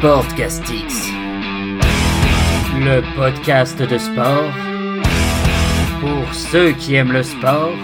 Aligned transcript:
Sportcastix, 0.00 1.10
le 2.78 3.02
podcast 3.14 3.82
de 3.82 3.98
sport 3.98 4.50
pour 6.00 6.32
ceux 6.32 6.72
qui 6.72 6.94
aiment 6.94 7.12
le 7.12 7.22
sport, 7.22 7.74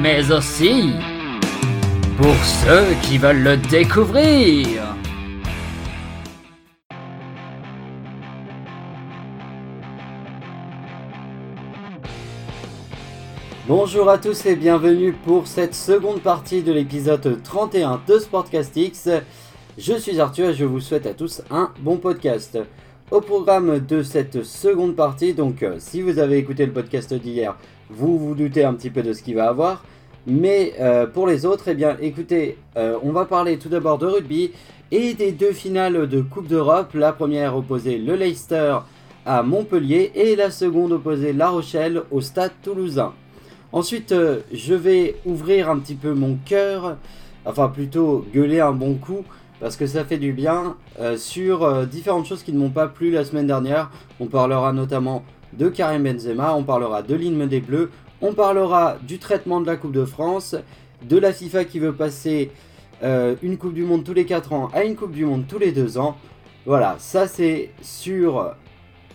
mais 0.00 0.32
aussi 0.32 0.90
pour 2.16 2.34
ceux 2.34 2.92
qui 3.02 3.18
veulent 3.18 3.44
le 3.44 3.56
découvrir. 3.56 4.66
Bonjour 13.68 14.10
à 14.10 14.18
tous 14.18 14.44
et 14.44 14.56
bienvenue 14.56 15.12
pour 15.12 15.46
cette 15.46 15.74
seconde 15.76 16.20
partie 16.20 16.62
de 16.62 16.72
l'épisode 16.72 17.40
31 17.44 18.02
de 18.08 18.18
Sportcastix. 18.18 19.08
Je 19.76 19.94
suis 19.94 20.20
Arthur 20.20 20.50
et 20.50 20.54
je 20.54 20.64
vous 20.64 20.78
souhaite 20.78 21.04
à 21.04 21.14
tous 21.14 21.42
un 21.50 21.72
bon 21.80 21.96
podcast. 21.96 22.56
Au 23.10 23.20
programme 23.20 23.80
de 23.80 24.04
cette 24.04 24.44
seconde 24.44 24.94
partie, 24.94 25.34
donc 25.34 25.64
euh, 25.64 25.74
si 25.80 26.00
vous 26.00 26.20
avez 26.20 26.38
écouté 26.38 26.64
le 26.64 26.70
podcast 26.70 27.12
d'hier, 27.12 27.56
vous 27.90 28.16
vous 28.16 28.36
doutez 28.36 28.62
un 28.62 28.74
petit 28.74 28.90
peu 28.90 29.02
de 29.02 29.12
ce 29.12 29.24
qu'il 29.24 29.34
va 29.34 29.48
avoir. 29.48 29.82
Mais 30.28 30.74
euh, 30.78 31.08
pour 31.08 31.26
les 31.26 31.44
autres, 31.44 31.66
eh 31.66 31.74
bien 31.74 31.96
écoutez, 32.00 32.56
euh, 32.76 32.96
on 33.02 33.10
va 33.10 33.24
parler 33.24 33.58
tout 33.58 33.68
d'abord 33.68 33.98
de 33.98 34.06
rugby 34.06 34.52
et 34.92 35.14
des 35.14 35.32
deux 35.32 35.50
finales 35.50 36.08
de 36.08 36.20
Coupe 36.20 36.46
d'Europe. 36.46 36.94
La 36.94 37.12
première 37.12 37.56
opposait 37.56 37.98
le 37.98 38.14
Leicester 38.14 38.76
à 39.26 39.42
Montpellier 39.42 40.12
et 40.14 40.36
la 40.36 40.52
seconde 40.52 40.92
opposait 40.92 41.32
La 41.32 41.48
Rochelle 41.48 42.02
au 42.12 42.20
Stade 42.20 42.52
toulousain. 42.62 43.12
Ensuite, 43.72 44.14
je 44.52 44.74
vais 44.74 45.16
ouvrir 45.26 45.68
un 45.68 45.80
petit 45.80 45.96
peu 45.96 46.14
mon 46.14 46.38
cœur, 46.44 46.96
enfin 47.44 47.68
plutôt 47.68 48.24
gueuler 48.32 48.60
un 48.60 48.70
bon 48.70 48.94
coup 48.94 49.24
parce 49.64 49.76
que 49.76 49.86
ça 49.86 50.04
fait 50.04 50.18
du 50.18 50.34
bien 50.34 50.76
euh, 51.00 51.16
sur 51.16 51.62
euh, 51.62 51.86
différentes 51.86 52.26
choses 52.26 52.42
qui 52.42 52.52
ne 52.52 52.58
m'ont 52.58 52.68
pas 52.68 52.86
plu 52.86 53.10
la 53.10 53.24
semaine 53.24 53.46
dernière. 53.46 53.90
On 54.20 54.26
parlera 54.26 54.74
notamment 54.74 55.24
de 55.54 55.70
Karim 55.70 56.02
Benzema, 56.02 56.54
on 56.54 56.64
parlera 56.64 57.00
de 57.00 57.14
l'hymne 57.14 57.46
des 57.46 57.62
Bleus, 57.62 57.90
on 58.20 58.34
parlera 58.34 58.98
du 59.00 59.18
traitement 59.18 59.62
de 59.62 59.66
la 59.66 59.76
Coupe 59.76 59.92
de 59.92 60.04
France, 60.04 60.54
de 61.00 61.16
la 61.16 61.32
FIFA 61.32 61.64
qui 61.64 61.78
veut 61.78 61.94
passer 61.94 62.50
euh, 63.02 63.36
une 63.42 63.56
Coupe 63.56 63.72
du 63.72 63.84
Monde 63.84 64.04
tous 64.04 64.12
les 64.12 64.26
4 64.26 64.52
ans 64.52 64.68
à 64.74 64.84
une 64.84 64.96
Coupe 64.96 65.12
du 65.12 65.24
Monde 65.24 65.46
tous 65.48 65.58
les 65.58 65.72
2 65.72 65.96
ans. 65.96 66.18
Voilà, 66.66 66.96
ça 66.98 67.26
c'est 67.26 67.70
sûr 67.80 68.54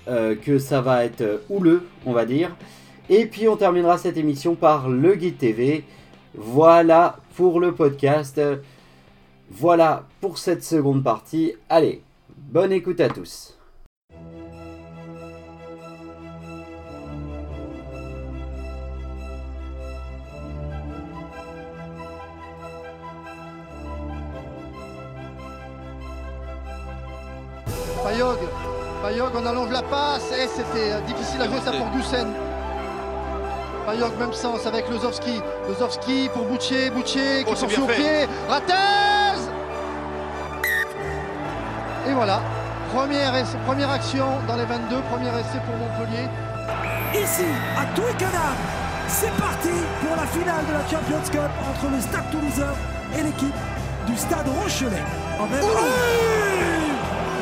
que 0.08 0.58
ça 0.58 0.82
va 0.82 1.06
être 1.06 1.44
houleux, 1.52 1.84
on 2.08 2.14
va 2.14 2.26
dire. 2.26 2.56
Et 3.08 3.28
puis 3.28 3.48
on 3.48 3.56
terminera 3.56 4.00
cette 4.00 4.18
émission 4.18 4.56
par 4.56 4.90
le 4.90 5.14
Guide 5.14 5.38
TV. 5.38 5.84
Voilà 6.34 7.18
pour 7.36 7.60
le 7.60 7.72
podcast. 7.72 8.42
Voilà 9.50 10.06
pour 10.22 10.38
cette 10.38 10.64
seconde 10.64 11.04
partie. 11.04 11.54
Allez, 11.70 12.02
bonne 12.38 12.72
écoute 12.72 13.00
à 13.00 13.10
tous. 13.10 13.56
Payog, 28.04 28.38
Payog, 29.04 29.32
on 29.36 29.46
allonge 29.46 29.72
la 29.72 29.82
passe 29.84 30.32
et 30.32 30.48
c'était 30.48 30.94
euh, 30.94 31.02
difficile 31.02 31.42
à 31.42 31.46
jouer 31.46 31.60
ça 31.64 31.72
pour 31.72 31.88
Goussen. 31.90 32.28
Payog 33.86 34.12
même 34.20 34.34
sens 34.34 34.66
avec 34.66 34.90
Lozovski, 34.90 35.42
Lozovski 35.68 36.30
pour 36.34 36.46
Boutier, 36.46 36.90
Boutier 36.92 37.44
qui 37.44 37.52
Oh, 37.52 37.64
au 37.64 37.88
fait. 37.88 37.96
pied, 37.96 38.28
Rattez 38.48 39.19
Et 42.10 42.14
voilà, 42.14 42.40
première, 42.94 43.36
essai- 43.36 43.58
première 43.66 43.92
action 43.92 44.26
dans 44.48 44.56
les 44.56 44.66
22, 44.66 45.02
premier 45.12 45.30
essai 45.30 45.60
pour 45.66 45.76
Montpellier. 45.78 46.28
ici 47.14 47.46
à 47.78 47.86
Twickenham. 47.96 48.56
C'est 49.08 49.32
parti 49.38 49.70
pour 50.02 50.16
la 50.16 50.26
finale 50.28 50.66
de 50.68 50.74
la 50.74 50.82
Champions 50.90 51.30
Cup 51.32 51.52
entre 51.68 51.92
le 51.92 52.00
Stade 52.02 52.30
Toulousain 52.32 52.74
et 53.18 53.24
l'équipe 53.24 53.56
du 54.08 54.16
Stade 54.18 54.48
Rochelet. 54.62 55.04
En 55.40 55.46
même 55.48 55.62
Oui 55.64 56.92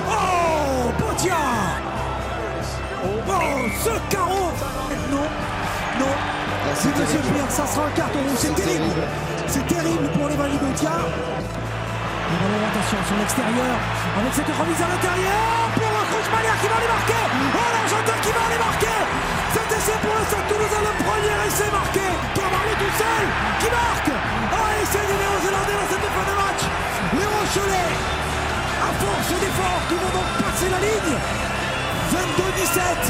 Oh, 0.09 0.91
Botia 0.99 1.35
Oh, 3.03 3.31
ce 3.83 4.13
carreau 4.13 4.49
Non, 5.11 5.27
non. 5.99 6.13
C'est 6.75 6.89
Monsieur 6.97 7.19
Pierre, 7.19 7.49
ça 7.51 7.65
sera 7.65 7.85
un 7.87 7.89
carton 7.91 8.19
rouge. 8.19 8.37
C'est 8.37 8.55
terrible. 8.55 8.85
C'est 9.47 9.67
terrible 9.67 10.07
pour 10.17 10.27
les 10.29 10.35
Botia. 10.35 10.91
Le 12.27 12.35
ballon, 12.43 12.59
attention, 12.59 12.99
sur 13.07 13.15
l'extérieur, 13.15 13.75
avec 14.19 14.33
cette 14.35 14.51
remise 14.51 14.81
à 14.83 14.87
l'intérieur 14.91 15.47
pour 15.79 15.87
Kruchmanier 16.11 16.55
qui 16.59 16.67
va 16.67 16.75
aller 16.75 16.91
marquer. 16.91 17.23
Oh, 17.23 17.69
l'Argentin 17.71 18.17
qui 18.19 18.31
va 18.35 18.41
aller 18.51 18.59
marquer. 18.59 18.99
Cet 19.55 19.69
essai 19.71 19.95
pour 20.03 20.11
le 20.11 20.23
Stade 20.27 20.47
Toulousain, 20.51 20.83
le 20.83 20.93
premier 21.07 21.35
essai 21.47 21.71
marqué 21.71 22.03
par 22.35 22.51
Marley 22.51 22.75
tout 22.83 22.95
seul, 22.99 23.23
qui 23.63 23.69
marque. 23.71 24.11
Oh, 24.11 24.67
essai 24.83 25.03
des 25.07 25.19
Néo-Zélandais 25.23 25.77
dans 25.79 25.87
cette 25.87 26.09
fin 26.11 26.25
de 26.27 26.35
match. 26.35 26.61
Les 27.15 27.27
Rochelais, 27.31 27.91
à 27.95 28.89
force 28.91 29.31
d'efforts, 29.31 29.83
qui 29.87 29.95
vont 29.95 30.11
donc 30.11 30.29
passer 30.35 30.67
la 30.67 30.79
ligne. 30.83 31.15
22-17. 32.11 33.07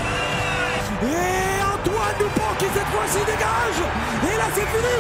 Et 1.10 1.58
Antoine 1.66 2.18
Dupont 2.22 2.54
qui 2.62 2.70
cette 2.70 2.92
fois-ci 2.94 3.22
dégage. 3.26 3.82
Et 4.30 4.36
là, 4.38 4.46
c'est 4.54 4.70
fini. 4.70 4.98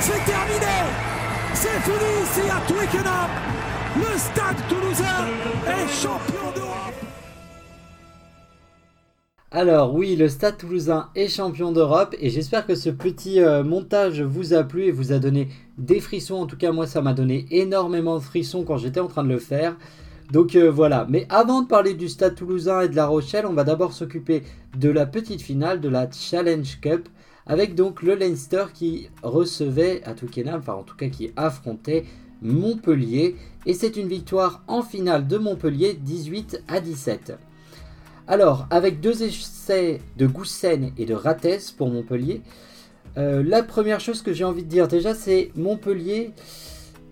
C'est 0.00 0.24
terminé. 0.24 1.11
C'est 1.54 1.68
fini 1.68 2.50
à 2.50 2.60
Twickenham. 2.66 3.30
Le 3.96 4.18
stade 4.18 4.56
toulousain 4.68 5.26
est 5.68 5.88
champion 5.88 6.52
d'Europe. 6.54 6.72
Alors 9.54 9.94
oui, 9.94 10.16
le 10.16 10.28
Stade 10.30 10.56
Toulousain 10.56 11.10
est 11.14 11.28
champion 11.28 11.72
d'Europe 11.72 12.16
et 12.18 12.30
j'espère 12.30 12.66
que 12.66 12.74
ce 12.74 12.88
petit 12.88 13.38
euh, 13.38 13.62
montage 13.62 14.22
vous 14.22 14.54
a 14.54 14.64
plu 14.64 14.84
et 14.84 14.90
vous 14.90 15.12
a 15.12 15.18
donné 15.18 15.48
des 15.76 16.00
frissons. 16.00 16.36
En 16.36 16.46
tout 16.46 16.56
cas, 16.56 16.72
moi, 16.72 16.86
ça 16.86 17.02
m'a 17.02 17.12
donné 17.12 17.46
énormément 17.50 18.16
de 18.16 18.22
frissons 18.22 18.64
quand 18.64 18.78
j'étais 18.78 19.00
en 19.00 19.08
train 19.08 19.22
de 19.22 19.28
le 19.28 19.38
faire. 19.38 19.76
Donc 20.32 20.56
euh, 20.56 20.70
voilà, 20.70 21.06
mais 21.10 21.26
avant 21.28 21.60
de 21.60 21.66
parler 21.66 21.92
du 21.92 22.08
Stade 22.08 22.34
Toulousain 22.34 22.80
et 22.80 22.88
de 22.88 22.96
La 22.96 23.06
Rochelle, 23.06 23.44
on 23.44 23.52
va 23.52 23.64
d'abord 23.64 23.92
s'occuper 23.92 24.42
de 24.78 24.88
la 24.88 25.04
petite 25.04 25.42
finale 25.42 25.82
de 25.82 25.90
la 25.90 26.10
Challenge 26.10 26.80
Cup 26.80 27.10
avec 27.46 27.74
donc 27.74 28.02
le 28.02 28.14
Leinster 28.14 28.66
qui 28.72 29.08
recevait 29.22 30.02
à 30.04 30.14
Twickenham, 30.14 30.60
enfin 30.60 30.74
en 30.74 30.82
tout 30.82 30.96
cas 30.96 31.08
qui 31.08 31.32
affrontait 31.36 32.04
Montpellier 32.42 33.36
et 33.66 33.74
c'est 33.74 33.96
une 33.96 34.08
victoire 34.08 34.62
en 34.66 34.82
finale 34.82 35.26
de 35.26 35.38
Montpellier 35.38 35.94
18 35.94 36.64
à 36.68 36.80
17. 36.80 37.34
Alors, 38.28 38.66
avec 38.70 39.00
deux 39.00 39.22
essais 39.22 40.00
de 40.16 40.26
Goussen 40.26 40.92
et 40.96 41.06
de 41.06 41.14
Rates 41.14 41.74
pour 41.76 41.88
Montpellier, 41.88 42.42
euh, 43.18 43.42
la 43.44 43.62
première 43.62 44.00
chose 44.00 44.22
que 44.22 44.32
j'ai 44.32 44.44
envie 44.44 44.62
de 44.62 44.68
dire 44.68 44.88
déjà, 44.88 45.14
c'est 45.14 45.50
Montpellier. 45.56 46.32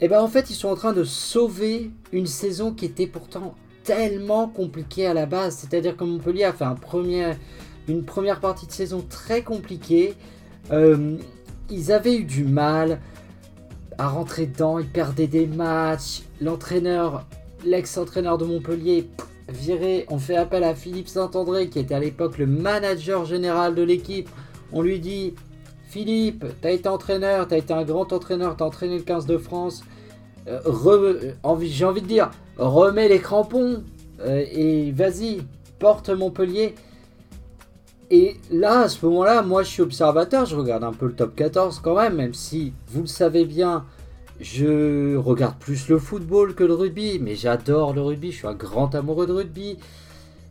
Eh 0.01 0.09
ben, 0.09 0.21
en 0.21 0.29
fait, 0.29 0.51
ils 0.51 0.55
sont 0.55 0.69
en 0.69 0.77
train 0.77 0.93
de 0.93 1.05
sauver 1.05 1.91
une 2.13 2.27
saison 2.27 2.73
qui 2.73 2.87
était 2.87 3.07
pourtant 3.07 3.55
tellement 3.85 4.49
compliquée 4.49 5.07
à 5.07 5.15
la 5.15 5.27
base. 5.27 5.57
C'est-à-dire 5.57 5.97
que 5.97 6.05
Montpellier 6.05 6.45
a 6.45 6.53
fait 6.53 6.65
un 6.65 6.75
premier, 6.75 7.33
une 7.89 8.05
première 8.05 8.41
partie 8.41 8.67
de 8.67 8.73
saison 8.73 9.05
très 9.09 9.43
compliquée. 9.43 10.15
Euh, 10.73 11.17
ils 11.71 11.93
avaient 11.93 12.17
eu 12.17 12.25
du 12.25 12.45
mal 12.45 13.01
à 13.99 14.09
rentrer 14.09 14.47
dedans, 14.47 14.79
ils 14.79 14.89
perdaient 14.89 15.27
des 15.27 15.47
matchs. 15.47 16.23
L'entraîneur, 16.41 17.27
l'ex-entraîneur 17.65 18.39
de 18.39 18.45
Montpellier, 18.45 19.09
viré. 19.49 20.07
On 20.09 20.19
fait 20.19 20.37
appel 20.37 20.65
à 20.65 20.75
Philippe 20.75 21.09
Saint-André, 21.09 21.69
qui 21.69 21.79
était 21.79 21.95
à 21.95 22.01
l'époque 22.01 22.39
le 22.39 22.47
manager 22.47 23.25
général 23.25 23.75
de 23.75 23.83
l'équipe. 23.83 24.29
On 24.73 24.83
lui 24.83 25.01
dit 25.01 25.35
Philippe, 25.89 26.45
t'as 26.61 26.71
été 26.71 26.89
entraîneur, 26.89 27.49
t'as 27.49 27.59
été 27.59 27.73
un 27.73 27.83
grand 27.85 28.13
entraîneur, 28.13 28.57
t'as 28.57 28.65
entraîné 28.65 28.97
le 28.97 29.03
15 29.03 29.27
de 29.27 29.37
France. 29.39 29.83
Euh, 30.49 30.61
envie- 31.43 31.69
J'ai 31.71 31.85
envie 31.85 32.01
de 32.01 32.07
dire, 32.07 32.31
remets 32.57 33.09
les 33.09 33.19
crampons 33.19 33.83
euh, 34.21 34.45
et 34.53 34.93
vas-y, 34.93 35.43
porte 35.79 36.09
Montpellier. 36.11 36.75
Et 38.11 38.37
là, 38.51 38.81
à 38.81 38.89
ce 38.89 39.07
moment-là, 39.07 39.43
moi 39.43 39.63
je 39.63 39.69
suis 39.69 39.83
observateur, 39.83 40.45
je 40.45 40.57
regarde 40.57 40.83
un 40.83 40.93
peu 40.93 41.07
le 41.07 41.13
top 41.13 41.37
14 41.37 41.81
quand 41.81 41.95
même, 41.95 42.17
même 42.17 42.35
si 42.35 42.73
vous 42.89 43.03
le 43.03 43.07
savez 43.07 43.45
bien, 43.45 43.85
je 44.41 45.15
regarde 45.17 45.57
plus 45.59 45.89
le 45.89 45.99
football 45.99 46.55
que 46.55 46.65
le 46.65 46.75
rugby, 46.75 47.21
mais 47.21 47.37
j'adore 47.37 47.93
le 47.93 48.03
rugby, 48.03 48.33
je 48.33 48.39
suis 48.39 48.47
un 48.49 48.55
grand 48.55 48.95
amoureux 48.97 49.29
de 49.29 49.33
rugby. 49.33 49.79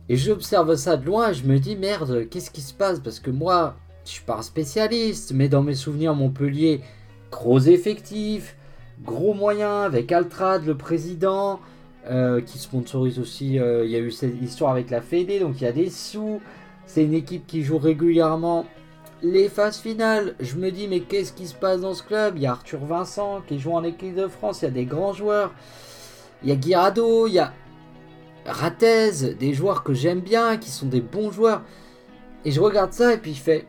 Et 0.08 0.16
j'observe 0.16 0.74
ça 0.76 0.96
de 0.96 1.04
loin 1.04 1.32
je 1.32 1.44
me 1.44 1.58
dis 1.58 1.76
merde, 1.76 2.26
qu'est-ce 2.30 2.50
qui 2.50 2.62
se 2.62 2.72
passe? 2.72 2.98
Parce 2.98 3.20
que 3.20 3.30
moi, 3.30 3.76
je 4.06 4.10
suis 4.12 4.24
pas 4.24 4.38
un 4.38 4.42
spécialiste, 4.42 5.32
mais 5.34 5.48
dans 5.48 5.62
mes 5.62 5.74
souvenirs, 5.74 6.14
Montpellier, 6.14 6.80
gros 7.30 7.60
effectifs, 7.60 8.56
gros 9.04 9.34
moyens, 9.34 9.84
avec 9.84 10.10
Altrad, 10.12 10.64
le 10.64 10.76
président, 10.76 11.60
euh, 12.08 12.40
qui 12.40 12.58
sponsorise 12.58 13.18
aussi, 13.18 13.58
euh, 13.58 13.84
il 13.84 13.90
y 13.90 13.96
a 13.96 13.98
eu 13.98 14.10
cette 14.10 14.40
histoire 14.40 14.72
avec 14.72 14.88
la 14.88 15.02
Fédé, 15.02 15.38
donc 15.38 15.60
il 15.60 15.64
y 15.64 15.66
a 15.66 15.72
des 15.72 15.90
sous. 15.90 16.40
C'est 16.92 17.04
une 17.04 17.14
équipe 17.14 17.46
qui 17.46 17.62
joue 17.62 17.78
régulièrement 17.78 18.66
les 19.22 19.48
phases 19.48 19.78
finales. 19.78 20.34
Je 20.40 20.56
me 20.56 20.72
dis, 20.72 20.88
mais 20.88 20.98
qu'est-ce 20.98 21.32
qui 21.32 21.46
se 21.46 21.54
passe 21.54 21.82
dans 21.82 21.94
ce 21.94 22.02
club? 22.02 22.34
Il 22.34 22.42
y 22.42 22.46
a 22.46 22.50
Arthur 22.50 22.84
Vincent 22.84 23.42
qui 23.46 23.60
joue 23.60 23.70
en 23.70 23.84
équipe 23.84 24.16
de 24.16 24.26
France, 24.26 24.62
il 24.62 24.64
y 24.64 24.68
a 24.68 24.72
des 24.72 24.86
grands 24.86 25.12
joueurs. 25.12 25.52
Il 26.42 26.48
y 26.48 26.52
a 26.52 26.56
Guirado, 26.56 27.28
il 27.28 27.34
y 27.34 27.38
a, 27.38 27.52
Ratez, 28.44 29.34
des 29.38 29.54
joueurs 29.54 29.84
que 29.84 29.94
j'aime 29.94 30.18
bien, 30.18 30.56
qui 30.56 30.68
sont 30.68 30.86
des 30.86 31.00
bons 31.00 31.30
joueurs. 31.30 31.62
Et 32.44 32.50
je 32.50 32.60
regarde 32.60 32.92
ça 32.92 33.14
et 33.14 33.18
puis 33.18 33.34
je 33.34 33.40
fais 33.40 33.66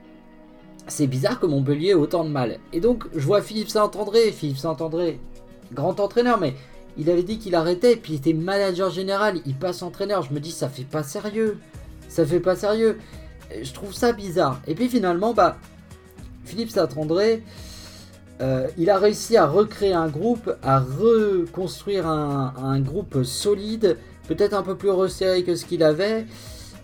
c'est 0.87 1.05
bizarre 1.05 1.39
que 1.39 1.45
Montpellier 1.45 1.89
ait 1.89 1.93
autant 1.93 2.23
de 2.23 2.31
mal. 2.31 2.57
Et 2.73 2.79
donc 2.79 3.05
je 3.13 3.23
vois 3.23 3.43
Philippe 3.43 3.69
Saint-André, 3.69 4.31
Philippe 4.31 4.57
Saint-André, 4.57 5.19
grand 5.71 5.99
entraîneur, 5.99 6.39
mais 6.39 6.55
il 6.97 7.07
avait 7.07 7.21
dit 7.21 7.37
qu'il 7.37 7.53
arrêtait, 7.53 7.97
puis 7.97 8.13
il 8.13 8.15
était 8.15 8.33
manager 8.33 8.89
général, 8.89 9.41
il 9.45 9.55
passe 9.55 9.83
entraîneur. 9.83 10.23
Je 10.23 10.33
me 10.33 10.39
dis 10.39 10.51
ça 10.51 10.69
fait 10.69 10.85
pas 10.85 11.03
sérieux, 11.03 11.59
ça 12.11 12.25
fait 12.25 12.39
pas 12.39 12.55
sérieux. 12.55 12.97
Je 13.61 13.73
trouve 13.73 13.93
ça 13.93 14.11
bizarre. 14.13 14.61
Et 14.67 14.75
puis 14.75 14.89
finalement, 14.89 15.33
bah, 15.33 15.57
Philippe 16.43 16.69
Saint-André, 16.69 17.43
euh, 18.41 18.67
il 18.77 18.89
a 18.89 18.97
réussi 18.97 19.37
à 19.37 19.45
recréer 19.47 19.93
un 19.93 20.07
groupe, 20.07 20.55
à 20.61 20.79
reconstruire 20.79 22.07
un 22.07 22.79
groupe 22.79 23.23
solide, 23.23 23.97
peut-être 24.27 24.53
un 24.53 24.63
peu 24.63 24.75
plus 24.75 24.89
resserré 24.89 25.43
que 25.43 25.55
ce 25.55 25.65
qu'il 25.65 25.83
avait 25.83 26.25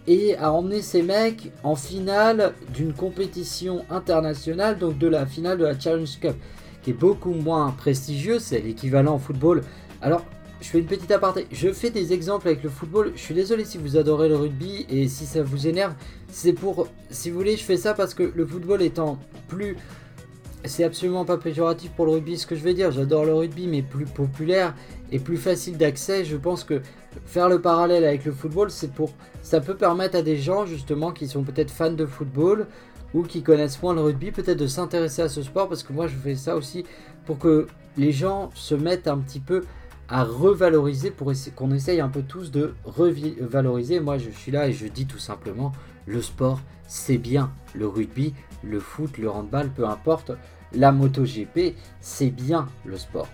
et 0.08 0.38
a 0.38 0.52
emmené 0.54 0.82
ses 0.82 1.04
mecs 1.04 1.52
en 1.64 1.76
finale 1.76 2.54
d'une 2.74 2.94
compétition 2.94 3.86
internationale, 3.90 4.80
donc 4.80 4.98
de 4.98 5.08
la 5.08 5.26
finale 5.26 5.58
de 5.58 5.66
la 5.66 5.78
Challenge 5.78 6.20
Cup, 6.20 6.36
qui 6.82 6.92
est 6.92 6.94
beaucoup 6.94 7.34
moins 7.34 7.72
prestigieuse, 7.72 8.42
c'est 8.42 8.60
l'équivalent 8.60 9.16
en 9.16 9.20
football. 9.20 9.62
Alors, 10.02 10.24
je 10.62 10.68
fais 10.68 10.80
une 10.80 10.86
petite 10.86 11.12
aparté, 11.12 11.48
je 11.52 11.72
fais 11.72 11.90
des 11.90 12.14
exemples 12.14 12.48
avec 12.48 12.64
le 12.64 12.70
football, 12.70 13.12
je 13.16 13.22
suis 13.22 13.36
désolé 13.36 13.66
si 13.66 13.78
vous 13.78 13.98
adorez 13.98 14.30
le 14.30 14.36
rugby 14.36 14.86
et 14.90 15.08
si 15.08 15.26
ça 15.26 15.44
vous 15.44 15.68
énerve, 15.68 15.94
c'est 16.30 16.54
pour, 16.54 16.88
si 17.10 17.30
vous 17.30 17.38
voulez, 17.38 17.58
je 17.58 17.64
fais 17.64 17.78
ça 17.78 17.94
parce 17.94 18.14
que 18.14 18.32
le 18.36 18.46
football 18.46 18.82
étant 18.82 19.20
plus 19.48 19.78
c'est 20.66 20.84
absolument 20.84 21.26
pas 21.26 21.38
péjoratif 21.38 21.92
pour 21.92 22.06
le 22.06 22.14
rugby 22.14 22.38
ce 22.38 22.46
que 22.46 22.56
je 22.56 22.64
vais 22.64 22.74
dire. 22.74 22.92
J'adore 22.92 23.26
le 23.26 23.34
rugby, 23.34 23.68
mais 23.68 23.82
plus 23.82 24.06
populaire 24.06 24.74
et 25.12 25.20
plus 25.20 25.38
facile 25.38 25.78
d'accès. 25.78 26.26
Je 26.26 26.36
pense 26.36 26.64
que 26.64 26.82
faire 27.26 27.50
le 27.50 27.62
parallèle 27.62 28.04
avec 28.04 28.26
le 28.26 28.32
football, 28.32 28.70
c'est 28.70 28.92
pour, 28.92 29.12
ça 29.42 29.62
peut 29.62 29.76
permettre 29.76 30.18
à 30.18 30.22
des 30.22 30.38
gens 30.38 30.66
justement 30.66 31.12
qui 31.12 31.28
sont 31.28 31.44
peut-être 31.44 31.72
fans 31.72 31.92
de 31.92 32.06
football 32.06 32.68
ou 33.14 33.24
qui 33.24 33.42
connaissent 33.42 33.82
moins 33.82 33.94
le 33.94 34.02
rugby, 34.02 34.32
peut-être 34.32 34.60
de 34.60 34.68
s'intéresser 34.68 35.22
à 35.22 35.30
ce 35.30 35.42
sport 35.42 35.70
parce 35.70 35.84
que 35.84 35.94
moi 35.94 36.08
je 36.08 36.16
fais 36.16 36.36
ça 36.36 36.56
aussi 36.56 36.84
pour 37.26 37.40
que 37.40 37.68
les 37.96 38.12
gens 38.12 38.52
se 38.54 38.76
mettent 38.76 39.08
un 39.08 39.18
petit 39.18 39.40
peu 39.40 39.64
à 40.10 40.24
revaloriser 40.24 41.12
pour 41.12 41.32
qu'on 41.56 41.72
essaye 41.72 42.00
un 42.00 42.10
peu 42.10 42.22
tous 42.22 42.52
de 42.52 42.74
revaloriser. 42.86 44.00
Moi 44.00 44.18
je 44.18 44.30
suis 44.30 44.52
là 44.52 44.68
et 44.68 44.74
je 44.74 44.88
dis 44.88 45.06
tout 45.06 45.20
simplement 45.20 45.72
le 46.06 46.22
sport 46.22 46.60
c'est 46.88 47.18
bien. 47.18 47.52
Le 47.76 47.88
rugby, 47.88 48.34
le 48.64 48.80
foot, 48.80 49.18
le 49.18 49.30
handball, 49.30 49.70
peu 49.70 49.86
importe. 49.86 50.32
La 50.74 50.92
MotoGP, 50.92 51.76
c'est 52.02 52.30
bien 52.30 52.68
le 52.86 52.98
sport. 52.98 53.28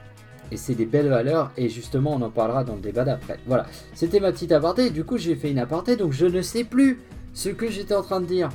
Et 0.51 0.57
c'est 0.57 0.75
des 0.75 0.85
belles 0.85 1.07
valeurs, 1.07 1.51
et 1.57 1.69
justement, 1.69 2.13
on 2.13 2.21
en 2.21 2.29
parlera 2.29 2.63
dans 2.63 2.75
le 2.75 2.81
débat 2.81 3.05
d'après. 3.05 3.39
Voilà, 3.47 3.65
c'était 3.95 4.19
ma 4.19 4.31
petite 4.31 4.51
aparté. 4.51 4.89
Du 4.89 5.03
coup, 5.03 5.17
j'ai 5.17 5.35
fait 5.35 5.49
une 5.49 5.57
aparté, 5.57 5.95
donc 5.95 6.11
je 6.11 6.25
ne 6.25 6.41
sais 6.41 6.63
plus 6.63 6.99
ce 7.33 7.49
que 7.49 7.69
j'étais 7.69 7.95
en 7.95 8.03
train 8.03 8.21
de 8.21 8.25
dire. 8.25 8.49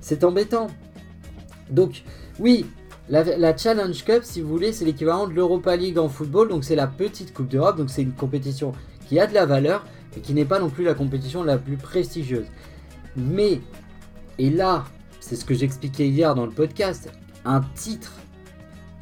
C'est 0.00 0.24
embêtant. 0.24 0.68
Donc, 1.70 2.04
oui, 2.38 2.66
la, 3.08 3.56
Challenge 3.56 4.04
Cup, 4.04 4.22
si 4.22 4.40
vous 4.40 4.48
voulez, 4.48 4.72
c'est 4.72 4.84
l'équivalent 4.84 5.26
de 5.26 5.34
l'Europa 5.34 5.76
League 5.76 5.98
en 5.98 6.08
football, 6.08 6.48
donc 6.48 6.64
c'est 6.64 6.76
la 6.76 6.86
petite 6.86 7.34
Coupe 7.34 7.48
d'Europe, 7.48 7.76
donc 7.76 7.90
c'est 7.90 8.02
une 8.02 8.12
compétition 8.12 8.72
qui 9.08 9.20
a 9.20 9.26
de 9.26 9.34
la 9.34 9.44
valeur, 9.44 9.84
et 10.16 10.20
qui 10.20 10.32
n'est 10.32 10.44
pas 10.44 10.58
non 10.58 10.70
plus 10.70 10.84
la 10.84 10.94
compétition 10.94 11.42
la 11.42 11.58
plus 11.58 11.76
prestigieuse. 11.76 12.46
Mais, 13.16 13.60
et 14.38 14.50
là, 14.50 14.84
c'est 15.20 15.36
ce 15.36 15.44
que 15.44 15.54
j'expliquais 15.54 16.08
hier 16.08 16.34
dans 16.34 16.46
le 16.46 16.52
podcast. 16.52 17.10
Un 17.44 17.60
titre, 17.74 18.12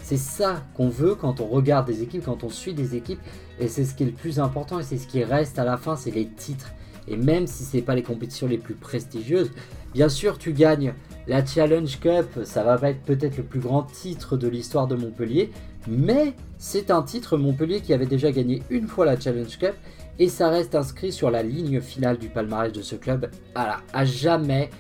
c'est 0.03 0.17
ça 0.17 0.65
qu'on 0.75 0.89
veut 0.89 1.15
quand 1.15 1.41
on 1.41 1.47
regarde 1.47 1.87
des 1.87 2.03
équipes, 2.03 2.25
quand 2.25 2.45
on 2.45 2.51
suit 2.51 2.75
des 2.75 2.97
équipes. 2.97 3.21
Et 3.61 3.69
c'est 3.69 3.85
ce 3.85 3.95
qui 3.95 4.03
est 4.03 4.07
le 4.07 4.13
plus 4.13 4.41
important 4.41 4.81
et 4.81 4.83
c'est 4.83 4.99
ce 4.99 5.07
qui 5.07 5.23
reste 5.23 5.59
à 5.59 5.65
la 5.65 5.77
fin, 5.77 5.97
c'est 5.97 6.11
les 6.11 6.27
titres. 6.27 6.73
Et 7.09 7.17
même 7.17 7.47
si 7.47 7.65
ce 7.65 7.77
n'est 7.77 7.83
pas 7.83 7.95
les 7.95 8.03
compétitions 8.03 8.47
les 8.47 8.59
plus 8.59 8.75
prestigieuses, 8.75 9.51
bien 9.93 10.09
sûr 10.09 10.39
tu 10.39 10.53
gagnes 10.53 10.95
la 11.27 11.45
Challenge 11.45 12.01
Cup, 12.01 12.41
ça 12.45 12.65
va 12.65 12.79
pas 12.79 12.91
être 12.91 13.03
peut-être 13.03 13.37
le 13.37 13.43
plus 13.43 13.61
grand 13.61 13.83
titre 13.83 14.37
de 14.37 14.49
l'histoire 14.49 14.87
de 14.87 14.97
Montpellier, 14.97 15.51
mais 15.87 16.35
c'est 16.59 16.91
un 16.91 17.03
titre 17.03 17.37
Montpellier 17.37 17.81
qui 17.81 17.93
avait 17.93 18.07
déjà 18.07 18.33
gagné 18.33 18.63
une 18.71 18.89
fois 18.89 19.05
la 19.05 19.19
Challenge 19.19 19.59
Cup 19.59 19.75
et 20.19 20.29
ça 20.29 20.49
reste 20.49 20.75
inscrit 20.75 21.13
sur 21.13 21.31
la 21.31 21.43
ligne 21.43 21.81
finale 21.81 22.19
du 22.19 22.29
palmarès 22.29 22.73
de 22.73 22.83
ce 22.83 22.97
club. 22.97 23.31
À 23.55 24.05
jamais 24.05 24.71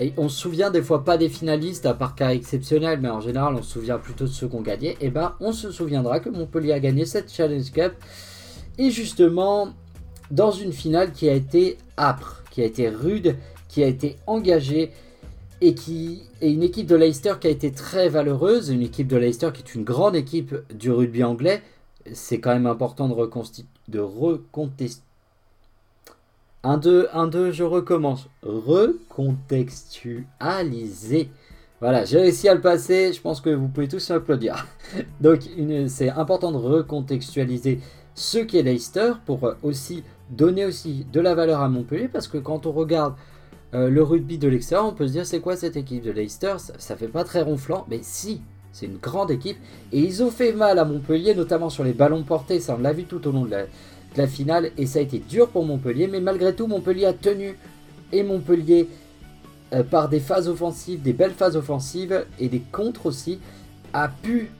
et 0.00 0.12
on 0.16 0.28
se 0.28 0.40
souvient 0.40 0.70
des 0.70 0.82
fois 0.82 1.04
pas 1.04 1.18
des 1.18 1.28
finalistes, 1.28 1.84
à 1.84 1.94
part 1.94 2.14
cas 2.14 2.30
exceptionnel, 2.30 3.00
mais 3.00 3.10
en 3.10 3.20
général 3.20 3.54
on 3.54 3.62
se 3.62 3.72
souvient 3.72 3.98
plutôt 3.98 4.24
de 4.24 4.30
ceux 4.30 4.48
qui 4.48 4.56
ont 4.56 4.62
gagné. 4.62 4.90
Et 4.92 4.96
eh 5.02 5.10
ben 5.10 5.34
on 5.40 5.52
se 5.52 5.70
souviendra 5.70 6.20
que 6.20 6.30
Montpellier 6.30 6.72
a 6.72 6.80
gagné 6.80 7.04
cette 7.04 7.32
Challenge 7.32 7.70
Cup. 7.70 7.92
Et 8.78 8.90
justement, 8.90 9.68
dans 10.30 10.50
une 10.50 10.72
finale 10.72 11.12
qui 11.12 11.28
a 11.28 11.34
été 11.34 11.76
âpre, 11.98 12.42
qui 12.50 12.62
a 12.62 12.64
été 12.64 12.88
rude, 12.88 13.36
qui 13.68 13.82
a 13.82 13.86
été 13.86 14.16
engagée. 14.26 14.90
Et, 15.64 15.74
qui, 15.74 16.22
est 16.40 16.52
une 16.52 16.64
équipe 16.64 16.88
de 16.88 16.96
Leicester 16.96 17.34
qui 17.40 17.46
a 17.46 17.50
été 17.50 17.70
très 17.70 18.08
valeureuse, 18.08 18.70
une 18.70 18.82
équipe 18.82 19.06
de 19.06 19.16
Leicester 19.16 19.50
qui 19.54 19.62
est 19.62 19.74
une 19.74 19.84
grande 19.84 20.16
équipe 20.16 20.56
du 20.74 20.90
rugby 20.90 21.22
anglais. 21.22 21.62
C'est 22.12 22.40
quand 22.40 22.52
même 22.52 22.66
important 22.66 23.08
de, 23.08 23.14
de 23.88 24.00
recontester 24.00 25.02
1, 26.64 26.78
2, 26.78 27.08
1, 27.12 27.26
2, 27.26 27.52
je 27.52 27.64
recommence. 27.64 28.28
Recontextualiser. 28.42 31.28
Voilà, 31.80 32.04
j'ai 32.04 32.20
réussi 32.20 32.48
à 32.48 32.54
le 32.54 32.60
passer. 32.60 33.12
Je 33.12 33.20
pense 33.20 33.40
que 33.40 33.50
vous 33.50 33.66
pouvez 33.68 33.88
tous 33.88 34.10
m'applaudir. 34.10 34.68
Donc, 35.20 35.40
c'est 35.88 36.10
important 36.10 36.52
de 36.52 36.58
recontextualiser 36.58 37.80
ce 38.14 38.38
qu'est 38.38 38.62
Leicester 38.62 39.14
pour 39.26 39.54
aussi 39.62 40.04
donner 40.30 40.64
aussi 40.64 41.04
de 41.12 41.20
la 41.20 41.34
valeur 41.34 41.60
à 41.60 41.68
Montpellier 41.68 42.08
parce 42.08 42.28
que 42.28 42.38
quand 42.38 42.66
on 42.66 42.72
regarde 42.72 43.14
euh, 43.74 43.88
le 43.88 44.02
rugby 44.02 44.36
de 44.36 44.48
l'extérieur, 44.48 44.86
on 44.86 44.92
peut 44.92 45.06
se 45.06 45.12
dire 45.12 45.24
c'est 45.24 45.40
quoi 45.40 45.56
cette 45.56 45.76
équipe 45.76 46.02
de 46.02 46.10
Leicester? 46.10 46.56
Ça, 46.58 46.96
fait 46.96 47.08
pas 47.08 47.24
très 47.24 47.40
ronflant, 47.40 47.86
mais 47.88 48.00
si, 48.02 48.42
c'est 48.70 48.86
une 48.86 48.98
grande 48.98 49.30
équipe 49.30 49.56
et 49.92 50.00
ils 50.00 50.22
ont 50.22 50.30
fait 50.30 50.52
mal 50.52 50.78
à 50.78 50.84
Montpellier, 50.84 51.34
notamment 51.34 51.70
sur 51.70 51.82
les 51.82 51.94
ballons 51.94 52.22
portés. 52.22 52.60
Ça, 52.60 52.76
on 52.78 52.82
l'a 52.82 52.92
vu 52.92 53.04
tout 53.04 53.26
au 53.26 53.32
long 53.32 53.46
de 53.46 53.56
la, 54.16 54.26
finale 54.26 54.72
et 54.76 54.84
ça 54.84 54.98
a 54.98 55.02
été 55.02 55.18
dur 55.18 55.48
pour 55.48 55.64
Montpellier, 55.64 56.06
mais 56.06 56.20
malgré 56.20 56.54
tout 56.54 56.66
Montpellier 56.66 57.06
a 57.06 57.14
tenu 57.14 57.56
et 58.12 58.22
Montpellier 58.22 58.88
euh, 59.72 59.82
par 59.82 60.10
des 60.10 60.20
phases 60.20 60.48
offensives, 60.48 61.00
des 61.00 61.14
belles 61.14 61.32
phases 61.32 61.56
offensives 61.56 62.26
et 62.38 62.50
des 62.50 62.60
contres 62.60 63.06
aussi, 63.06 63.40
a 63.94 64.08
pu 64.08 64.50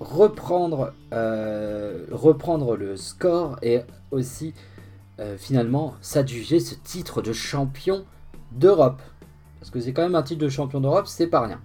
reprendre, 0.00 0.92
euh, 1.12 2.06
le 2.10 2.96
score 2.96 3.56
et 3.62 3.82
aussi 4.10 4.52
finalement 5.36 5.94
s'adjuger 6.00 6.58
ce 6.58 6.74
titre 6.74 7.22
de 7.22 7.32
champion 7.32 8.04
d'Europe. 8.56 9.02
Parce 9.60 9.70
que 9.70 9.80
c'est 9.80 9.92
quand 9.92 10.02
même 10.02 10.14
un 10.14 10.22
titre 10.22 10.40
de 10.40 10.48
champion 10.48 10.80
d'Europe, 10.80 11.06
c'est 11.06 11.28
pas 11.28 11.40
rien. 11.40 11.60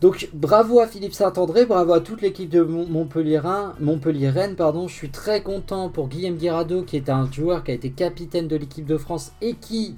Donc 0.00 0.28
bravo 0.32 0.78
à 0.78 0.86
Philippe 0.86 1.12
Saint-André, 1.12 1.66
bravo 1.66 1.92
à 1.92 2.00
toute 2.00 2.22
l'équipe 2.22 2.48
de 2.48 2.62
Montpellier, 2.62 3.40
Montpellier 3.80 4.30
Rennes. 4.30 4.54
Pardon. 4.54 4.86
Je 4.86 4.94
suis 4.94 5.10
très 5.10 5.42
content 5.42 5.88
pour 5.88 6.08
Guillaume 6.08 6.36
Guirado 6.36 6.82
qui 6.82 6.96
est 6.96 7.08
un 7.08 7.30
joueur 7.30 7.64
qui 7.64 7.72
a 7.72 7.74
été 7.74 7.90
capitaine 7.90 8.46
de 8.46 8.54
l'équipe 8.54 8.86
de 8.86 8.96
France 8.96 9.32
et 9.40 9.54
qui 9.54 9.96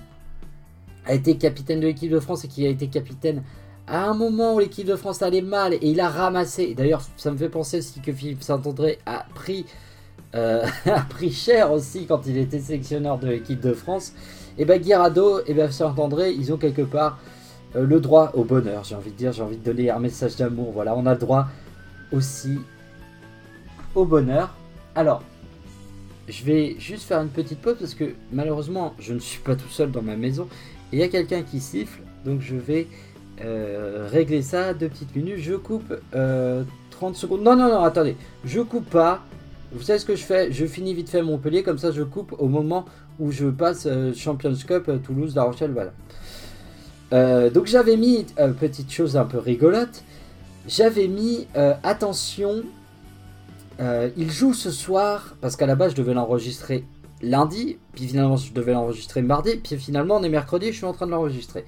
a 1.05 1.13
été 1.13 1.37
capitaine 1.37 1.81
de 1.81 1.87
l'équipe 1.87 2.11
de 2.11 2.21
France 2.21 2.45
et 2.45 2.49
qui 2.49 2.67
a 2.67 2.71
été 2.71 2.89
capitaine 2.89 3.43
à 3.87 4.09
un 4.09 4.15
moment 4.15 4.55
où 4.55 4.59
l'équipe 4.59 4.87
de 4.87 4.97
France 4.97 5.21
allait 5.21 5.43
mal 5.43 5.75
et 5.75 5.81
il 5.83 6.01
a 6.01 6.09
ramassé. 6.09 6.75
D'ailleurs, 6.75 7.03
ça 7.17 7.31
me 7.31 7.37
fait 7.37 7.49
penser 7.49 7.79
aussi 7.79 8.01
que 8.01 8.13
Philippe 8.13 8.43
Saint-André 8.43 9.01
euh, 10.35 10.67
a 10.87 11.01
pris 11.01 11.33
cher 11.33 11.73
aussi 11.73 12.07
quand 12.07 12.27
il 12.27 12.39
était 12.39 12.61
sélectionneur 12.61 13.19
de 13.19 13.29
l'équipe 13.29 13.61
de 13.61 13.75
France. 13.75 14.15
Et 14.59 14.65
bien 14.65 14.79
Guirado 14.79 15.41
et 15.47 15.55
bien 15.55 15.71
Saint-André, 15.71 16.33
ils 16.33 16.53
ont 16.53 16.57
quelque 16.57 16.83
part 16.83 17.19
euh, 17.77 17.87
le 17.87 18.01
droit 18.01 18.33
au 18.35 18.45
bonheur, 18.45 18.85
j'ai 18.85 18.95
envie 18.95 19.11
de 19.11 19.17
dire, 19.17 19.33
j'ai 19.33 19.43
envie 19.43 19.57
de 19.57 19.65
donner 19.65 19.91
un 19.91 19.99
message 19.99 20.37
d'amour. 20.37 20.73
Voilà, 20.73 20.97
on 20.97 21.07
a 21.07 21.15
le 21.15 21.21
droit 21.21 21.47
aussi 22.13 22.59
au 23.95 24.05
bonheur. 24.05 24.55
Alors, 24.95 25.23
je 26.29 26.45
vais 26.45 26.77
juste 26.79 27.05
faire 27.05 27.21
une 27.21 27.29
petite 27.29 27.61
pause 27.61 27.77
parce 27.79 27.95
que 27.95 28.15
malheureusement, 28.33 28.95
je 28.99 29.13
ne 29.13 29.19
suis 29.19 29.41
pas 29.41 29.57
tout 29.57 29.69
seul 29.69 29.91
dans 29.91 30.03
ma 30.03 30.17
maison. 30.17 30.49
Il 30.93 30.99
y 30.99 31.03
a 31.03 31.09
quelqu'un 31.09 31.43
qui 31.43 31.61
siffle, 31.61 32.03
donc 32.25 32.41
je 32.41 32.57
vais 32.57 32.89
euh, 33.43 34.09
régler 34.11 34.43
ça 34.43 34.75
deux 34.75 34.89
petites 34.89 35.15
minutes. 35.15 35.39
Je 35.39 35.55
coupe 35.55 35.89
30 35.89 35.95
euh, 36.15 36.65
secondes. 37.15 37.43
Non, 37.43 37.57
non, 37.57 37.69
non, 37.69 37.85
attendez, 37.85 38.17
je 38.45 38.61
coupe 38.61 38.91
pas. 38.91 39.23
Vous 39.73 39.83
savez 39.83 39.99
ce 39.99 40.05
que 40.05 40.17
je 40.17 40.25
fais? 40.25 40.53
Je 40.53 40.67
finis 40.67 40.95
vite 40.95 41.09
fait 41.09 41.23
Montpellier, 41.23 41.63
comme 41.63 41.79
ça 41.79 41.93
je 41.93 42.03
coupe 42.03 42.35
au 42.39 42.49
moment 42.49 42.85
où 43.19 43.31
je 43.31 43.47
passe 43.47 43.87
Champions 44.17 44.55
Cup 44.55 44.91
Toulouse, 45.05 45.35
La 45.35 45.45
Rochelle, 45.45 45.73
voilà. 45.73 45.93
Euh, 47.13 47.51
donc 47.51 47.67
j'avais 47.67 47.97
mis, 47.97 48.27
euh, 48.39 48.53
petite 48.53 48.91
chose 48.91 49.17
un 49.17 49.25
peu 49.25 49.39
rigolote, 49.39 50.05
j'avais 50.69 51.09
mis 51.09 51.49
euh, 51.57 51.75
attention, 51.83 52.63
il 54.17 54.31
joue 54.31 54.53
ce 54.53 54.71
soir, 54.71 55.35
parce 55.41 55.57
qu'à 55.57 55.65
la 55.67 55.75
base 55.75 55.93
je 55.93 55.97
devais 55.97 56.13
l'enregistrer 56.13 56.85
lundi, 57.23 57.79
puis 57.95 58.07
finalement 58.07 58.37
je 58.37 58.53
devais 58.53 58.75
l'enregistrer 58.75 59.23
mardi, 59.23 59.57
puis 59.57 59.77
finalement 59.79 60.17
on 60.17 60.23
est 60.23 60.29
mercredi, 60.29 60.67
je 60.67 60.77
suis 60.77 60.85
en 60.85 60.93
train 60.93 61.07
de 61.07 61.13
l'enregistrer. 61.13 61.65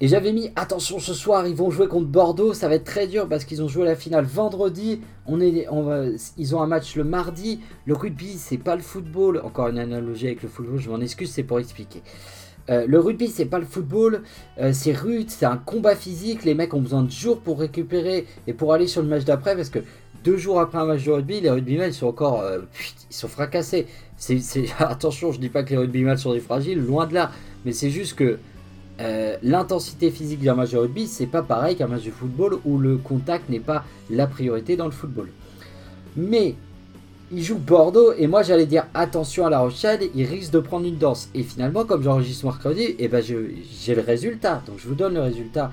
Et 0.00 0.08
j'avais 0.08 0.32
mis 0.32 0.50
attention 0.56 0.98
ce 0.98 1.14
soir, 1.14 1.46
ils 1.46 1.54
vont 1.54 1.70
jouer 1.70 1.86
contre 1.86 2.08
Bordeaux, 2.08 2.52
ça 2.52 2.68
va 2.68 2.74
être 2.74 2.84
très 2.84 3.06
dur 3.06 3.28
parce 3.28 3.44
qu'ils 3.44 3.62
ont 3.62 3.68
joué 3.68 3.84
la 3.84 3.94
finale 3.94 4.24
vendredi, 4.24 5.00
on 5.26 5.40
est, 5.40 5.68
ils 6.36 6.56
ont 6.56 6.60
un 6.60 6.66
match 6.66 6.96
le 6.96 7.04
mardi. 7.04 7.60
Le 7.86 7.94
rugby, 7.94 8.32
c'est 8.36 8.58
pas 8.58 8.74
le 8.74 8.82
football. 8.82 9.40
Encore 9.44 9.68
une 9.68 9.78
analogie 9.78 10.26
avec 10.26 10.42
le 10.42 10.48
football, 10.48 10.78
je 10.78 10.90
m'en 10.90 11.00
excuse, 11.00 11.30
c'est 11.30 11.44
pour 11.44 11.60
expliquer. 11.60 12.02
Euh, 12.70 12.86
le 12.88 12.98
rugby, 12.98 13.28
c'est 13.28 13.44
pas 13.44 13.58
le 13.58 13.66
football, 13.66 14.22
euh, 14.58 14.72
c'est 14.72 14.92
rude, 14.92 15.30
c'est 15.30 15.46
un 15.46 15.58
combat 15.58 15.94
physique. 15.94 16.44
Les 16.44 16.54
mecs 16.54 16.74
ont 16.74 16.80
besoin 16.80 17.02
de 17.02 17.10
jours 17.10 17.40
pour 17.40 17.60
récupérer 17.60 18.26
et 18.46 18.52
pour 18.52 18.72
aller 18.72 18.86
sur 18.86 19.02
le 19.02 19.08
match 19.08 19.24
d'après 19.24 19.54
parce 19.54 19.68
que 19.68 19.80
deux 20.24 20.38
jours 20.38 20.58
après 20.58 20.78
un 20.78 20.86
match 20.86 21.04
de 21.04 21.12
rugby, 21.12 21.40
les 21.40 21.50
rugbymen 21.50 21.92
sont 21.92 22.06
encore, 22.06 22.40
euh, 22.40 22.60
ils 23.10 23.14
sont 23.14 23.28
fracassés. 23.28 23.86
Attention, 24.78 25.30
je 25.30 25.38
dis 25.38 25.50
pas 25.50 25.62
que 25.62 25.70
les 25.70 25.76
rugbymen 25.76 26.16
sont 26.16 26.32
des 26.32 26.40
fragiles, 26.40 26.80
loin 26.82 27.06
de 27.06 27.14
là, 27.14 27.30
mais 27.64 27.72
c'est 27.72 27.90
juste 27.90 28.14
que 28.14 28.38
euh, 29.00 29.36
l'intensité 29.42 30.10
physique 30.10 30.42
d'un 30.42 30.54
match 30.54 30.70
de 30.70 30.78
rugby, 30.78 31.06
c'est 31.06 31.26
pas 31.26 31.42
pareil 31.42 31.76
qu'un 31.76 31.88
match 31.88 32.04
de 32.04 32.10
football 32.10 32.58
où 32.64 32.78
le 32.78 32.96
contact 32.96 33.48
n'est 33.48 33.60
pas 33.60 33.84
la 34.10 34.26
priorité 34.26 34.76
dans 34.76 34.84
le 34.86 34.92
football. 34.92 35.30
Mais 36.16 36.54
il 37.32 37.42
joue 37.42 37.58
Bordeaux 37.58 38.12
et 38.12 38.28
moi 38.28 38.42
j'allais 38.42 38.66
dire 38.66 38.86
attention 38.94 39.46
à 39.46 39.50
La 39.50 39.60
Rochelle, 39.60 40.00
il 40.14 40.24
risque 40.26 40.52
de 40.52 40.60
prendre 40.60 40.86
une 40.86 40.98
danse. 40.98 41.28
Et 41.34 41.42
finalement, 41.42 41.84
comme 41.84 42.02
j'enregistre 42.02 42.44
mercredi, 42.44 42.94
eh 42.98 43.08
ben 43.08 43.22
j'ai 43.22 43.94
le 43.94 44.02
résultat. 44.02 44.62
Donc 44.66 44.76
je 44.78 44.86
vous 44.86 44.94
donne 44.94 45.14
le 45.14 45.22
résultat 45.22 45.72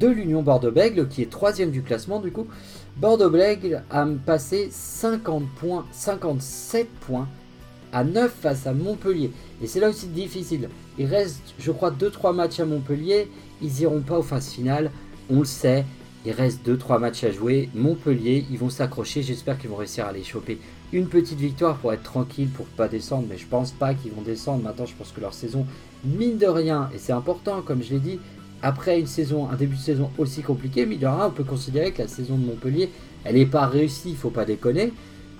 de 0.00 0.08
l'Union 0.08 0.42
Bordeaux-Bègle 0.42 1.08
qui 1.08 1.22
est 1.22 1.30
troisième 1.30 1.70
du 1.70 1.82
classement 1.82 2.18
du 2.18 2.32
coup. 2.32 2.48
Bordeaux-Bègle 2.96 3.84
a 3.90 4.06
passé 4.26 4.68
50 4.70 5.44
points, 5.60 5.86
57 5.92 6.88
points 7.06 7.28
à 7.92 8.04
9 8.04 8.32
face 8.32 8.66
à 8.66 8.72
Montpellier. 8.72 9.30
Et 9.62 9.66
c'est 9.66 9.80
là 9.80 9.90
aussi 9.90 10.06
difficile. 10.06 10.68
Il 10.98 11.06
reste, 11.06 11.54
je 11.58 11.70
crois, 11.70 11.90
2-3 11.90 12.34
matchs 12.34 12.60
à 12.60 12.64
Montpellier. 12.64 13.28
Ils 13.62 13.80
iront 13.80 14.00
pas 14.00 14.18
aux 14.18 14.22
phases 14.22 14.50
finales. 14.50 14.90
On 15.30 15.40
le 15.40 15.44
sait. 15.44 15.84
Il 16.24 16.32
reste 16.32 16.66
2-3 16.66 17.00
matchs 17.00 17.24
à 17.24 17.30
jouer. 17.30 17.68
Montpellier, 17.74 18.46
ils 18.50 18.58
vont 18.58 18.70
s'accrocher. 18.70 19.22
J'espère 19.22 19.58
qu'ils 19.58 19.70
vont 19.70 19.76
réussir 19.76 20.06
à 20.06 20.12
les 20.12 20.22
choper. 20.22 20.58
Une 20.92 21.08
petite 21.08 21.38
victoire 21.38 21.76
pour 21.78 21.92
être 21.92 22.02
tranquille, 22.02 22.48
pour 22.48 22.66
pas 22.66 22.88
descendre. 22.88 23.26
Mais 23.28 23.38
je 23.38 23.46
pense 23.46 23.72
pas 23.72 23.94
qu'ils 23.94 24.12
vont 24.12 24.22
descendre. 24.22 24.62
Maintenant, 24.62 24.86
je 24.86 24.94
pense 24.94 25.10
que 25.10 25.20
leur 25.20 25.34
saison, 25.34 25.66
mine 26.04 26.38
de 26.38 26.46
rien, 26.46 26.90
et 26.94 26.98
c'est 26.98 27.12
important, 27.12 27.62
comme 27.62 27.82
je 27.82 27.90
l'ai 27.90 28.00
dit, 28.00 28.18
après 28.62 29.00
une 29.00 29.06
saison, 29.06 29.50
un 29.50 29.56
début 29.56 29.76
de 29.76 29.80
saison 29.80 30.10
aussi 30.18 30.42
compliqué, 30.42 30.86
mine 30.86 31.00
de 31.00 31.06
rien, 31.06 31.26
on 31.26 31.30
peut 31.30 31.44
considérer 31.44 31.90
que 31.90 32.02
la 32.02 32.08
saison 32.08 32.36
de 32.36 32.46
Montpellier, 32.46 32.90
elle 33.24 33.34
n'est 33.34 33.46
pas 33.46 33.66
réussie, 33.66 34.10
il 34.10 34.16
faut 34.16 34.30
pas 34.30 34.44
déconner. 34.44 34.92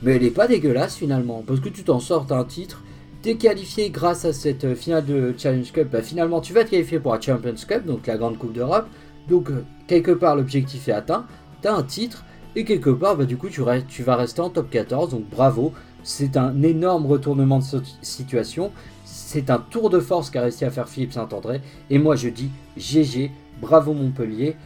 Mais 0.03 0.17
elle 0.17 0.23
n'est 0.23 0.31
pas 0.31 0.49
dégueulasse 0.49 0.97
finalement. 0.97 1.43
Parce 1.47 1.61
que 1.61 1.69
tu 1.69 1.85
t'en 1.85 2.01
sors, 2.01 2.27
un 2.33 2.45
titre 2.45 2.83
t'es 3.23 3.37
qualifié 3.37 3.91
grâce 3.91 4.25
à 4.25 4.33
cette 4.33 4.65
euh, 4.65 4.75
finale 4.75 5.07
de 5.07 5.33
Challenge 5.39 5.73
Cup, 5.73 5.89
bah, 5.91 6.03
finalement 6.03 6.41
tu 6.41 6.53
vas 6.53 6.65
te 6.65 6.71
qualifier 6.71 6.99
pour 6.99 7.15
la 7.15 7.21
Champions 7.21 7.55
Cup, 7.55 7.87
donc 7.87 8.07
la 8.07 8.17
grande 8.17 8.37
coupe 8.37 8.53
d'Europe. 8.53 8.87
Donc 9.29 9.51
euh, 9.51 9.65
quelque 9.87 10.11
part 10.11 10.35
l'objectif 10.35 10.89
est 10.89 10.93
atteint, 10.93 11.25
t'as 11.63 11.73
un 11.73 11.85
titre, 11.85 12.25
et 12.57 12.65
quelque 12.65 12.91
part 12.91 13.17
bah, 13.17 13.25
du 13.25 13.37
coup 13.37 13.49
tu, 13.49 13.63
tu 13.89 14.03
vas 14.03 14.17
rester 14.17 14.41
en 14.41 14.51
top 14.51 14.69
14, 14.71 15.11
donc 15.11 15.25
bravo. 15.31 15.73
C'est 16.05 16.37
un 16.37 16.61
énorme 16.65 17.07
retournement 17.07 17.61
de 17.61 17.65
situation. 18.03 18.73
C'est 19.05 19.51
un 19.51 19.59
tour 19.59 19.89
de 19.89 20.01
force 20.01 20.31
qu'a 20.31 20.43
réussi 20.43 20.65
à 20.65 20.71
faire 20.73 20.89
Philippe 20.89 21.13
Saint-André. 21.13 21.61
Et 21.91 21.99
moi 22.01 22.17
je 22.17 22.29
dis 22.29 22.51
GG, 22.77 23.31
bravo 23.61 23.93
Montpellier. 23.93 24.57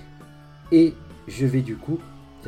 Et 0.73 0.95
je 1.29 1.45
vais 1.45 1.61
du 1.61 1.77
coup 1.77 1.99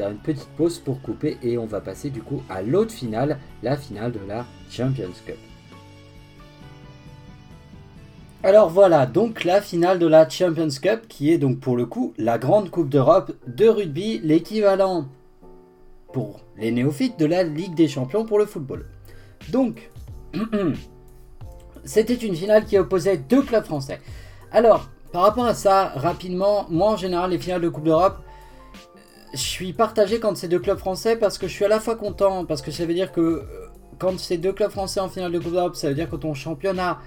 une 0.06 0.18
petite 0.18 0.48
pause 0.56 0.78
pour 0.78 1.00
couper 1.02 1.38
et 1.42 1.58
on 1.58 1.66
va 1.66 1.80
passer 1.80 2.10
du 2.10 2.22
coup 2.22 2.42
à 2.48 2.62
l'autre 2.62 2.92
finale, 2.92 3.38
la 3.62 3.76
finale 3.76 4.12
de 4.12 4.20
la 4.26 4.46
Champions 4.70 5.12
Cup. 5.26 5.36
Alors 8.44 8.70
voilà, 8.70 9.04
donc 9.06 9.42
la 9.42 9.60
finale 9.60 9.98
de 9.98 10.06
la 10.06 10.28
Champions 10.28 10.68
Cup, 10.80 11.08
qui 11.08 11.32
est 11.32 11.38
donc 11.38 11.58
pour 11.58 11.76
le 11.76 11.86
coup 11.86 12.14
la 12.18 12.38
grande 12.38 12.70
Coupe 12.70 12.88
d'Europe 12.88 13.32
de 13.48 13.66
rugby, 13.66 14.20
l'équivalent 14.22 15.06
pour 16.12 16.40
les 16.56 16.70
néophytes 16.70 17.18
de 17.18 17.26
la 17.26 17.42
Ligue 17.42 17.74
des 17.74 17.88
Champions 17.88 18.24
pour 18.24 18.38
le 18.38 18.46
football. 18.46 18.86
Donc, 19.50 19.90
c'était 21.84 22.14
une 22.14 22.36
finale 22.36 22.64
qui 22.64 22.78
opposait 22.78 23.16
deux 23.16 23.42
clubs 23.42 23.64
français. 23.64 24.00
Alors, 24.52 24.88
par 25.12 25.22
rapport 25.22 25.46
à 25.46 25.54
ça, 25.54 25.92
rapidement, 25.96 26.66
moi 26.70 26.92
en 26.92 26.96
général, 26.96 27.30
les 27.30 27.38
finales 27.38 27.60
de 27.60 27.68
Coupe 27.68 27.84
d'Europe, 27.84 28.18
je 29.32 29.38
suis 29.38 29.72
partagé 29.72 30.20
quand 30.20 30.36
c'est 30.36 30.48
deux 30.48 30.58
clubs 30.58 30.78
français 30.78 31.16
parce 31.16 31.38
que 31.38 31.48
je 31.48 31.52
suis 31.52 31.64
à 31.64 31.68
la 31.68 31.80
fois 31.80 31.96
content, 31.96 32.44
parce 32.44 32.62
que 32.62 32.70
ça 32.70 32.86
veut 32.86 32.94
dire 32.94 33.12
que 33.12 33.20
euh, 33.20 33.42
quand 33.98 34.18
c'est 34.18 34.38
deux 34.38 34.52
clubs 34.52 34.70
français 34.70 35.00
en 35.00 35.08
finale 35.08 35.32
de 35.32 35.38
Coupe 35.38 35.52
d'Europe, 35.52 35.76
ça 35.76 35.88
veut 35.88 35.94
dire 35.94 36.08
que 36.08 36.16
ton 36.16 36.34
championnat 36.34 36.98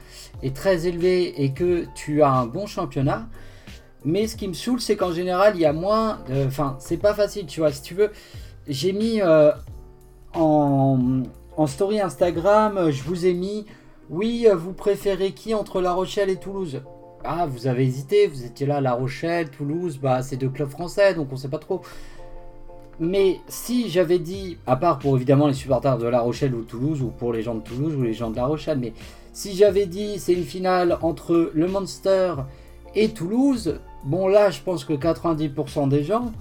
est 0.43 0.55
très 0.55 0.87
élevé 0.87 1.43
et 1.43 1.53
que 1.53 1.85
tu 1.95 2.21
as 2.21 2.31
un 2.31 2.45
bon 2.45 2.65
championnat. 2.65 3.27
Mais 4.03 4.27
ce 4.27 4.35
qui 4.35 4.47
me 4.47 4.53
saoule, 4.53 4.81
c'est 4.81 4.95
qu'en 4.95 5.11
général, 5.11 5.53
il 5.55 5.61
y 5.61 5.65
a 5.65 5.73
moins. 5.73 6.19
Enfin, 6.47 6.75
c'est 6.79 6.97
pas 6.97 7.13
facile, 7.13 7.45
tu 7.45 7.59
vois. 7.59 7.71
Si 7.71 7.83
tu 7.83 7.93
veux, 7.93 8.11
j'ai 8.67 8.93
mis 8.93 9.21
euh, 9.21 9.51
en, 10.33 11.23
en, 11.55 11.67
story 11.67 11.99
Instagram, 11.99 12.89
je 12.89 13.03
vous 13.03 13.25
ai 13.25 13.33
mis. 13.33 13.65
Oui, 14.09 14.47
vous 14.53 14.73
préférez 14.73 15.31
qui 15.31 15.53
entre 15.53 15.81
La 15.81 15.93
Rochelle 15.93 16.29
et 16.29 16.37
Toulouse? 16.37 16.81
Ah, 17.23 17.45
vous 17.45 17.67
avez 17.67 17.85
hésité, 17.85 18.27
vous 18.27 18.43
étiez 18.43 18.65
là, 18.65 18.81
La 18.81 18.93
Rochelle, 18.93 19.49
Toulouse, 19.49 19.99
bah 20.01 20.23
c'est 20.23 20.37
deux 20.37 20.49
clubs 20.49 20.69
français, 20.69 21.13
donc 21.13 21.31
on 21.31 21.35
sait 21.35 21.49
pas 21.49 21.59
trop. 21.59 21.81
Mais 23.01 23.39
si 23.47 23.89
j'avais 23.89 24.19
dit, 24.19 24.59
à 24.67 24.75
part 24.75 24.99
pour 24.99 25.15
évidemment 25.15 25.47
les 25.47 25.55
supporters 25.55 25.97
de 25.97 26.05
La 26.05 26.19
Rochelle 26.19 26.53
ou 26.53 26.61
Toulouse, 26.61 27.01
ou 27.01 27.07
pour 27.07 27.33
les 27.33 27.41
gens 27.41 27.55
de 27.55 27.61
Toulouse 27.61 27.95
ou 27.95 28.03
les 28.03 28.13
gens 28.13 28.29
de 28.29 28.35
La 28.35 28.45
Rochelle, 28.45 28.77
mais 28.77 28.93
si 29.33 29.55
j'avais 29.55 29.87
dit 29.87 30.19
c'est 30.19 30.33
une 30.33 30.43
finale 30.43 30.99
entre 31.01 31.49
le 31.55 31.67
Monster 31.67 32.35
et 32.93 33.09
Toulouse, 33.09 33.79
bon 34.03 34.27
là 34.27 34.51
je 34.51 34.61
pense 34.61 34.85
que 34.85 34.93
90% 34.93 35.89
des 35.89 36.03
gens 36.03 36.31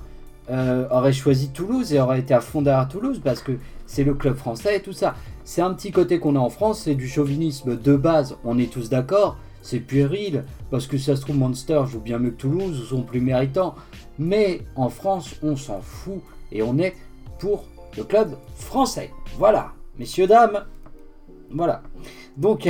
euh, 0.50 0.86
auraient 0.90 1.14
choisi 1.14 1.48
Toulouse 1.48 1.94
et 1.94 2.00
auraient 2.00 2.20
été 2.20 2.34
à 2.34 2.42
fond 2.42 2.60
derrière 2.60 2.88
Toulouse 2.88 3.22
parce 3.24 3.40
que 3.40 3.52
c'est 3.86 4.04
le 4.04 4.12
club 4.12 4.36
français 4.36 4.76
et 4.76 4.82
tout 4.82 4.92
ça. 4.92 5.14
C'est 5.44 5.62
un 5.62 5.72
petit 5.72 5.92
côté 5.92 6.18
qu'on 6.18 6.36
a 6.36 6.40
en 6.40 6.50
France, 6.50 6.82
c'est 6.84 6.94
du 6.94 7.08
chauvinisme 7.08 7.80
de 7.80 7.96
base, 7.96 8.36
on 8.44 8.58
est 8.58 8.70
tous 8.70 8.90
d'accord, 8.90 9.38
c'est 9.62 9.80
puéril, 9.80 10.44
parce 10.70 10.86
que 10.86 10.98
ça 10.98 11.16
se 11.16 11.22
trouve 11.22 11.38
Monster 11.38 11.84
joue 11.86 12.00
bien 12.00 12.18
mieux 12.18 12.32
que 12.32 12.36
Toulouse, 12.36 12.82
ou 12.82 12.84
sont 12.84 13.02
plus 13.02 13.22
méritants, 13.22 13.74
mais 14.18 14.60
en 14.76 14.90
France 14.90 15.36
on 15.42 15.56
s'en 15.56 15.80
fout 15.80 16.20
et 16.52 16.62
on 16.62 16.78
est 16.78 16.94
pour 17.38 17.64
le 17.96 18.04
club 18.04 18.36
français. 18.54 19.10
Voilà, 19.38 19.72
messieurs, 19.98 20.26
dames, 20.26 20.64
voilà. 21.50 21.82
Donc, 22.36 22.68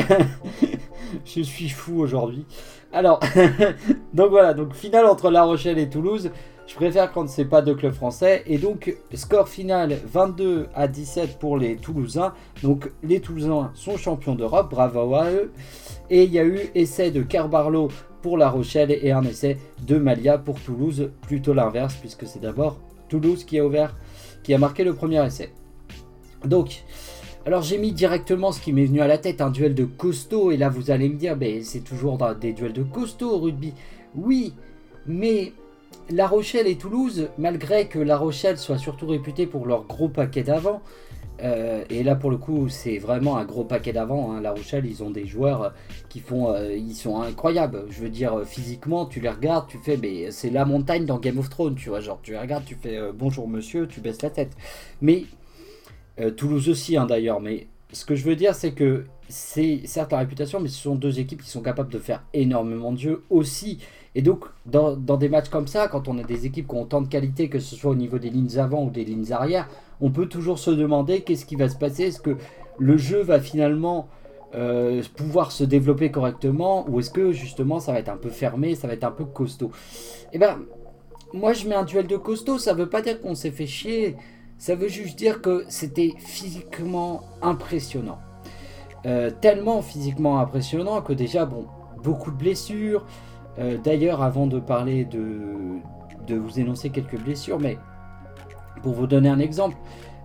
je 1.25 1.43
suis 1.43 1.69
fou 1.69 2.01
aujourd'hui. 2.01 2.47
Alors, 2.93 3.21
donc 4.15 4.31
voilà, 4.31 4.55
donc 4.55 4.75
finale 4.75 5.07
entre 5.07 5.31
La 5.31 5.43
Rochelle 5.43 5.79
et 5.79 5.89
Toulouse. 5.89 6.31
Je 6.67 6.77
préfère 6.77 7.11
quand 7.11 7.29
c'est 7.29 7.47
pas 7.47 7.63
deux 7.63 7.75
clubs 7.75 7.93
français. 7.93 8.45
Et 8.47 8.57
donc, 8.57 8.95
score 9.15 9.49
final 9.49 9.99
22 10.05 10.69
à 10.75 10.87
17 10.87 11.39
pour 11.39 11.59
les 11.59 11.77
Toulousains. 11.77 12.33
Donc, 12.63 12.93
les 13.03 13.21
Toulousains 13.21 13.73
sont 13.75 13.97
champions 13.97 14.37
d'Europe. 14.37 14.71
Bravo 14.71 15.15
à 15.17 15.31
eux. 15.31 15.53
Et 16.11 16.25
il 16.25 16.33
y 16.33 16.39
a 16.39 16.45
eu 16.45 16.61
essai 16.77 17.11
de 17.11 17.23
Carbarlo 17.23 17.89
pour 18.23 18.39
La 18.39 18.49
Rochelle 18.49 18.93
et 18.93 19.11
un 19.11 19.23
essai 19.25 19.59
de 19.85 19.97
Malia 19.99 20.39
pour 20.39 20.61
Toulouse. 20.61 21.11
Plutôt 21.23 21.55
l'inverse, 21.55 21.97
puisque 21.97 22.27
c'est 22.27 22.41
d'abord 22.41 22.79
Toulouse 23.11 23.45
qui 23.45 23.59
a 23.59 23.67
ouvert, 23.67 23.95
qui 24.43 24.55
a 24.55 24.59
marqué 24.59 24.85
le 24.85 24.95
premier 24.95 25.23
essai. 25.27 25.53
Donc, 26.45 26.85
alors 27.45 27.63
j'ai 27.63 27.77
mis 27.77 27.93
directement 27.93 28.53
ce 28.53 28.61
qui 28.61 28.73
m'est 28.73 28.87
venu 28.87 29.01
à 29.01 29.07
la 29.07 29.19
tête, 29.19 29.41
un 29.41 29.51
duel 29.51 29.75
de 29.75 29.85
costaud, 29.85 30.51
et 30.51 30.57
là 30.57 30.71
vous 30.71 30.91
allez 30.91 31.09
me 31.09 31.17
dire, 31.17 31.37
ben, 31.37 31.63
c'est 31.63 31.81
toujours 31.85 32.19
des 32.41 32.53
duels 32.53 32.73
de 32.73 32.83
costaud 32.83 33.31
au 33.33 33.39
rugby. 33.39 33.75
Oui, 34.15 34.55
mais 35.07 35.53
La 36.09 36.27
Rochelle 36.27 36.67
et 36.67 36.77
Toulouse, 36.77 37.29
malgré 37.37 37.89
que 37.89 37.99
La 37.99 38.17
Rochelle 38.17 38.59
soit 38.59 38.79
surtout 38.79 39.07
réputée 39.07 39.47
pour 39.47 39.67
leur 39.67 39.85
gros 39.85 40.09
paquet 40.09 40.43
d'avant, 40.43 40.81
euh, 41.43 41.85
et 41.91 42.03
là 42.03 42.15
pour 42.15 42.31
le 42.31 42.37
coup 42.37 42.69
c'est 42.69 42.99
vraiment 42.99 43.37
un 43.37 43.45
gros 43.45 43.65
paquet 43.65 43.93
d'avant. 43.93 44.33
Hein. 44.33 44.41
La 44.41 44.53
Rochelle 44.53 44.87
ils 44.87 45.03
ont 45.03 45.11
des 45.11 45.27
joueurs 45.27 45.73
qui 46.09 46.21
font, 46.21 46.53
euh, 46.53 46.75
ils 46.75 46.95
sont 46.95 47.21
incroyables. 47.21 47.85
Je 47.91 48.03
veux 48.03 48.09
dire 48.09 48.43
physiquement 48.45 49.07
tu 49.07 49.21
les 49.21 49.29
regardes, 49.29 49.69
tu 49.69 49.79
fais, 49.79 49.97
mais 49.97 50.31
c'est 50.31 50.51
la 50.51 50.65
montagne 50.65 51.05
dans 51.07 51.19
Game 51.19 51.39
of 51.39 51.49
Thrones, 51.49 51.75
tu 51.75 51.89
vois. 51.89 52.01
Genre 52.01 52.21
tu 52.23 52.33
les 52.33 52.39
regardes, 52.39 52.65
tu 52.65 52.75
fais 52.75 52.97
euh, 52.97 53.13
bonjour 53.15 53.49
monsieur, 53.49 53.87
tu 53.87 54.01
baisses 54.01 54.23
la 54.23 54.31
tête. 54.31 54.53
Mais 55.01 55.25
Toulouse 56.37 56.69
aussi 56.69 56.97
hein, 56.99 57.07
d'ailleurs. 57.07 57.41
Mais 57.41 57.67
ce 57.93 58.05
que 58.05 58.15
je 58.15 58.25
veux 58.25 58.37
dire 58.37 58.55
c'est 58.55 58.73
que 58.73 59.05
c'est 59.29 59.83
certes 59.87 60.13
la 60.13 60.19
réputation, 60.19 60.61
mais 60.61 60.69
ce 60.69 60.83
sont 60.83 60.97
deux 60.97 61.21
équipes 61.21 61.43
qui 61.43 61.51
sont 61.51 61.63
capables 61.63 61.93
de 61.93 61.99
faire 61.99 62.23
énormément 62.35 62.93
de 62.93 62.99
jeux 62.99 63.23
aussi. 63.31 63.79
Et 64.17 64.23
donc, 64.23 64.45
dans, 64.67 64.97
dans, 64.97 65.17
des 65.17 65.29
matchs 65.29 65.49
comme 65.49 65.69
ça, 65.69 65.87
quand 65.87 66.09
on 66.09 66.19
a 66.19 66.25
des 66.25 66.45
équipes 66.47 66.67
qui 66.67 66.75
ont 66.75 66.85
tant 66.85 67.01
de 67.01 67.07
qualité, 67.07 67.49
que 67.49 67.61
ce 67.61 67.77
soit 67.77 67.93
au 67.93 67.95
niveau 67.95 68.19
des 68.19 68.29
lignes 68.29 68.59
avant 68.59 68.85
ou 68.85 68.91
des 68.91 69.05
lignes 69.05 69.33
arrière, 69.33 69.69
on 70.01 70.11
peut 70.11 70.27
toujours 70.27 70.59
se 70.59 70.71
demander 70.71 71.23
qu'est-ce 71.23 71.45
qui 71.45 71.57
va 71.57 71.69
se 71.69 71.77
passer. 71.77 72.05
Est-ce 72.05 72.21
que 72.21 72.37
le 72.79 72.97
jeu 72.97 73.23
va 73.23 73.41
finalement 73.41 74.09
euh, 74.55 75.03
pouvoir 75.17 75.53
se 75.53 75.65
développer 75.65 76.11
correctement 76.11 76.85
ou 76.89 77.01
est-ce 77.01 77.11
que 77.11 77.33
justement 77.33 77.81
ça 77.81 77.93
va 77.93 77.99
être 77.99 78.09
un 78.09 78.17
peu 78.17 78.31
fermé, 78.31 78.75
ça 78.75 78.87
va 78.89 78.95
être 78.95 79.05
un 79.05 79.11
peu 79.13 79.25
costaud? 79.25 79.71
Eh 80.33 80.39
ben, 80.39 80.59
moi 81.33 81.53
je 81.53 81.69
mets 81.69 81.75
un 81.75 81.85
duel 81.85 82.07
de 82.07 82.17
costaud, 82.17 82.59
ça 82.59 82.75
veut 82.75 82.89
pas 82.89 83.03
dire 83.03 83.21
qu'on 83.21 83.35
s'est 83.35 83.51
fait 83.51 83.67
chier, 83.67 84.17
ça 84.59 84.75
veut 84.75 84.89
juste 84.89 85.19
dire 85.19 85.41
que 85.41 85.65
c'était 85.69 86.15
physiquement 86.19 87.23
impressionnant. 87.43 88.19
Euh, 89.07 89.31
tellement 89.41 89.83
physiquement 89.83 90.41
impressionnant 90.41 91.01
que 91.03 91.13
déjà, 91.15 91.47
bon, 91.47 91.67
beaucoup 92.03 92.31
de 92.31 92.37
blessures, 92.37 93.05
Euh, 93.59 93.77
d'ailleurs, 93.77 94.23
avant 94.23 94.47
de 94.47 94.61
parler 94.61 95.05
de, 95.05 95.81
de 96.27 96.37
vous 96.37 96.61
énoncer 96.61 96.91
quelques 96.91 97.19
blessures, 97.19 97.59
mais 97.59 97.77
pour 98.83 98.95
vous 98.95 99.07
donner 99.07 99.29
un 99.29 99.39
exemple, 99.39 99.77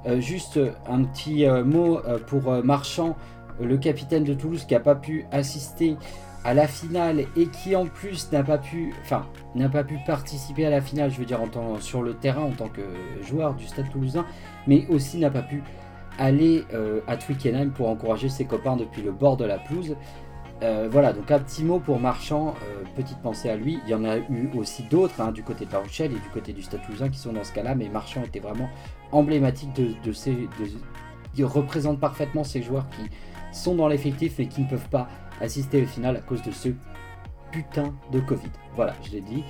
euh, 0.06 0.20
juste 0.20 0.60
un 0.88 1.04
petit 1.04 1.46
euh, 1.46 1.64
mot 1.64 2.00
pour 2.28 2.52
Marchand, 2.64 3.16
le 3.60 3.78
capitaine 3.78 4.24
de 4.24 4.34
Toulouse 4.34 4.66
qui 4.66 4.74
n'a 4.74 4.80
pas 4.80 4.96
pu 4.96 5.26
assister 5.32 5.98
à 6.44 6.54
la 6.54 6.68
finale 6.68 7.26
et 7.36 7.48
qui 7.48 7.76
en 7.76 7.86
plus 7.86 8.32
n'a 8.32 8.44
pas 8.44 8.58
pu, 8.58 8.94
enfin, 9.02 9.26
n'a 9.56 9.70
pas 9.70 9.84
pu 9.84 9.98
participer 10.06 10.66
à 10.66 10.70
la 10.70 10.82
finale, 10.82 11.10
je 11.10 11.18
veux 11.18 11.26
dire 11.26 11.42
en 11.42 11.48
tant, 11.48 11.80
sur 11.80 12.04
le 12.04 12.14
terrain 12.14 12.44
en 12.44 12.52
tant 12.52 12.68
que 12.68 12.82
joueur 13.24 13.56
du 13.56 13.66
Stade 13.66 13.90
Toulousain, 13.90 14.26
mais 14.68 14.86
aussi 14.90 15.18
n'a 15.18 15.32
pas 15.32 15.42
pu 15.42 15.64
aller 16.20 16.64
à 17.08 17.18
Twickenham 17.18 17.72
pour 17.72 17.90
encourager 17.90 18.30
ses 18.30 18.46
copains 18.46 18.78
depuis 18.78 19.02
le 19.02 19.12
bord 19.12 19.38
de 19.38 19.46
la 19.46 19.58
pelouse. 19.58 19.96
Euh, 20.66 20.88
voilà, 20.92 21.14
donc 21.14 21.30
un 21.30 21.38
petit 21.38 21.64
mot 21.64 21.80
pour 21.80 22.00
Marchand, 22.00 22.56
euh, 22.64 22.84
petite 22.96 23.20
pensée 23.20 23.50
à 23.50 23.56
lui. 23.56 23.80
Il 23.86 23.92
y 23.92 23.94
en 23.94 24.04
a 24.04 24.18
eu 24.18 24.50
aussi 24.58 24.82
d'autres 24.84 25.22
hein, 25.22 25.32
du 25.32 25.44
côté 25.44 25.66
de 25.66 25.72
La 25.72 25.82
et 26.06 26.10
du 26.10 26.30
côté 26.34 26.54
du 26.54 26.64
Stade 26.64 26.82
qui 27.12 27.20
sont 27.20 27.34
dans 27.34 27.44
ce 27.44 27.54
cas-là, 27.54 27.76
mais 27.76 27.88
Marchand 27.88 28.24
était 28.24 28.40
vraiment 28.40 28.68
emblématique 29.12 29.74
de, 29.74 30.12
ces. 30.12 30.36
il 31.38 31.46
représente 31.46 32.00
parfaitement 32.00 32.44
ces 32.44 32.64
joueurs 32.64 32.88
qui 32.90 33.12
sont 33.56 33.76
dans 33.76 33.88
l'effectif 33.88 34.40
et 34.40 34.48
qui 34.48 34.62
ne 34.62 34.68
peuvent 34.68 34.90
pas 34.90 35.08
assister 35.40 35.84
au 35.84 35.86
final 35.86 36.18
à 36.18 36.22
cause 36.22 36.42
de 36.42 36.52
ce 36.52 36.70
putain 37.52 37.94
de 38.12 38.20
Covid. 38.20 38.50
Voilà, 38.76 38.96
je 39.04 39.12
l'ai 39.12 39.22
dit. 39.22 39.44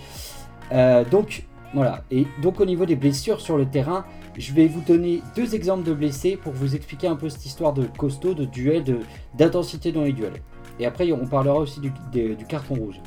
Euh, 0.74 1.06
donc, 1.06 1.48
voilà. 1.74 2.04
Et 2.12 2.28
donc, 2.42 2.60
au 2.60 2.66
niveau 2.66 2.86
des 2.86 2.98
blessures 2.98 3.40
sur 3.40 3.58
le 3.58 3.66
terrain, 3.66 4.04
je 4.38 4.52
vais 4.54 4.68
vous 4.68 4.82
donner 4.82 5.22
deux 5.34 5.56
exemples 5.56 5.84
de 5.84 5.94
blessés 5.94 6.36
pour 6.36 6.52
vous 6.52 6.76
expliquer 6.76 7.08
un 7.08 7.16
peu 7.16 7.30
cette 7.30 7.46
histoire 7.46 7.72
de 7.72 7.86
costaud, 7.86 8.34
de 8.34 8.44
duel, 8.44 8.84
d'intensité 9.34 9.94
dans 9.94 10.04
les 10.04 10.12
duels. 10.12 10.42
Et 10.80 10.86
après, 10.86 11.12
on 11.12 11.26
parlera 11.26 11.60
aussi 11.60 11.80
du, 11.80 12.38
carton 12.48 12.76
rouge. 12.76 13.02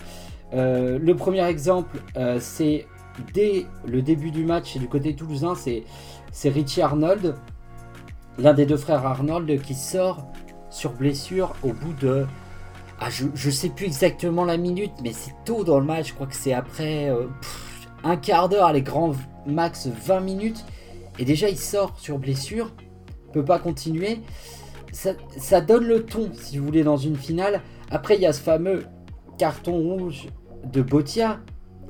Euh, 0.54 0.98
le 0.98 1.14
premier 1.14 1.44
exemple, 1.44 2.00
euh, 2.16 2.38
c'est 2.40 2.86
dès 3.34 3.66
le 3.86 4.00
début 4.02 4.30
du 4.30 4.44
match 4.44 4.76
du 4.76 4.88
côté 4.88 5.14
toulousain, 5.14 5.54
c'est 5.54 6.48
Richie 6.48 6.80
Arnold, 6.80 7.34
l'un 8.38 8.54
des 8.54 8.64
deux 8.64 8.76
frères 8.76 9.04
Arnold, 9.04 9.60
qui 9.62 9.74
sort 9.74 10.26
sur 10.70 10.92
blessure 10.92 11.54
au 11.62 11.72
bout 11.72 11.92
de. 12.00 12.26
Ah, 13.00 13.10
je 13.10 13.26
ne 13.26 13.52
sais 13.52 13.68
plus 13.68 13.86
exactement 13.86 14.44
la 14.44 14.56
minute, 14.56 14.92
mais 15.02 15.12
c'est 15.12 15.34
tôt 15.44 15.62
dans 15.62 15.78
le 15.78 15.84
match. 15.84 16.08
Je 16.08 16.14
crois 16.14 16.26
que 16.26 16.34
c'est 16.34 16.52
après 16.52 17.08
euh, 17.08 17.26
un 18.02 18.16
quart 18.16 18.48
d'heure, 18.48 18.72
les 18.72 18.82
grands 18.82 19.14
max 19.46 19.86
20 19.86 20.20
minutes. 20.20 20.64
Et 21.20 21.24
déjà, 21.24 21.48
il 21.48 21.58
sort 21.58 21.98
sur 21.98 22.18
blessure, 22.18 22.72
peut 23.32 23.44
pas 23.44 23.58
continuer 23.58 24.20
ça, 25.36 25.60
donne 25.60 25.84
le 25.84 26.04
ton, 26.04 26.30
si 26.34 26.58
vous 26.58 26.66
voulez, 26.66 26.82
dans 26.82 26.96
une 26.96 27.16
finale. 27.16 27.62
Après, 27.90 28.16
il 28.16 28.22
y 28.22 28.26
a 28.26 28.32
ce 28.32 28.40
fameux 28.40 28.84
carton 29.38 29.78
rouge 29.78 30.26
de 30.72 30.82
Botia, 30.82 31.40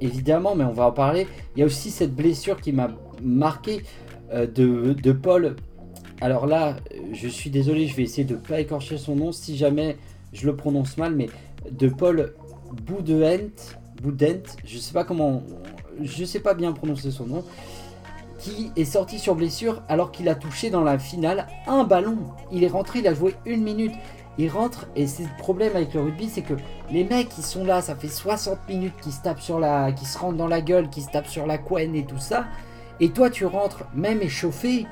évidemment, 0.01 0.55
mais 0.55 0.65
on 0.65 0.73
va 0.73 0.87
en 0.87 0.93
parler. 0.93 1.27
Il 1.57 1.61
y 1.61 1.63
a 1.63 1.67
aussi 1.67 1.91
cette 1.91 2.15
blessure 2.15 2.61
qui 2.61 2.73
m'a 2.73 2.91
marqué 3.23 3.83
euh, 4.33 4.47
de, 4.47 5.13
Paul. 5.13 5.57
Alors 6.21 6.47
là, 6.47 6.77
je 7.13 7.29
suis 7.29 7.51
désolé, 7.51 7.87
je 7.87 7.97
vais 7.97 8.03
essayer 8.03 8.25
de 8.25 8.35
ne 8.35 8.41
pas 8.41 8.61
écorcher 8.61 8.99
son 8.99 9.17
nom 9.17 9.33
si 9.33 9.57
jamais 9.57 9.97
je 10.33 10.47
le 10.47 10.55
prononce 10.55 10.99
mal, 10.99 11.15
mais 11.15 11.29
de 11.71 11.89
Paul 11.89 12.35
Boudent, 12.87 13.79
Boudent, 14.03 14.43
je 14.65 14.79
sais 14.79 14.93
pas 14.93 15.05
comment, 15.05 15.43
je 16.03 16.25
sais 16.25 16.41
pas 16.41 16.55
bien 16.55 16.73
prononcer 16.73 17.11
son 17.11 17.27
nom 17.27 17.45
qui 18.39 18.73
est 18.77 18.85
sorti 18.85 19.19
sur 19.19 19.35
blessure 19.35 19.83
alors 19.89 20.11
qu'il 20.11 20.29
a 20.29 20.35
touché 20.35 20.71
dans 20.71 20.83
la 20.83 20.99
finale 20.99 21.47
un 21.67 21.85
ballon. 21.85 22.19
Il 22.53 22.65
est 22.65 22.69
rentré, 22.69 23.01
il 23.01 23.09
a 23.09 23.15
joué 23.15 23.35
une 23.45 23.63
minute. 23.63 23.95
Il 24.39 24.49
rentre 24.51 24.87
et 24.95 25.09
c'est 25.09 25.25
le 25.25 25.37
problème 25.39 25.75
avec 25.75 25.93
le 25.95 26.01
rugby, 26.03 26.29
c'est 26.29 26.43
que 26.43 26.55
les 26.93 27.03
mecs 27.03 27.29
qui 27.29 27.43
sont 27.43 27.65
là, 27.65 27.83
ça 27.83 27.97
fait 27.97 28.09
60 28.09 28.69
minutes 28.69 28.95
qui 29.03 29.11
se 29.11 29.21
tapent 29.21 29.41
sur 29.41 29.59
la, 29.59 29.91
qui 29.91 30.07
se 30.07 30.17
rentrent 30.17 30.37
dans 30.37 30.47
la 30.47 30.61
gueule, 30.61 30.89
qui 30.89 31.03
se 31.03 31.11
tapent 31.11 31.27
sur 31.27 31.45
la 31.45 31.59
couenne 31.59 31.97
et 31.97 32.05
tout 32.05 32.19
ça. 32.19 32.47
Et 33.01 33.11
toi 33.11 33.31
tu 33.31 33.47
rentres 33.47 33.85
même 33.95 34.23
échauffé, 34.23 34.87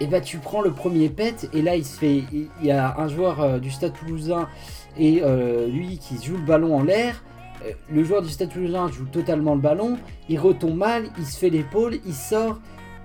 et 0.00 0.06
bah 0.06 0.20
tu 0.20 0.38
prends 0.38 0.60
le 0.60 0.72
premier 0.72 1.08
pet 1.08 1.48
et 1.52 1.62
là 1.62 1.76
il 1.76 1.84
se 1.84 1.98
fait, 1.98 2.24
il 2.32 2.66
y 2.66 2.70
a 2.70 2.94
un 2.98 3.08
joueur 3.08 3.40
euh, 3.40 3.58
du 3.58 3.70
Stade 3.70 3.94
Toulousain 3.94 4.48
et 4.96 5.22
euh, 5.22 5.66
lui 5.66 5.98
qui 5.98 6.22
joue 6.22 6.36
le 6.36 6.44
ballon 6.44 6.76
en 6.76 6.82
l'air 6.82 7.22
le 7.90 8.04
joueur 8.04 8.22
du 8.22 8.28
Stade 8.28 8.50
Toulousain 8.50 8.88
joue 8.88 9.06
totalement 9.06 9.54
le 9.54 9.60
ballon, 9.60 9.98
il 10.28 10.38
retombe 10.38 10.76
mal, 10.76 11.08
il 11.18 11.26
se 11.26 11.38
fait 11.38 11.50
l'épaule, 11.50 11.98
il 12.06 12.14
sort, 12.14 12.60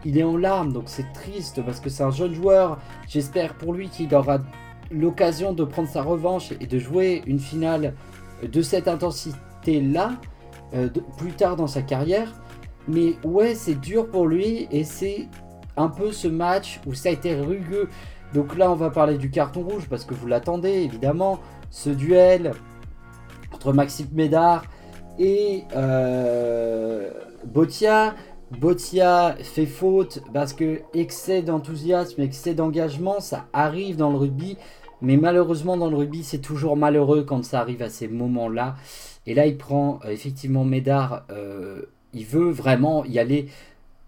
il 0.06 0.18
est 0.18 0.24
en 0.24 0.38
larmes, 0.38 0.74
donc 0.74 0.84
c'est 0.88 1.12
triste 1.14 1.62
parce 1.66 1.80
que 1.80 1.90
c'est 1.90 2.04
un 2.04 2.12
jeune 2.12 2.34
joueur. 2.34 2.80
J'espère 3.08 3.56
pour 3.56 3.74
lui 3.74 3.90
qu'il 3.90 4.14
aura 4.14 4.40
l'occasion 4.92 5.54
de 5.54 5.64
prendre 5.64 5.88
sa 5.88 6.04
revanche 6.04 6.52
et 6.60 6.68
de 6.68 6.78
jouer 6.78 7.24
une 7.26 7.40
finale 7.40 7.94
de 8.44 8.62
cette 8.62 8.88
intensité-là 8.88 10.14
euh, 10.74 10.90
plus 11.18 11.32
tard 11.32 11.56
dans 11.56 11.68
sa 11.68 11.82
carrière. 11.82 12.34
Mais 12.88 13.16
ouais, 13.24 13.56
c'est 13.56 13.80
dur 13.80 14.10
pour 14.10 14.28
lui 14.28 14.68
et 14.72 14.84
c'est 14.84 15.28
un 15.78 15.88
peu 15.88 16.12
ce 16.12 16.28
match 16.28 16.82
où 16.86 16.94
ça 16.94 17.10
a 17.10 17.12
été 17.14 17.36
rugueux. 17.36 17.90
Donc 18.34 18.58
là, 18.58 18.70
on 18.72 18.76
va 18.76 18.90
parler 18.90 19.18
du 19.18 19.30
carton 19.30 19.62
rouge 19.62 19.88
parce 19.90 20.04
que 20.04 20.14
vous 20.14 20.28
l'attendez 20.28 20.70
évidemment. 20.70 21.40
Ce 21.70 21.90
duel 21.90 22.52
Maxime 23.72 24.08
Médard 24.12 24.66
et 25.20 25.64
euh, 25.76 27.10
Botia. 27.46 28.16
Botia 28.60 29.36
fait 29.42 29.66
faute 29.66 30.22
parce 30.34 30.54
que 30.54 30.82
excès 30.94 31.42
d'enthousiasme, 31.42 32.22
excès 32.22 32.54
d'engagement, 32.54 33.20
ça 33.20 33.46
arrive 33.54 33.96
dans 33.96 34.12
le 34.12 34.18
rugby. 34.18 34.58
Mais 35.02 35.18
malheureusement, 35.18 35.76
dans 35.78 35.90
le 35.90 35.96
rugby, 35.96 36.24
c'est 36.24 36.40
toujours 36.40 36.78
malheureux 36.78 37.24
quand 37.24 37.44
ça 37.44 37.60
arrive 37.60 37.82
à 37.82 37.90
ces 37.90 38.08
moments-là. 38.08 38.76
Et 39.26 39.34
là, 39.34 39.46
il 39.46 39.58
prend 39.58 40.00
euh, 40.06 40.10
effectivement 40.10 40.64
Médard. 40.64 41.24
Euh, 41.32 41.84
il 42.14 42.26
veut 42.26 42.52
vraiment 42.52 43.06
y 43.06 43.20
aller 43.20 43.48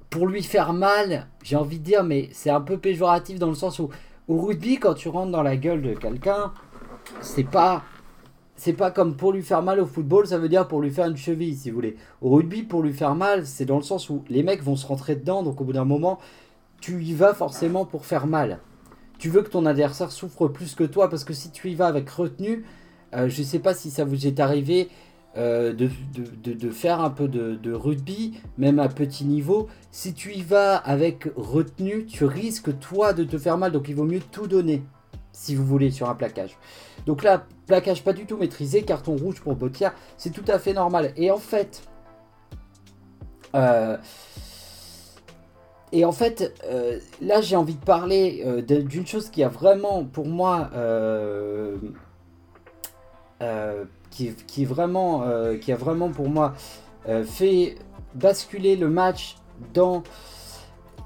pour 0.10 0.28
lui 0.28 0.44
faire 0.44 0.74
mal. 0.74 1.28
J'ai 1.44 1.56
envie 1.56 1.80
de 1.80 1.84
dire, 1.84 2.04
mais 2.04 2.30
c'est 2.32 2.50
un 2.50 2.62
peu 2.62 2.78
péjoratif 2.78 3.40
dans 3.40 3.50
le 3.50 3.56
sens 3.56 3.80
où 3.80 3.90
au 4.28 4.42
rugby, 4.42 4.78
quand 4.78 4.94
tu 4.94 5.10
rentres 5.10 5.32
dans 5.32 5.44
la 5.44 5.58
gueule 5.58 5.82
de 5.82 5.94
quelqu'un, 5.94 6.52
c'est 7.22 7.44
pas 7.44 7.84
c'est 8.56 8.74
pas 8.74 8.92
comme 8.92 9.16
pour 9.16 9.34
lui 9.34 9.42
faire 9.44 9.62
mal 9.62 9.80
au 9.80 9.86
football, 9.86 10.28
ça 10.28 10.38
veut 10.38 10.50
dire 10.50 10.68
pour 10.68 10.82
lui 10.82 10.92
faire 10.92 11.08
une 11.08 11.18
cheville, 11.18 11.56
si 11.56 11.70
vous 11.70 11.76
voulez. 11.76 11.98
Au 12.22 12.30
rugby, 12.30 12.64
pour 12.64 12.82
lui 12.82 12.94
faire 12.94 13.16
mal, 13.16 13.46
c'est 13.46 13.66
dans 13.66 13.78
le 13.78 13.84
sens 13.84 14.10
où 14.10 14.24
les 14.30 14.44
mecs 14.44 14.64
vont 14.64 14.76
se 14.76 14.88
rentrer 14.88 15.16
dedans, 15.16 15.44
donc 15.44 15.60
au 15.62 15.64
bout 15.64 15.74
d'un 15.74 15.86
moment, 15.86 16.20
tu 16.80 17.04
y 17.04 17.14
vas 17.14 17.34
forcément 17.34 17.86
pour 17.86 18.06
faire 18.06 18.28
mal. 18.28 18.60
Tu 19.18 19.30
veux 19.30 19.42
que 19.42 19.50
ton 19.50 19.66
adversaire 19.66 20.12
souffre 20.12 20.48
plus 20.48 20.76
que 20.76 20.84
toi, 20.84 21.10
parce 21.10 21.24
que 21.24 21.34
si 21.34 21.52
tu 21.52 21.70
y 21.70 21.76
vas 21.76 21.88
avec 21.88 22.10
retenue, 22.10 22.64
euh, 23.14 23.30
je 23.30 23.44
sais 23.44 23.60
pas 23.60 23.74
si 23.74 23.92
ça 23.92 24.06
vous 24.06 24.28
est 24.28 24.40
arrivé 24.40 24.90
euh, 25.38 25.74
de, 25.74 25.90
de, 26.54 26.70
faire 26.70 27.02
un 27.02 27.10
peu 27.10 27.28
de, 27.28 27.74
rugby, 27.74 28.40
même 28.58 28.80
à 28.80 28.88
petit 28.88 29.26
niveau. 29.26 29.68
Si 29.92 30.14
tu 30.14 30.34
y 30.34 30.42
vas 30.42 30.78
avec 30.78 31.28
retenue, 31.36 32.06
tu 32.06 32.24
risques 32.24 32.78
toi 32.80 33.12
de 33.12 33.26
te 33.26 33.38
faire 33.38 33.58
mal, 33.58 33.74
donc 33.74 33.90
il 33.90 33.96
vaut 33.96 34.06
mieux 34.06 34.22
tout 34.32 34.48
donner, 34.48 34.82
si 35.34 35.56
vous 35.56 35.66
voulez, 35.66 35.92
sur 35.92 36.10
un 36.10 36.16
plaquage. 36.16 36.58
Donc 37.06 37.22
là, 37.22 37.46
plaquage 37.66 38.04
pas 38.04 38.14
du 38.14 38.26
tout 38.26 38.38
maîtrisé, 38.38 38.84
carton 38.84 39.16
rouge 39.16 39.42
pour 39.42 39.56
Botia, 39.56 39.94
c'est 40.18 40.32
tout 40.32 40.46
à 40.48 40.60
fait 40.60 40.74
normal. 40.74 41.12
Et 41.18 41.32
en 41.32 41.38
fait, 41.38 41.84
euh, 43.56 43.98
et 45.92 46.04
en 46.06 46.12
fait, 46.12 46.54
euh, 46.66 47.00
là 47.22 47.42
j'ai 47.42 47.56
envie 47.56 47.76
de 47.76 47.84
parler 47.86 48.44
euh, 48.46 48.62
d'une 48.62 49.08
chose 49.08 49.30
qui 49.30 49.44
a 49.44 49.48
vraiment 49.48 50.04
pour 50.04 50.28
moi, 50.28 50.70
qui, 54.10 54.34
qui, 54.48 54.64
a 54.64 55.76
vraiment 55.76 56.10
pour 56.10 56.30
moi 56.30 56.54
fait 57.26 57.76
basculer 58.14 58.76
le 58.76 58.90
match 58.90 59.38
dans 59.74 60.04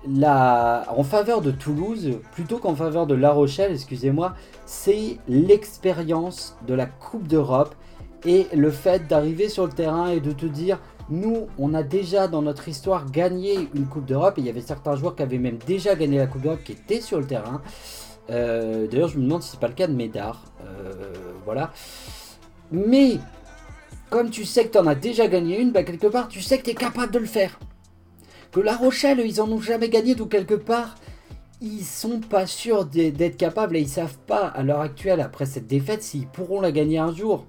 la, 0.07 0.85
en 0.95 1.03
faveur 1.03 1.41
de 1.41 1.51
Toulouse 1.51 2.19
plutôt 2.31 2.57
qu'en 2.57 2.75
faveur 2.75 3.05
de 3.05 3.15
La 3.15 3.31
Rochelle, 3.31 3.73
excusez-moi, 3.73 4.33
c'est 4.69 5.17
l'expérience 5.27 6.55
de 6.67 6.75
la 6.75 6.85
Coupe 6.85 7.27
d'Europe 7.27 7.73
et 8.23 8.45
le 8.53 8.69
fait 8.69 9.07
d'arriver 9.07 9.49
sur 9.49 9.65
le 9.65 9.71
terrain 9.71 10.09
et 10.09 10.19
de 10.19 10.31
te 10.31 10.45
dire 10.45 10.79
nous, 11.09 11.47
on 11.57 11.73
a 11.73 11.81
déjà 11.81 12.27
dans 12.27 12.43
notre 12.43 12.67
histoire 12.67 13.09
gagné 13.09 13.67
une 13.73 13.87
Coupe 13.87 14.05
d'Europe 14.05 14.35
il 14.37 14.45
y 14.45 14.49
avait 14.49 14.61
certains 14.61 14.95
joueurs 14.95 15.15
qui 15.15 15.23
avaient 15.23 15.39
même 15.39 15.57
déjà 15.65 15.95
gagné 15.95 16.19
la 16.19 16.27
Coupe 16.27 16.43
d'Europe 16.43 16.63
qui 16.63 16.73
étaient 16.73 17.01
sur 17.01 17.19
le 17.19 17.25
terrain. 17.25 17.63
Euh, 18.29 18.85
d'ailleurs, 18.85 19.07
je 19.07 19.17
me 19.17 19.23
demande 19.23 19.41
si 19.41 19.49
c'est 19.49 19.59
pas 19.59 19.69
le 19.69 19.73
cas 19.73 19.87
de 19.87 19.93
Médard. 19.93 20.43
Euh, 20.63 21.13
voilà. 21.45 21.73
Mais 22.71 23.17
comme 24.11 24.29
tu 24.29 24.45
sais 24.45 24.65
que 24.65 24.73
tu 24.73 24.77
en 24.77 24.85
as 24.85 24.93
déjà 24.93 25.27
gagné 25.27 25.59
une, 25.59 25.71
bah 25.71 25.81
quelque 25.81 26.05
part 26.05 26.27
tu 26.27 26.41
sais 26.41 26.59
que 26.59 26.65
tu 26.65 26.69
es 26.69 26.75
capable 26.75 27.11
de 27.11 27.17
le 27.17 27.25
faire. 27.25 27.57
Que 28.51 28.59
La 28.59 28.75
Rochelle, 28.75 29.19
ils 29.25 29.41
en 29.41 29.51
ont 29.51 29.61
jamais 29.61 29.89
gagné, 29.89 30.13
donc 30.13 30.29
quelque 30.29 30.53
part, 30.53 30.93
ils 31.61 31.83
sont 31.83 32.19
pas 32.19 32.47
sûrs 32.47 32.85
d'être 32.85 33.37
capables 33.37 33.75
et 33.75 33.81
ils 33.81 33.89
savent 33.89 34.17
pas 34.19 34.47
à 34.47 34.63
l'heure 34.63 34.79
actuelle, 34.79 35.19
après 35.19 35.45
cette 35.45 35.67
défaite, 35.67 36.03
s'ils 36.03 36.27
pourront 36.27 36.61
la 36.61 36.71
gagner 36.71 36.99
un 36.99 37.13
jour. 37.13 37.45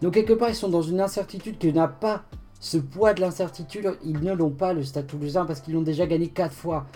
Donc 0.00 0.14
quelque 0.14 0.32
part, 0.32 0.48
ils 0.48 0.54
sont 0.54 0.68
dans 0.68 0.82
une 0.82 1.00
incertitude 1.00 1.58
qui 1.58 1.72
n'a 1.72 1.88
pas 1.88 2.24
ce 2.60 2.76
poids 2.76 3.14
de 3.14 3.20
l'incertitude. 3.20 3.96
Ils 4.04 4.20
ne 4.20 4.32
l'ont 4.32 4.50
pas, 4.50 4.72
le 4.72 4.82
Stade 4.82 5.06
Toulousain, 5.06 5.44
parce 5.44 5.60
qu'ils 5.60 5.74
l'ont 5.74 5.82
déjà 5.82 6.06
gagné 6.06 6.28
4 6.28 6.52
fois. 6.52 6.86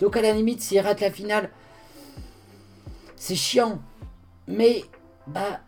Donc 0.00 0.16
à 0.16 0.22
la 0.22 0.32
limite, 0.32 0.60
s'ils 0.60 0.80
ratent 0.80 1.00
la 1.00 1.10
finale, 1.10 1.50
c'est 3.16 3.34
chiant. 3.34 3.80
Mais, 4.48 4.84
bah, 5.26 5.60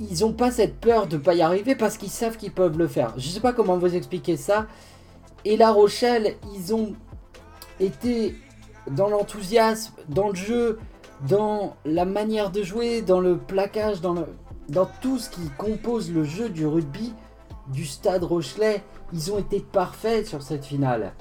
ils 0.00 0.20
n'ont 0.20 0.32
pas 0.32 0.50
cette 0.50 0.80
peur 0.80 1.06
de 1.06 1.16
ne 1.16 1.22
pas 1.22 1.34
y 1.34 1.42
arriver 1.42 1.74
parce 1.76 1.96
qu'ils 1.96 2.10
savent 2.10 2.36
qu'ils 2.36 2.52
peuvent 2.52 2.78
le 2.78 2.88
faire. 2.88 3.14
Je 3.16 3.28
sais 3.28 3.40
pas 3.40 3.52
comment 3.52 3.78
vous 3.78 3.94
expliquer 3.94 4.36
ça. 4.36 4.66
Et 5.44 5.56
La 5.56 5.72
Rochelle, 5.72 6.36
ils 6.54 6.74
ont 6.74 6.94
été 7.80 8.34
dans 8.90 9.08
l'enthousiasme, 9.08 9.94
dans 10.08 10.28
le 10.28 10.34
jeu, 10.34 10.78
dans 11.28 11.76
la 11.84 12.04
manière 12.04 12.50
de 12.50 12.62
jouer, 12.62 13.02
dans 13.02 13.20
le 13.20 13.36
plaquage, 13.38 14.00
dans, 14.00 14.16
tout 15.00 15.18
ce 15.18 15.30
qui 15.30 15.48
compose 15.56 16.10
le 16.10 16.24
jeu 16.24 16.48
du 16.48 16.66
rugby 16.66 17.14
du 17.68 17.84
stade 17.84 18.24
Rochelet. 18.24 18.82
Ils 19.12 19.32
ont 19.32 19.38
été 19.38 19.60
parfaits 19.60 20.26
sur 20.26 20.42
cette 20.42 20.64
finale. 20.64 21.12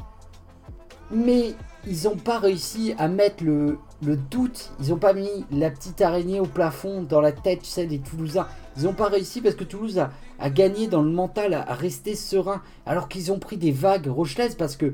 Mais 1.12 1.56
ils 1.86 2.04
n'ont 2.06 2.16
pas 2.16 2.40
réussi 2.40 2.94
à 2.98 3.08
mettre 3.08 3.44
le, 3.44 3.78
doute, 4.02 4.72
ils 4.80 4.90
n'ont 4.90 4.98
pas 4.98 5.14
mis 5.14 5.46
la 5.52 5.70
petite 5.70 6.02
araignée 6.02 6.40
au 6.40 6.46
plafond 6.46 7.04
dans 7.04 7.22
la 7.22 7.32
tête 7.32 7.64
des 7.88 8.00
Toulousains. 8.00 8.48
Ils 8.78 8.84
n'ont 8.84 8.94
pas 8.94 9.10
réussi 9.10 9.42
parce 9.42 9.56
que 9.56 9.64
Toulouse 9.64 10.00
a, 10.00 10.50
gagné 10.50 10.88
dans 10.88 11.02
le 11.02 11.12
mental, 11.12 11.54
à, 11.54 11.74
rester 11.74 12.16
serein, 12.16 12.62
alors 12.86 13.10
qu'ils 13.10 13.32
ont 13.32 13.40
pris 13.40 13.58
des 13.58 13.72
vagues 13.72 14.08
rochelaises 14.08 14.56
parce 14.56 14.76
que, 14.76 14.94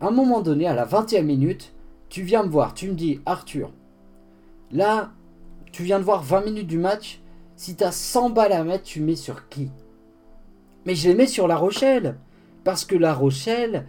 à 0.00 0.08
un 0.08 0.10
moment 0.10 0.40
donné, 0.40 0.66
à 0.66 0.74
la 0.74 0.86
20e 0.86 1.22
minute, 1.22 1.73
tu 2.14 2.22
viens 2.22 2.44
me 2.44 2.48
voir, 2.48 2.74
tu 2.74 2.86
me 2.86 2.94
dis, 2.94 3.18
Arthur, 3.26 3.72
là, 4.70 5.10
tu 5.72 5.82
viens 5.82 5.98
de 5.98 6.04
voir 6.04 6.22
20 6.22 6.44
minutes 6.44 6.68
du 6.68 6.78
match, 6.78 7.20
si 7.56 7.74
tu 7.74 7.82
as 7.82 7.90
100 7.90 8.30
balles 8.30 8.52
à 8.52 8.62
mettre, 8.62 8.84
tu 8.84 9.00
mets 9.00 9.16
sur 9.16 9.48
qui? 9.48 9.68
Mais 10.86 10.94
je 10.94 11.08
les 11.08 11.16
mets 11.16 11.26
sur 11.26 11.48
La 11.48 11.56
Rochelle, 11.56 12.16
parce 12.62 12.84
que 12.84 12.94
La 12.94 13.12
Rochelle 13.12 13.86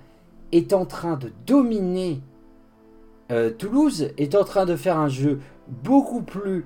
est 0.51 0.73
en 0.73 0.87
train 0.87 1.17
de 1.17 1.31
dominer 1.45 2.19
euh, 3.31 3.51
Toulouse, 3.51 4.09
est 4.17 4.33
en 4.33 4.43
train 4.43 4.65
de 4.65 4.75
faire 4.75 4.97
un 4.97 5.07
jeu 5.07 5.39
beaucoup 5.67 6.23
plus 6.23 6.65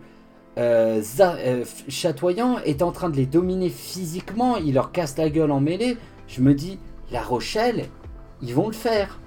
euh, 0.57 1.01
euh, 1.19 1.65
chatoyant, 1.89 2.59
est 2.59 2.81
en 2.81 2.93
train 2.93 3.09
de 3.09 3.17
les 3.17 3.25
dominer 3.25 3.67
physiquement, 3.67 4.55
il 4.55 4.75
leur 4.75 4.93
casse 4.93 5.17
la 5.17 5.29
gueule 5.29 5.51
en 5.51 5.59
mêlée. 5.59 5.97
Je 6.25 6.39
me 6.39 6.53
dis, 6.53 6.79
La 7.11 7.21
Rochelle, 7.21 7.87
ils 8.41 8.55
vont 8.55 8.67
le 8.67 8.73
faire. 8.73 9.19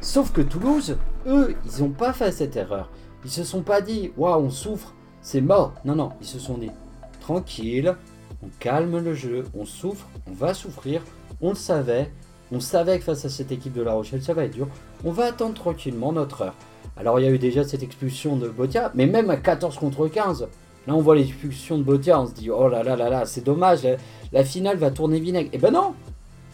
Sauf 0.00 0.32
que 0.32 0.40
Toulouse, 0.40 0.96
eux, 1.26 1.54
ils 1.64 1.82
n'ont 1.82 1.90
pas 1.90 2.12
fait 2.12 2.32
cette 2.32 2.56
erreur. 2.56 2.90
Ils 3.24 3.30
se 3.30 3.44
sont 3.44 3.62
pas 3.62 3.80
dit, 3.80 4.12
waouh, 4.16 4.44
on 4.44 4.50
souffre, 4.50 4.94
c'est 5.20 5.40
mort. 5.40 5.74
Non, 5.84 5.94
non, 5.94 6.10
ils 6.20 6.26
se 6.26 6.38
sont 6.38 6.58
dit, 6.58 6.70
tranquille, 7.20 7.94
on 8.42 8.48
calme 8.58 8.98
le 8.98 9.14
jeu, 9.14 9.44
on 9.58 9.64
souffre, 9.64 10.06
on 10.28 10.32
va 10.32 10.54
souffrir, 10.54 11.02
on 11.40 11.50
le 11.50 11.54
savait, 11.54 12.10
on 12.52 12.60
savait 12.60 12.98
que 12.98 13.04
face 13.04 13.24
à 13.24 13.28
cette 13.28 13.52
équipe 13.52 13.74
de 13.74 13.82
La 13.82 13.92
Rochelle, 13.92 14.22
ça 14.22 14.34
va 14.34 14.44
être 14.44 14.54
dur. 14.54 14.68
On 15.04 15.12
va 15.12 15.26
attendre 15.26 15.54
tranquillement 15.54 16.12
notre 16.12 16.42
heure. 16.42 16.54
Alors 16.96 17.20
il 17.20 17.24
y 17.24 17.28
a 17.28 17.30
eu 17.30 17.38
déjà 17.38 17.64
cette 17.64 17.82
expulsion 17.82 18.36
de 18.36 18.48
Botia, 18.48 18.90
mais 18.94 19.06
même 19.06 19.30
à 19.30 19.36
14 19.36 19.76
contre 19.78 20.08
15, 20.08 20.48
là 20.86 20.94
on 20.94 21.00
voit 21.00 21.14
l'expulsion 21.14 21.78
de 21.78 21.82
Botia, 21.82 22.20
on 22.20 22.26
se 22.26 22.34
dit 22.34 22.50
oh 22.50 22.68
là 22.68 22.82
là 22.82 22.96
là 22.96 23.08
là, 23.08 23.26
c'est 23.26 23.44
dommage, 23.44 23.86
la, 24.32 24.44
finale 24.44 24.76
va 24.76 24.90
tourner 24.90 25.20
vinaigre. 25.20 25.48
Et 25.52 25.56
eh 25.56 25.58
ben 25.58 25.70
non 25.70 25.94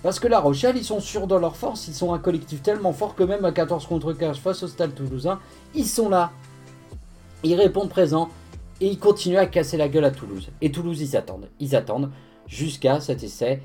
Parce 0.06 0.20
que 0.20 0.28
La 0.28 0.38
Rochelle, 0.38 0.76
ils 0.76 0.84
sont 0.84 1.00
sûrs 1.00 1.26
de 1.26 1.34
leur 1.34 1.56
force, 1.56 1.88
ils 1.88 1.92
sont 1.92 2.12
un 2.12 2.20
collectif 2.20 2.62
tellement 2.62 2.92
fort 2.92 3.16
que 3.16 3.24
même 3.24 3.44
à 3.44 3.50
14 3.50 3.88
contre 3.88 4.12
15 4.12 4.38
face 4.38 4.62
au 4.62 4.68
Stade 4.68 4.94
Toulousain, 4.94 5.40
ils 5.74 5.84
sont 5.84 6.08
là. 6.08 6.30
Ils 7.42 7.56
répondent 7.56 7.88
présent 7.88 8.28
et 8.80 8.86
ils 8.86 9.00
continuent 9.00 9.38
à 9.38 9.46
casser 9.46 9.76
la 9.76 9.88
gueule 9.88 10.04
à 10.04 10.12
Toulouse. 10.12 10.52
Et 10.60 10.70
Toulouse, 10.70 11.00
ils 11.00 11.16
attendent. 11.16 11.48
Ils 11.58 11.74
attendent 11.74 12.12
jusqu'à 12.46 13.00
cet 13.00 13.24
essai 13.24 13.60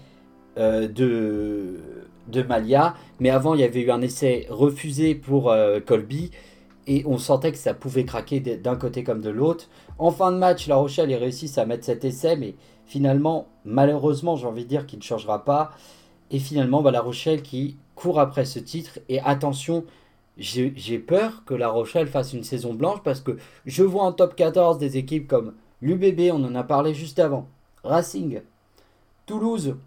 euh, 0.58 0.88
de, 0.88 1.80
de 2.28 2.42
Malia. 2.42 2.96
Mais 3.20 3.30
avant, 3.30 3.54
il 3.54 3.62
y 3.62 3.64
avait 3.64 3.82
eu 3.82 3.92
un 3.92 4.02
essai 4.02 4.48
refusé 4.50 5.14
pour 5.14 5.52
euh, 5.52 5.80
Colby. 5.80 6.32
Et 6.88 7.04
on 7.06 7.20
sentait 7.20 7.52
que 7.52 7.60
ça 7.60 7.76
pouvait 7.76 8.04
craquer 8.04 8.40
d'un 8.40 8.78
côté 8.78 9.04
comme 9.04 9.22
de 9.22 9.30
l'autre. 9.30 9.70
En 10.00 10.10
fin 10.10 10.32
de 10.32 10.38
match, 10.38 10.68
La 10.68 10.78
Rochelle, 10.78 11.12
ils 11.12 11.18
réussissent 11.18 11.60
à 11.60 11.68
mettre 11.68 11.86
cet 11.86 12.04
essai. 12.04 12.36
Mais 12.36 12.56
finalement, 12.88 13.46
malheureusement, 13.64 14.36
j'ai 14.38 14.48
envie 14.48 14.64
de 14.64 14.70
dire 14.70 14.88
qu'il 14.88 14.98
ne 14.98 15.04
changera 15.04 15.46
pas. 15.46 15.74
Et 16.32 16.40
finalement, 16.40 16.82
bah, 16.82 16.92
La 16.92 17.02
Rochelle 17.02 17.44
qui 17.44 17.78
court 17.94 18.20
après 18.20 18.46
ce 18.46 18.58
titre. 18.58 19.00
Et 19.10 19.20
attention, 19.20 19.86
j'ai 20.38 21.00
peur 21.00 21.44
que 21.46 21.54
La 21.54 21.70
Rochelle 21.70 22.08
fasse 22.08 22.34
une 22.34 22.44
saison 22.44 22.74
blanche 22.74 23.02
parce 23.04 23.20
que 23.20 23.38
je 23.66 23.84
vois 23.84 24.04
en 24.04 24.12
top 24.12 24.36
14 24.36 24.80
des 24.80 24.98
équipes 24.98 25.28
comme 25.28 25.54
l'UBB, 25.82 26.32
on 26.34 26.44
en 26.44 26.56
a 26.56 26.64
parlé 26.64 26.94
juste 26.94 27.20
avant, 27.20 27.48
Racing, 27.84 28.42
Toulouse. 29.26 29.78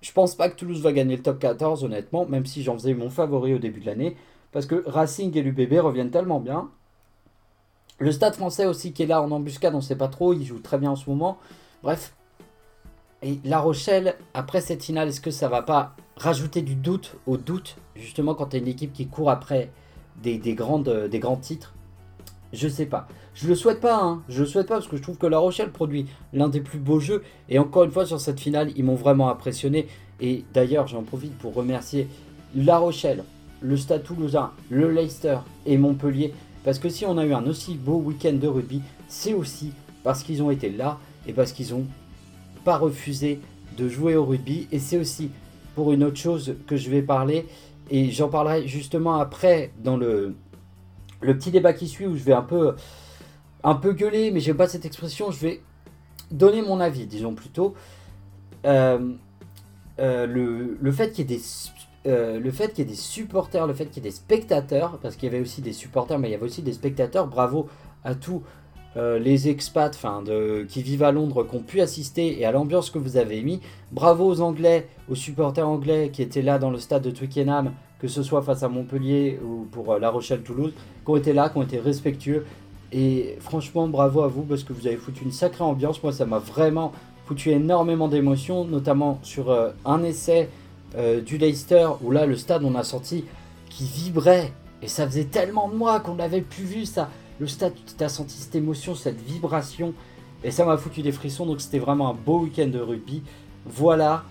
Je 0.00 0.12
pense 0.12 0.36
pas 0.36 0.48
que 0.48 0.56
Toulouse 0.56 0.80
va 0.82 0.92
gagner 0.92 1.16
le 1.16 1.22
top 1.22 1.40
14, 1.40 1.82
honnêtement, 1.82 2.26
même 2.26 2.46
si 2.46 2.62
j'en 2.62 2.74
faisais 2.74 2.94
mon 2.94 3.10
favori 3.10 3.54
au 3.54 3.58
début 3.58 3.80
de 3.80 3.86
l'année, 3.86 4.16
parce 4.52 4.66
que 4.66 4.84
Racing 4.86 5.36
et 5.36 5.42
l'UBB 5.42 5.80
reviennent 5.80 6.10
tellement 6.10 6.38
bien. 6.38 6.70
Le 7.98 8.12
Stade 8.12 8.36
français 8.36 8.66
aussi 8.66 8.92
qui 8.92 9.02
est 9.02 9.06
là 9.06 9.20
en 9.20 9.30
embuscade, 9.32 9.74
on 9.74 9.78
ne 9.78 9.82
sait 9.82 9.96
pas 9.96 10.06
trop, 10.06 10.32
il 10.32 10.44
joue 10.44 10.60
très 10.60 10.78
bien 10.78 10.92
en 10.92 10.96
ce 10.96 11.10
moment. 11.10 11.38
Bref. 11.82 12.14
Et 13.22 13.40
La 13.44 13.58
Rochelle, 13.58 14.14
après 14.32 14.60
cette 14.60 14.82
finale, 14.82 15.08
est-ce 15.08 15.20
que 15.20 15.32
ça 15.32 15.48
va 15.48 15.62
pas 15.62 15.96
rajouter 16.16 16.62
du 16.62 16.76
doute 16.76 17.16
au 17.26 17.36
doute, 17.36 17.76
justement 17.96 18.34
quand 18.34 18.46
tu 18.46 18.58
une 18.58 18.68
équipe 18.68 18.92
qui 18.92 19.08
court 19.08 19.30
après 19.30 19.70
euh, 20.24 21.08
des 21.08 21.18
grands 21.18 21.36
titres? 21.36 21.74
Je 22.52 22.68
sais 22.68 22.86
pas. 22.86 23.08
Je 23.34 23.48
le 23.48 23.56
souhaite 23.56 23.80
pas, 23.80 24.00
hein. 24.00 24.22
je 24.28 24.40
le 24.40 24.46
souhaite 24.46 24.68
pas 24.68 24.76
parce 24.76 24.86
que 24.86 24.96
je 24.96 25.02
trouve 25.02 25.18
que 25.18 25.26
La 25.26 25.38
Rochelle 25.38 25.70
produit 25.70 26.06
l'un 26.32 26.48
des 26.48 26.60
plus 26.60 26.78
beaux 26.78 27.00
jeux. 27.00 27.22
Et 27.48 27.58
encore 27.58 27.84
une 27.84 27.90
fois, 27.90 28.06
sur 28.06 28.20
cette 28.20 28.40
finale, 28.40 28.70
ils 28.76 28.84
m'ont 28.84 28.94
vraiment 28.94 29.30
impressionné. 29.30 29.88
Et 30.20 30.44
d'ailleurs, 30.54 30.86
j'en 30.86 31.02
profite 31.02 31.36
pour 31.38 31.54
remercier 31.54 32.08
La 32.54 32.78
Rochelle, 32.78 33.24
le 33.60 33.76
Stade 33.76 34.04
Toulousain, 34.04 34.52
le 34.70 34.90
Leicester 34.90 35.38
et 35.66 35.76
Montpellier. 35.76 36.32
Parce 36.64 36.78
que 36.78 36.88
si 36.88 37.04
on 37.04 37.18
a 37.18 37.26
eu 37.26 37.32
un 37.32 37.46
aussi 37.46 37.74
beau 37.74 37.96
week-end 37.96 38.34
de 38.34 38.46
rugby, 38.46 38.80
c'est 39.08 39.34
aussi 39.34 39.72
parce 40.04 40.22
qu'ils 40.22 40.42
ont 40.42 40.50
été 40.50 40.70
là 40.70 40.98
et 41.26 41.32
parce 41.32 41.52
qu'ils 41.52 41.74
ont 41.74 41.84
pas 42.58 42.76
refusé 42.76 43.40
de 43.76 43.88
jouer 43.88 44.16
au 44.16 44.24
rugby. 44.24 44.68
Et 44.72 44.78
c'est 44.78 44.98
aussi 44.98 45.30
pour 45.74 45.92
une 45.92 46.04
autre 46.04 46.16
chose 46.16 46.56
que 46.66 46.76
je 46.76 46.90
vais 46.90 47.02
parler. 47.02 47.46
Et 47.90 48.10
j'en 48.10 48.28
parlerai 48.28 48.66
justement 48.66 49.16
après 49.16 49.72
dans 49.82 49.96
le, 49.96 50.34
le 51.20 51.38
petit 51.38 51.50
débat 51.50 51.72
qui 51.72 51.88
suit 51.88 52.06
où 52.06 52.16
je 52.16 52.22
vais 52.22 52.32
un 52.32 52.42
peu, 52.42 52.74
un 53.64 53.74
peu 53.74 53.92
gueuler, 53.92 54.30
mais 54.30 54.40
j'aime 54.40 54.56
pas 54.56 54.68
cette 54.68 54.84
expression. 54.84 55.30
Je 55.30 55.40
vais 55.40 55.60
donner 56.30 56.62
mon 56.62 56.80
avis, 56.80 57.06
disons 57.06 57.34
plutôt. 57.34 57.74
Euh, 58.66 59.12
euh, 60.00 60.26
le, 60.26 60.78
le, 60.80 60.92
fait 60.92 61.10
qu'il 61.10 61.30
y 61.30 61.34
ait 61.34 61.36
des 61.38 61.42
euh, 62.06 62.38
le 62.38 62.50
fait 62.50 62.68
qu'il 62.68 62.78
y 62.78 62.82
ait 62.82 62.90
des 62.90 62.96
supporters, 62.96 63.66
le 63.66 63.74
fait 63.74 63.86
qu'il 63.86 64.02
y 64.02 64.06
ait 64.06 64.10
des 64.10 64.16
spectateurs, 64.16 64.98
parce 64.98 65.16
qu'il 65.16 65.30
y 65.30 65.34
avait 65.34 65.42
aussi 65.42 65.60
des 65.60 65.72
supporters, 65.72 66.18
mais 66.18 66.28
il 66.28 66.32
y 66.32 66.34
avait 66.34 66.46
aussi 66.46 66.62
des 66.62 66.72
spectateurs. 66.72 67.26
Bravo 67.26 67.68
à 68.04 68.14
tous 68.14 68.42
euh, 68.96 69.18
les 69.18 69.48
expats 69.48 69.96
qui 70.68 70.82
vivent 70.82 71.02
à 71.02 71.12
Londres, 71.12 71.46
qui 71.48 71.56
ont 71.56 71.62
pu 71.62 71.80
assister 71.80 72.40
et 72.40 72.46
à 72.46 72.52
l'ambiance 72.52 72.90
que 72.90 72.98
vous 72.98 73.16
avez 73.16 73.42
mis. 73.42 73.60
Bravo 73.92 74.26
aux 74.26 74.40
Anglais, 74.40 74.88
aux 75.10 75.14
supporters 75.14 75.68
anglais 75.68 76.10
qui 76.12 76.22
étaient 76.22 76.42
là 76.42 76.58
dans 76.58 76.70
le 76.70 76.78
stade 76.78 77.02
de 77.02 77.10
Twickenham, 77.10 77.72
que 78.00 78.08
ce 78.08 78.22
soit 78.22 78.42
face 78.42 78.62
à 78.62 78.68
Montpellier 78.68 79.38
ou 79.44 79.66
pour 79.70 79.92
euh, 79.92 79.98
La 79.98 80.10
Rochelle-Toulouse, 80.10 80.72
qui 81.04 81.10
ont 81.10 81.16
été 81.16 81.32
là, 81.32 81.50
qui 81.50 81.58
ont 81.58 81.62
été 81.62 81.78
respectueux. 81.78 82.46
Et 82.90 83.36
franchement, 83.40 83.86
bravo 83.88 84.22
à 84.22 84.28
vous 84.28 84.42
parce 84.42 84.64
que 84.64 84.72
vous 84.72 84.86
avez 84.86 84.96
foutu 84.96 85.24
une 85.24 85.32
sacrée 85.32 85.64
ambiance. 85.64 86.02
Moi, 86.02 86.12
ça 86.12 86.24
m'a 86.24 86.38
vraiment 86.38 86.92
foutu 87.26 87.50
énormément 87.50 88.08
d'émotions, 88.08 88.64
notamment 88.64 89.18
sur 89.22 89.50
euh, 89.50 89.70
un 89.84 90.02
essai 90.02 90.48
du 91.26 91.36
Leicester 91.36 91.86
où 92.02 92.10
là, 92.10 92.24
le 92.24 92.34
stade, 92.34 92.64
on 92.64 92.74
a 92.74 92.82
senti 92.82 93.26
qui 93.68 93.84
vibrait. 93.84 94.50
Et 94.80 94.88
ça 94.88 95.06
faisait 95.06 95.24
tellement 95.24 95.68
de 95.68 95.74
mois 95.74 96.00
qu'on 96.00 96.14
n'avait 96.14 96.40
plus 96.40 96.64
vu 96.64 96.86
ça 96.86 97.10
le 97.38 97.46
stade, 97.46 97.72
tu 97.96 98.04
as 98.04 98.08
senti 98.08 98.36
cette 98.36 98.54
émotion, 98.54 98.94
cette 98.94 99.20
vibration. 99.20 99.94
Et 100.44 100.50
ça 100.50 100.64
m'a 100.64 100.76
foutu 100.76 101.02
des 101.02 101.12
frissons. 101.12 101.46
Donc 101.46 101.60
c'était 101.60 101.78
vraiment 101.78 102.10
un 102.10 102.14
beau 102.14 102.40
week-end 102.40 102.68
de 102.68 102.78
rugby. 102.78 103.22
Voilà 103.66 104.24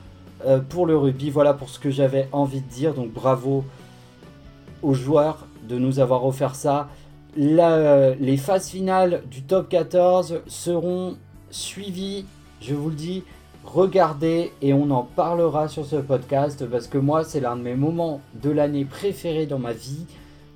euh, 0.45 0.59
pour 0.59 0.85
le 0.85 0.97
rugby. 0.97 1.29
Voilà 1.29 1.53
pour 1.53 1.69
ce 1.69 1.79
que 1.79 1.89
j'avais 1.89 2.27
envie 2.31 2.61
de 2.61 2.69
dire. 2.69 2.93
Donc 2.93 3.11
bravo 3.11 3.63
aux 4.81 4.93
joueurs 4.93 5.47
de 5.67 5.77
nous 5.77 5.99
avoir 5.99 6.25
offert 6.25 6.55
ça. 6.55 6.89
les 7.35 8.37
phases 8.37 8.69
finales 8.69 9.23
du 9.29 9.41
top 9.41 9.69
14 9.69 10.41
seront 10.47 11.17
suivies. 11.49 12.25
Je 12.61 12.73
vous 12.73 12.89
le 12.89 12.95
dis. 12.95 13.23
Regardez 13.63 14.53
et 14.61 14.73
on 14.73 14.89
en 14.91 15.03
parlera 15.03 15.67
sur 15.67 15.85
ce 15.85 15.97
podcast 15.97 16.65
parce 16.67 16.87
que 16.87 16.97
moi 16.97 17.25
c'est 17.25 17.41
l'un 17.41 17.57
de 17.57 17.61
mes 17.61 17.75
moments 17.75 18.21
de 18.41 18.49
l'année 18.49 18.85
préférés 18.85 19.45
dans 19.45 19.59
ma 19.59 19.73
vie 19.73 20.05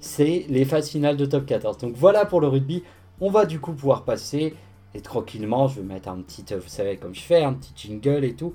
c'est 0.02 0.46
les 0.50 0.66
phases 0.66 0.90
finales 0.90 1.16
de 1.16 1.26
top 1.26 1.46
14. 1.46 1.78
Donc 1.78 1.96
voilà 1.96 2.26
pour 2.26 2.42
le 2.42 2.48
rugby. 2.48 2.84
On 3.22 3.30
va 3.30 3.46
du 3.46 3.60
coup 3.60 3.72
pouvoir 3.72 4.04
passer 4.04 4.54
et 4.94 5.02
tranquillement, 5.02 5.68
je 5.68 5.80
vais 5.80 5.88
mettre 5.88 6.10
un 6.10 6.18
petit, 6.18 6.44
vous 6.54 6.68
savez 6.68 6.98
comme 6.98 7.16
je 7.16 7.22
fais, 7.22 7.44
un 7.44 7.54
petit 7.54 7.72
jingle 7.76 8.26
et 8.26 8.34
tout, 8.34 8.54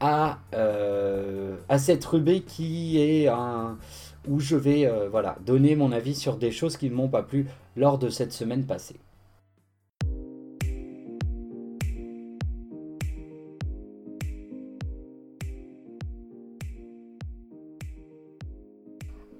à, 0.00 0.38
euh, 0.54 1.56
à 1.68 1.78
cette 1.78 2.04
rubrique 2.04 2.46
qui 2.46 2.98
est 3.00 3.28
un 3.28 3.76
où 4.26 4.40
je 4.40 4.56
vais 4.56 4.86
euh, 4.86 5.08
voilà, 5.08 5.36
donner 5.46 5.76
mon 5.76 5.92
avis 5.92 6.14
sur 6.14 6.36
des 6.36 6.50
choses 6.50 6.76
qui 6.76 6.90
ne 6.90 6.94
m'ont 6.94 7.08
pas 7.08 7.22
plu 7.22 7.46
lors 7.76 7.98
de 7.98 8.08
cette 8.08 8.32
semaine 8.32 8.64
passée. 8.64 8.96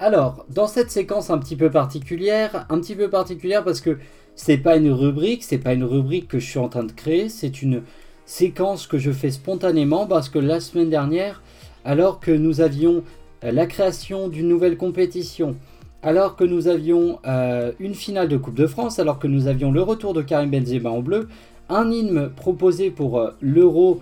Alors, 0.01 0.45
dans 0.47 0.67
cette 0.67 0.91
séquence 0.91 1.29
un 1.29 1.37
petit 1.37 1.57
peu 1.57 1.69
particulière, 1.69 2.65
un 2.69 2.79
petit 2.79 2.95
peu 2.95 3.09
particulière 3.09 3.65
parce 3.65 3.81
que 3.81 3.97
c'est 4.33 4.57
pas 4.57 4.77
une 4.77 4.93
rubrique, 4.93 5.43
c'est 5.43 5.57
pas 5.57 5.73
une 5.73 5.83
rubrique 5.83 6.29
que 6.29 6.39
je 6.39 6.45
suis 6.45 6.59
en 6.59 6.69
train 6.69 6.85
de 6.85 6.93
créer, 6.93 7.27
c'est 7.27 7.61
une 7.61 7.81
séquence 8.25 8.87
que 8.87 8.97
je 8.97 9.11
fais 9.11 9.29
spontanément 9.29 10.07
parce 10.07 10.29
que 10.29 10.39
la 10.39 10.61
semaine 10.61 10.89
dernière, 10.89 11.43
alors 11.83 12.21
que 12.21 12.31
nous 12.31 12.61
avions 12.61 13.03
euh, 13.43 13.51
la 13.51 13.65
création 13.65 14.29
d'une 14.29 14.47
nouvelle 14.47 14.77
compétition, 14.77 15.57
alors 16.01 16.37
que 16.37 16.45
nous 16.45 16.69
avions 16.69 17.19
euh, 17.27 17.73
une 17.79 17.93
finale 17.93 18.29
de 18.29 18.37
Coupe 18.37 18.55
de 18.55 18.67
France, 18.67 18.99
alors 18.99 19.19
que 19.19 19.27
nous 19.27 19.47
avions 19.47 19.69
le 19.69 19.81
retour 19.81 20.13
de 20.13 20.21
Karim 20.21 20.49
Benzema 20.49 20.91
en 20.91 21.01
bleu, 21.01 21.27
un 21.67 21.91
hymne 21.91 22.29
proposé 22.29 22.89
pour 22.89 23.19
euh, 23.19 23.31
l'Euro 23.41 23.99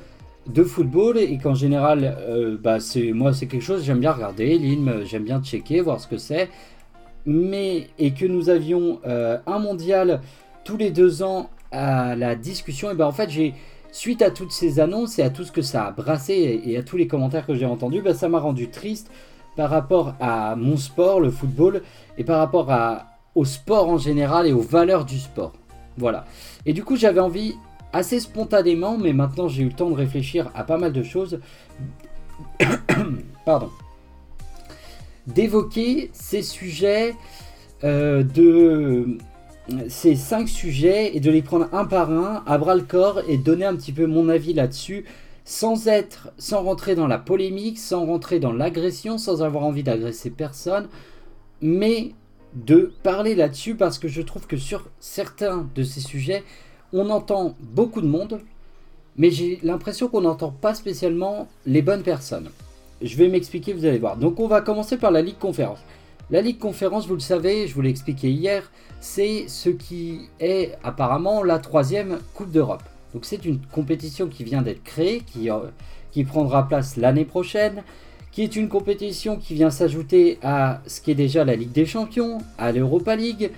de 0.48 0.64
football 0.64 1.18
et 1.18 1.38
qu'en 1.38 1.56
général, 1.56 2.18
bah, 2.62 2.80
c'est 2.80 3.12
moi 3.12 3.34
c'est 3.34 3.48
quelque 3.48 3.64
chose 3.64 3.84
j'aime 3.84 4.00
bien 4.00 4.12
regarder 4.12 4.58
l'hymne, 4.58 5.04
j'aime 5.06 5.24
bien 5.24 5.42
checker, 5.42 5.82
voir 5.82 6.00
ce 6.00 6.08
que 6.08 6.18
c'est, 6.18 6.50
mais 7.26 7.88
et 8.00 8.12
que 8.12 8.26
nous 8.26 8.50
avions 8.50 9.00
un 9.04 9.60
mondial 9.60 10.22
tous 10.64 10.78
les 10.78 10.92
deux 10.92 11.24
ans 11.24 11.50
à 11.72 12.16
la 12.16 12.36
discussion, 12.36 12.92
et 12.92 12.96
ben 12.96 13.06
en 13.06 13.12
fait 13.12 13.30
j'ai 13.30 13.54
suite 13.92 14.22
à 14.22 14.32
toutes 14.32 14.52
ces 14.52 14.80
annonces 14.80 15.18
et 15.20 15.24
à 15.24 15.30
tout 15.30 15.44
ce 15.44 15.52
que 15.52 15.62
ça 15.62 15.86
a 15.86 15.92
brassé 15.92 16.62
et 16.66 16.78
à 16.78 16.84
tous 16.84 16.98
les 16.98 17.08
commentaires 17.08 17.46
que 17.46 17.56
j'ai 17.56 17.66
entendus, 17.66 18.02
bah, 18.02 18.14
ça 18.14 18.30
m'a 18.30 18.40
rendu 18.40 18.70
triste 18.70 19.10
par 19.56 19.70
rapport 19.70 20.14
à 20.20 20.56
mon 20.56 20.78
sport, 20.78 21.20
le 21.20 21.32
football, 21.32 21.82
et 22.18 22.24
par 22.24 22.38
rapport 22.38 22.72
à, 22.72 23.08
au 23.34 23.44
sport 23.44 23.90
en 23.90 23.98
général 23.98 24.46
et 24.46 24.54
aux 24.54 24.62
valeurs 24.62 25.04
du 25.04 25.18
sport. 25.18 25.54
Voilà. 25.98 26.26
Et 26.68 26.74
du 26.74 26.84
coup, 26.84 26.96
j'avais 26.96 27.20
envie, 27.20 27.56
assez 27.94 28.20
spontanément, 28.20 28.98
mais 28.98 29.14
maintenant 29.14 29.48
j'ai 29.48 29.64
eu 29.64 29.68
le 29.68 29.74
temps 29.74 29.90
de 29.90 29.96
réfléchir 29.96 30.52
à 30.56 30.64
pas 30.64 30.78
mal 30.78 30.94
de 30.94 31.04
choses, 31.04 31.40
pardon, 33.46 33.70
d'évoquer 35.28 36.10
ces 36.14 36.42
sujets 36.42 37.16
euh, 37.84 38.24
de 38.24 39.18
ces 39.90 40.16
cinq 40.16 40.48
sujets 40.48 41.16
et 41.16 41.20
de 41.20 41.30
les 41.30 41.42
prendre 41.42 41.68
un 41.74 41.86
par 41.86 42.10
un 42.12 42.44
à 42.46 42.58
bras 42.58 42.76
le 42.76 42.82
corps 42.82 43.22
et 43.28 43.38
donner 43.38 43.66
un 43.66 43.76
petit 43.76 43.92
peu 43.92 44.06
mon 44.06 44.30
avis 44.30 44.54
là-dessus 44.54 45.06
sans 45.44 45.88
être, 45.88 46.30
sans 46.38 46.62
rentrer 46.62 46.96
dans 46.96 47.08
la 47.08 47.18
polémique, 47.18 47.80
sans 47.80 48.06
rentrer 48.06 48.40
dans 48.40 48.52
l'agression, 48.52 49.18
sans 49.18 49.44
avoir 49.44 49.64
envie 49.64 49.84
d'agresser 49.84 50.30
personne, 50.30 50.90
mais 51.62 52.12
de 52.54 52.92
parler 53.02 53.34
là-dessus 53.34 53.76
parce 53.76 53.98
que 53.98 54.08
je 54.08 54.22
trouve 54.22 54.46
que 54.46 54.58
sur 54.58 54.90
certains 55.00 55.70
de 55.74 55.84
ces 55.84 56.02
sujets, 56.02 56.44
on 56.94 57.10
entend 57.10 57.56
beaucoup 57.60 58.02
de 58.02 58.08
monde, 58.08 58.40
mais 59.18 59.32
j'ai 59.32 59.60
l'impression 59.64 60.08
qu'on 60.08 60.22
n'entend 60.22 60.52
pas 60.52 60.74
spécialement 60.74 61.48
les 61.66 61.82
bonnes 61.82 62.04
personnes. 62.04 62.50
Je 63.02 63.16
vais 63.16 63.28
m'expliquer, 63.28 63.74
vous 63.74 63.86
allez 63.86 64.00
voir. 64.00 64.18
Donc 64.18 64.40
on 64.40 64.48
va 64.48 64.62
commencer 64.62 64.98
par 64.98 65.12
la 65.12 65.22
Ligue 65.22 65.38
Conférence. 65.38 65.80
La 66.30 66.42
Ligue 66.42 66.60
Conférence, 66.60 67.08
vous 67.08 67.14
le 67.14 67.20
savez, 67.20 67.68
je 67.68 67.74
vous 67.74 67.82
l'ai 67.82 67.90
expliqué 67.90 68.30
hier, 68.30 68.70
c'est 69.00 69.48
ce 69.48 69.70
qui 69.70 70.30
est 70.40 70.78
apparemment 70.84 71.44
la 71.44 71.60
troisième 71.60 72.20
Coupe 72.34 72.52
d'Europe. 72.52 72.84
Donc 73.14 73.26
c'est 73.26 73.46
une 73.46 73.60
compétition 73.60 74.28
qui 74.28 74.44
vient 74.44 74.62
d'être 74.62 74.84
créée, 74.84 75.22
qui, 75.22 75.50
euh, 75.50 75.60
qui 76.12 76.24
prendra 76.24 76.68
place 76.68 76.98
l'année 76.98 77.26
prochaine, 77.26 77.84
qui 78.32 78.44
est 78.44 78.56
une 78.56 78.68
compétition 78.68 79.38
qui 79.38 79.54
vient 79.54 79.72
s'ajouter 79.72 80.38
à 80.44 80.82
ce 80.86 81.02
qui 81.02 81.12
est 81.12 81.16
déjà 81.16 81.46
la 81.46 81.56
Ligue 81.56 81.72
des 81.72 81.86
Champions, 81.86 82.40
à 82.58 82.72
l'Europa 82.72 83.16
League. 83.16 83.52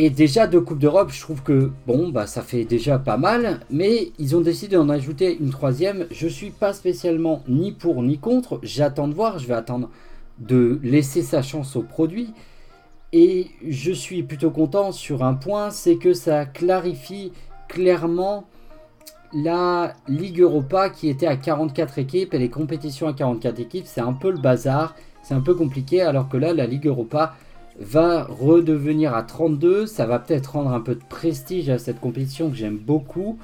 Et 0.00 0.10
déjà 0.10 0.46
deux 0.46 0.60
Coupes 0.60 0.78
d'Europe, 0.78 1.10
je 1.10 1.20
trouve 1.20 1.42
que 1.42 1.72
bon, 1.88 2.10
bah 2.10 2.28
ça 2.28 2.40
fait 2.40 2.64
déjà 2.64 3.00
pas 3.00 3.16
mal, 3.16 3.58
mais 3.68 4.12
ils 4.20 4.36
ont 4.36 4.40
décidé 4.40 4.76
d'en 4.76 4.88
ajouter 4.90 5.36
une 5.40 5.50
troisième. 5.50 6.06
Je 6.12 6.28
suis 6.28 6.50
pas 6.50 6.72
spécialement 6.72 7.42
ni 7.48 7.72
pour 7.72 8.00
ni 8.04 8.16
contre, 8.16 8.60
j'attends 8.62 9.08
de 9.08 9.14
voir, 9.14 9.40
je 9.40 9.48
vais 9.48 9.54
attendre 9.54 9.90
de 10.38 10.78
laisser 10.84 11.22
sa 11.22 11.42
chance 11.42 11.74
au 11.74 11.82
produit. 11.82 12.32
Et 13.12 13.48
je 13.66 13.90
suis 13.90 14.22
plutôt 14.22 14.52
content 14.52 14.92
sur 14.92 15.24
un 15.24 15.34
point, 15.34 15.70
c'est 15.70 15.96
que 15.96 16.12
ça 16.12 16.46
clarifie 16.46 17.32
clairement 17.66 18.44
la 19.32 19.94
Ligue 20.06 20.42
Europa 20.42 20.90
qui 20.90 21.08
était 21.08 21.26
à 21.26 21.36
44 21.36 21.98
équipes 21.98 22.34
et 22.34 22.38
les 22.38 22.50
compétitions 22.50 23.08
à 23.08 23.14
44 23.14 23.58
équipes, 23.58 23.86
c'est 23.88 24.00
un 24.00 24.12
peu 24.12 24.30
le 24.30 24.38
bazar, 24.38 24.94
c'est 25.24 25.34
un 25.34 25.40
peu 25.40 25.56
compliqué 25.56 26.02
alors 26.02 26.28
que 26.28 26.36
là 26.36 26.54
la 26.54 26.66
Ligue 26.66 26.86
Europa 26.86 27.34
va 27.78 28.24
redevenir 28.24 29.14
à 29.14 29.22
32, 29.22 29.86
ça 29.86 30.06
va 30.06 30.18
peut-être 30.18 30.52
rendre 30.52 30.72
un 30.72 30.80
peu 30.80 30.94
de 30.94 31.04
prestige 31.08 31.70
à 31.70 31.78
cette 31.78 32.00
compétition 32.00 32.50
que 32.50 32.56
j'aime 32.56 32.78
beaucoup. 32.78 33.38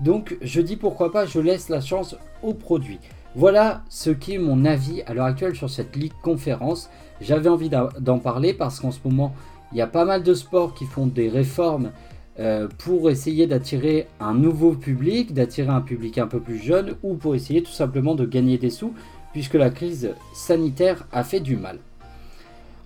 Donc 0.00 0.36
je 0.42 0.60
dis 0.60 0.76
pourquoi 0.76 1.10
pas, 1.10 1.26
je 1.26 1.40
laisse 1.40 1.68
la 1.68 1.80
chance 1.80 2.16
au 2.42 2.54
produit. 2.54 2.98
Voilà 3.34 3.82
ce 3.88 4.10
qui 4.10 4.34
est 4.34 4.38
mon 4.38 4.64
avis 4.64 5.02
à 5.02 5.14
l'heure 5.14 5.26
actuelle 5.26 5.54
sur 5.54 5.70
cette 5.70 5.96
Ligue 5.96 6.12
Conférence. 6.22 6.90
J'avais 7.20 7.48
envie 7.48 7.70
d'en 7.70 8.18
parler 8.18 8.52
parce 8.54 8.80
qu'en 8.80 8.90
ce 8.90 9.00
moment, 9.04 9.34
il 9.72 9.78
y 9.78 9.82
a 9.82 9.86
pas 9.86 10.04
mal 10.04 10.22
de 10.22 10.34
sports 10.34 10.74
qui 10.74 10.84
font 10.84 11.06
des 11.06 11.28
réformes 11.28 11.90
euh, 12.38 12.68
pour 12.78 13.10
essayer 13.10 13.46
d'attirer 13.46 14.06
un 14.20 14.34
nouveau 14.34 14.72
public, 14.72 15.34
d'attirer 15.34 15.70
un 15.70 15.80
public 15.80 16.18
un 16.18 16.26
peu 16.26 16.40
plus 16.40 16.58
jeune 16.58 16.94
ou 17.02 17.14
pour 17.14 17.34
essayer 17.34 17.62
tout 17.62 17.72
simplement 17.72 18.14
de 18.14 18.24
gagner 18.24 18.58
des 18.58 18.70
sous 18.70 18.94
puisque 19.32 19.54
la 19.54 19.70
crise 19.70 20.14
sanitaire 20.34 21.06
a 21.12 21.24
fait 21.24 21.40
du 21.40 21.56
mal. 21.56 21.78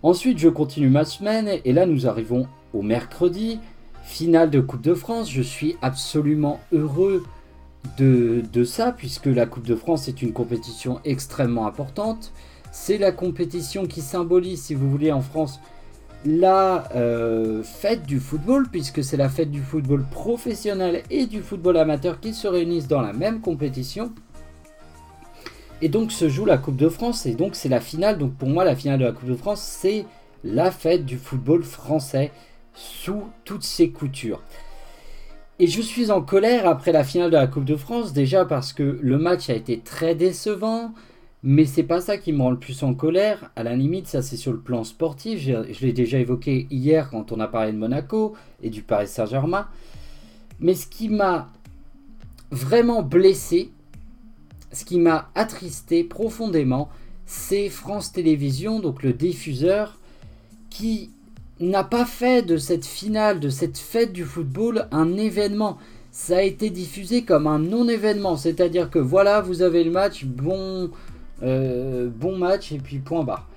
Ensuite, 0.02 0.38
je 0.38 0.48
continue 0.48 0.88
ma 0.88 1.04
semaine 1.04 1.48
et 1.64 1.72
là 1.72 1.86
nous 1.86 2.08
arrivons 2.08 2.48
au 2.74 2.82
mercredi, 2.82 3.60
finale 4.02 4.50
de 4.50 4.60
Coupe 4.60 4.82
de 4.82 4.94
France. 4.94 5.30
Je 5.30 5.42
suis 5.42 5.76
absolument 5.80 6.58
heureux 6.72 7.22
de, 7.98 8.64
ça, 8.64 8.90
puisque 8.90 9.26
la 9.26 9.46
Coupe 9.46 9.66
de 9.66 9.76
France 9.76 10.08
est 10.08 10.22
une 10.22 10.32
compétition 10.32 11.00
extrêmement 11.04 11.66
importante. 11.66 12.32
C'est 12.72 12.98
la 12.98 13.12
compétition 13.12 13.86
qui 13.86 14.00
symbolise, 14.00 14.62
si 14.62 14.74
vous 14.74 14.90
voulez, 14.90 15.12
en 15.12 15.20
France, 15.20 15.60
la 16.24 16.88
euh, 16.96 17.62
fête 17.62 18.04
du 18.04 18.18
football, 18.18 18.66
puisque 18.70 19.04
c'est 19.04 19.16
la 19.16 19.28
fête 19.28 19.52
du 19.52 19.60
football 19.60 20.04
professionnel 20.10 21.02
et 21.10 21.26
du 21.26 21.42
football 21.42 21.76
amateur 21.76 22.18
qui 22.18 22.34
se 22.34 22.48
réunissent 22.48 22.88
dans 22.88 23.02
la 23.02 23.12
même 23.12 23.40
compétition. 23.40 24.12
Et 25.82 25.88
donc 25.88 26.12
se 26.12 26.28
joue 26.28 26.44
la 26.44 26.58
Coupe 26.58 26.76
de 26.76 26.88
France, 26.88 27.26
et 27.26 27.34
donc 27.34 27.56
c'est 27.56 27.68
la 27.68 27.80
finale. 27.80 28.16
Donc 28.16 28.34
pour 28.34 28.48
moi, 28.48 28.64
la 28.64 28.76
finale 28.76 29.00
de 29.00 29.04
la 29.04 29.10
Coupe 29.12 29.28
de 29.28 29.34
France, 29.34 29.60
c'est 29.60 30.06
la 30.44 30.70
fête 30.70 31.04
du 31.04 31.18
football 31.18 31.64
français 31.64 32.30
sous 32.72 33.24
toutes 33.44 33.64
ses 33.64 33.90
coutures. 33.90 34.40
Et 35.58 35.66
je 35.66 35.82
suis 35.82 36.12
en 36.12 36.22
colère 36.22 36.68
après 36.68 36.92
la 36.92 37.02
finale 37.02 37.30
de 37.30 37.36
la 37.36 37.48
Coupe 37.48 37.64
de 37.64 37.76
France, 37.76 38.12
déjà 38.12 38.44
parce 38.44 38.72
que 38.72 38.98
le 39.02 39.18
match 39.18 39.50
a 39.50 39.54
été 39.54 39.80
très 39.80 40.14
décevant, 40.14 40.94
mais 41.42 41.64
c'est 41.64 41.82
pas 41.82 42.00
ça 42.00 42.16
qui 42.16 42.32
me 42.32 42.42
rend 42.42 42.50
le 42.52 42.58
plus 42.58 42.84
en 42.84 42.94
colère. 42.94 43.50
À 43.56 43.64
la 43.64 43.74
limite, 43.74 44.06
ça 44.06 44.22
c'est 44.22 44.36
sur 44.36 44.52
le 44.52 44.60
plan 44.60 44.84
sportif. 44.84 45.40
Je 45.40 45.84
l'ai 45.84 45.92
déjà 45.92 46.18
évoqué 46.18 46.68
hier 46.70 47.10
quand 47.10 47.32
on 47.32 47.40
a 47.40 47.48
parlé 47.48 47.72
de 47.72 47.76
Monaco 47.76 48.34
et 48.62 48.70
du 48.70 48.82
Paris 48.82 49.08
Saint-Germain. 49.08 49.66
Mais 50.60 50.74
ce 50.74 50.86
qui 50.86 51.08
m'a 51.08 51.50
vraiment 52.52 53.02
blessé, 53.02 53.72
ce 54.72 54.84
qui 54.84 54.98
m'a 54.98 55.30
attristé 55.34 56.04
profondément, 56.04 56.88
c'est 57.26 57.68
France 57.68 58.12
Télévisions, 58.12 58.80
donc 58.80 59.02
le 59.02 59.12
diffuseur, 59.12 59.98
qui 60.70 61.10
n'a 61.60 61.84
pas 61.84 62.04
fait 62.04 62.42
de 62.42 62.56
cette 62.56 62.86
finale, 62.86 63.40
de 63.40 63.48
cette 63.48 63.78
fête 63.78 64.12
du 64.12 64.24
football, 64.24 64.88
un 64.90 65.16
événement. 65.16 65.78
Ça 66.10 66.38
a 66.38 66.42
été 66.42 66.70
diffusé 66.70 67.22
comme 67.22 67.46
un 67.46 67.58
non-événement, 67.58 68.36
c'est-à-dire 68.36 68.90
que 68.90 68.98
voilà, 68.98 69.40
vous 69.40 69.62
avez 69.62 69.84
le 69.84 69.90
match, 69.90 70.24
bon, 70.24 70.90
euh, 71.42 72.10
bon 72.10 72.36
match, 72.36 72.72
et 72.72 72.78
puis 72.78 72.98
point 72.98 73.24
barre. 73.24 73.48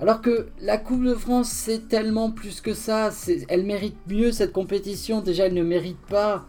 Alors 0.00 0.20
que 0.20 0.46
la 0.60 0.78
Coupe 0.78 1.04
de 1.04 1.14
France, 1.14 1.48
c'est 1.48 1.88
tellement 1.88 2.30
plus 2.30 2.60
que 2.60 2.72
ça. 2.72 3.10
Elle 3.48 3.64
mérite 3.64 3.96
mieux 4.08 4.30
cette 4.30 4.52
compétition. 4.52 5.20
Déjà, 5.20 5.46
elle 5.46 5.54
ne 5.54 5.64
mérite 5.64 5.98
pas 6.08 6.46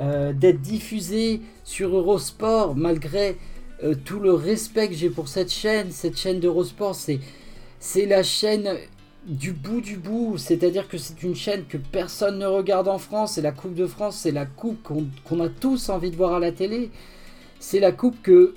euh, 0.00 0.32
d'être 0.32 0.60
diffusée 0.60 1.40
sur 1.64 1.96
Eurosport, 1.96 2.76
malgré 2.76 3.36
euh, 3.82 3.94
tout 4.04 4.20
le 4.20 4.32
respect 4.32 4.88
que 4.88 4.94
j'ai 4.94 5.10
pour 5.10 5.28
cette 5.28 5.50
chaîne. 5.50 5.90
Cette 5.90 6.16
chaîne 6.16 6.40
d'Eurosport, 6.40 6.94
c'est 6.94 8.06
la 8.06 8.22
chaîne 8.22 8.76
du 9.26 9.52
bout 9.52 9.80
du 9.80 9.96
bout, 9.96 10.38
c'est-à-dire 10.38 10.88
que 10.88 10.98
c'est 10.98 11.22
une 11.22 11.34
chaîne 11.34 11.64
que 11.66 11.76
personne 11.76 12.38
ne 12.38 12.46
regarde 12.46 12.88
en 12.88 12.98
France, 12.98 13.38
et 13.38 13.42
la 13.42 13.52
Coupe 13.52 13.74
de 13.74 13.86
France, 13.86 14.16
c'est 14.16 14.30
la 14.30 14.46
coupe 14.46 14.82
qu'on 14.82 15.40
a 15.40 15.48
tous 15.48 15.88
envie 15.90 16.10
de 16.10 16.16
voir 16.16 16.34
à 16.34 16.38
la 16.38 16.52
télé. 16.52 16.90
C'est 17.60 17.80
la 17.80 17.92
coupe 17.92 18.22
que 18.22 18.54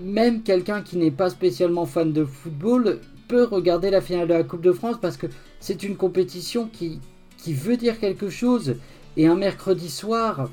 même 0.00 0.42
quelqu'un 0.42 0.82
qui 0.82 0.96
n'est 0.96 1.10
pas 1.10 1.30
spécialement 1.30 1.86
fan 1.86 2.12
de 2.12 2.24
football 2.24 3.00
peut 3.28 3.44
regarder 3.44 3.90
la 3.90 4.00
finale 4.00 4.28
de 4.28 4.34
la 4.34 4.42
Coupe 4.42 4.62
de 4.62 4.72
France 4.72 4.96
parce 5.00 5.16
que 5.16 5.26
c'est 5.60 5.82
une 5.82 5.96
compétition 5.96 6.68
qui, 6.72 6.98
qui 7.36 7.52
veut 7.52 7.76
dire 7.76 8.00
quelque 8.00 8.30
chose. 8.30 8.76
Et 9.16 9.26
un 9.26 9.34
mercredi 9.34 9.90
soir, 9.90 10.48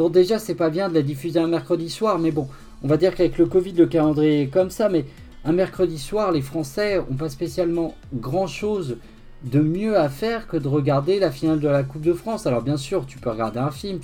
bon 0.00 0.08
déjà 0.08 0.38
c'est 0.38 0.54
pas 0.54 0.70
bien 0.70 0.88
de 0.88 0.94
la 0.94 1.02
diffuser 1.02 1.38
un 1.40 1.46
mercredi 1.46 1.90
soir, 1.90 2.18
mais 2.18 2.30
bon, 2.30 2.48
on 2.82 2.88
va 2.88 2.96
dire 2.96 3.14
qu'avec 3.14 3.36
le 3.36 3.44
Covid 3.44 3.72
le 3.72 3.84
calendrier 3.84 4.44
est 4.44 4.46
comme 4.46 4.70
ça, 4.70 4.88
mais 4.88 5.04
un 5.44 5.52
mercredi 5.52 5.98
soir, 5.98 6.32
les 6.32 6.40
Français 6.40 6.96
n'ont 6.96 7.16
pas 7.16 7.28
spécialement 7.28 7.94
grand-chose 8.14 8.96
de 9.44 9.60
mieux 9.60 9.98
à 9.98 10.08
faire 10.08 10.48
que 10.48 10.56
de 10.56 10.68
regarder 10.68 11.18
la 11.18 11.30
finale 11.30 11.60
de 11.60 11.68
la 11.68 11.82
Coupe 11.82 12.00
de 12.00 12.14
France. 12.14 12.46
Alors 12.46 12.62
bien 12.62 12.78
sûr, 12.78 13.04
tu 13.04 13.18
peux 13.18 13.28
regarder 13.28 13.58
un 13.58 13.70
film, 13.70 14.00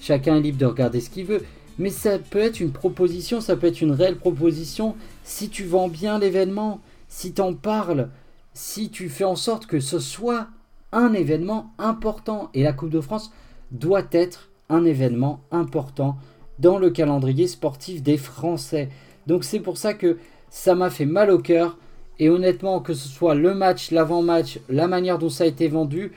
chacun 0.00 0.36
est 0.36 0.40
libre 0.40 0.56
de 0.56 0.64
regarder 0.64 1.02
ce 1.02 1.10
qu'il 1.10 1.26
veut, 1.26 1.42
mais 1.78 1.90
ça 1.90 2.18
peut 2.18 2.38
être 2.38 2.60
une 2.60 2.72
proposition, 2.72 3.42
ça 3.42 3.56
peut 3.56 3.66
être 3.66 3.82
une 3.82 3.92
réelle 3.92 4.16
proposition 4.16 4.96
si 5.22 5.50
tu 5.50 5.64
vends 5.64 5.88
bien 5.88 6.18
l'événement, 6.18 6.80
si 7.08 7.34
tu 7.34 7.42
en 7.42 7.52
parles, 7.52 8.08
si 8.54 8.88
tu 8.88 9.10
fais 9.10 9.24
en 9.24 9.36
sorte 9.36 9.66
que 9.66 9.80
ce 9.80 9.98
soit 9.98 10.46
un 10.92 11.12
événement 11.12 11.74
important. 11.76 12.48
Et 12.54 12.62
la 12.62 12.72
Coupe 12.72 12.88
de 12.88 13.02
France 13.02 13.32
doit 13.70 14.06
être 14.12 14.48
un 14.68 14.84
événement 14.84 15.40
important 15.50 16.16
dans 16.58 16.78
le 16.78 16.90
calendrier 16.90 17.46
sportif 17.46 18.02
des 18.02 18.16
Français. 18.16 18.88
Donc 19.26 19.44
c'est 19.44 19.60
pour 19.60 19.76
ça 19.76 19.94
que 19.94 20.18
ça 20.50 20.74
m'a 20.74 20.90
fait 20.90 21.06
mal 21.06 21.30
au 21.30 21.38
cœur. 21.38 21.76
Et 22.18 22.30
honnêtement, 22.30 22.80
que 22.80 22.94
ce 22.94 23.08
soit 23.08 23.34
le 23.34 23.54
match, 23.54 23.90
l'avant-match, 23.90 24.58
la 24.70 24.86
manière 24.86 25.18
dont 25.18 25.28
ça 25.28 25.44
a 25.44 25.46
été 25.46 25.68
vendu, 25.68 26.12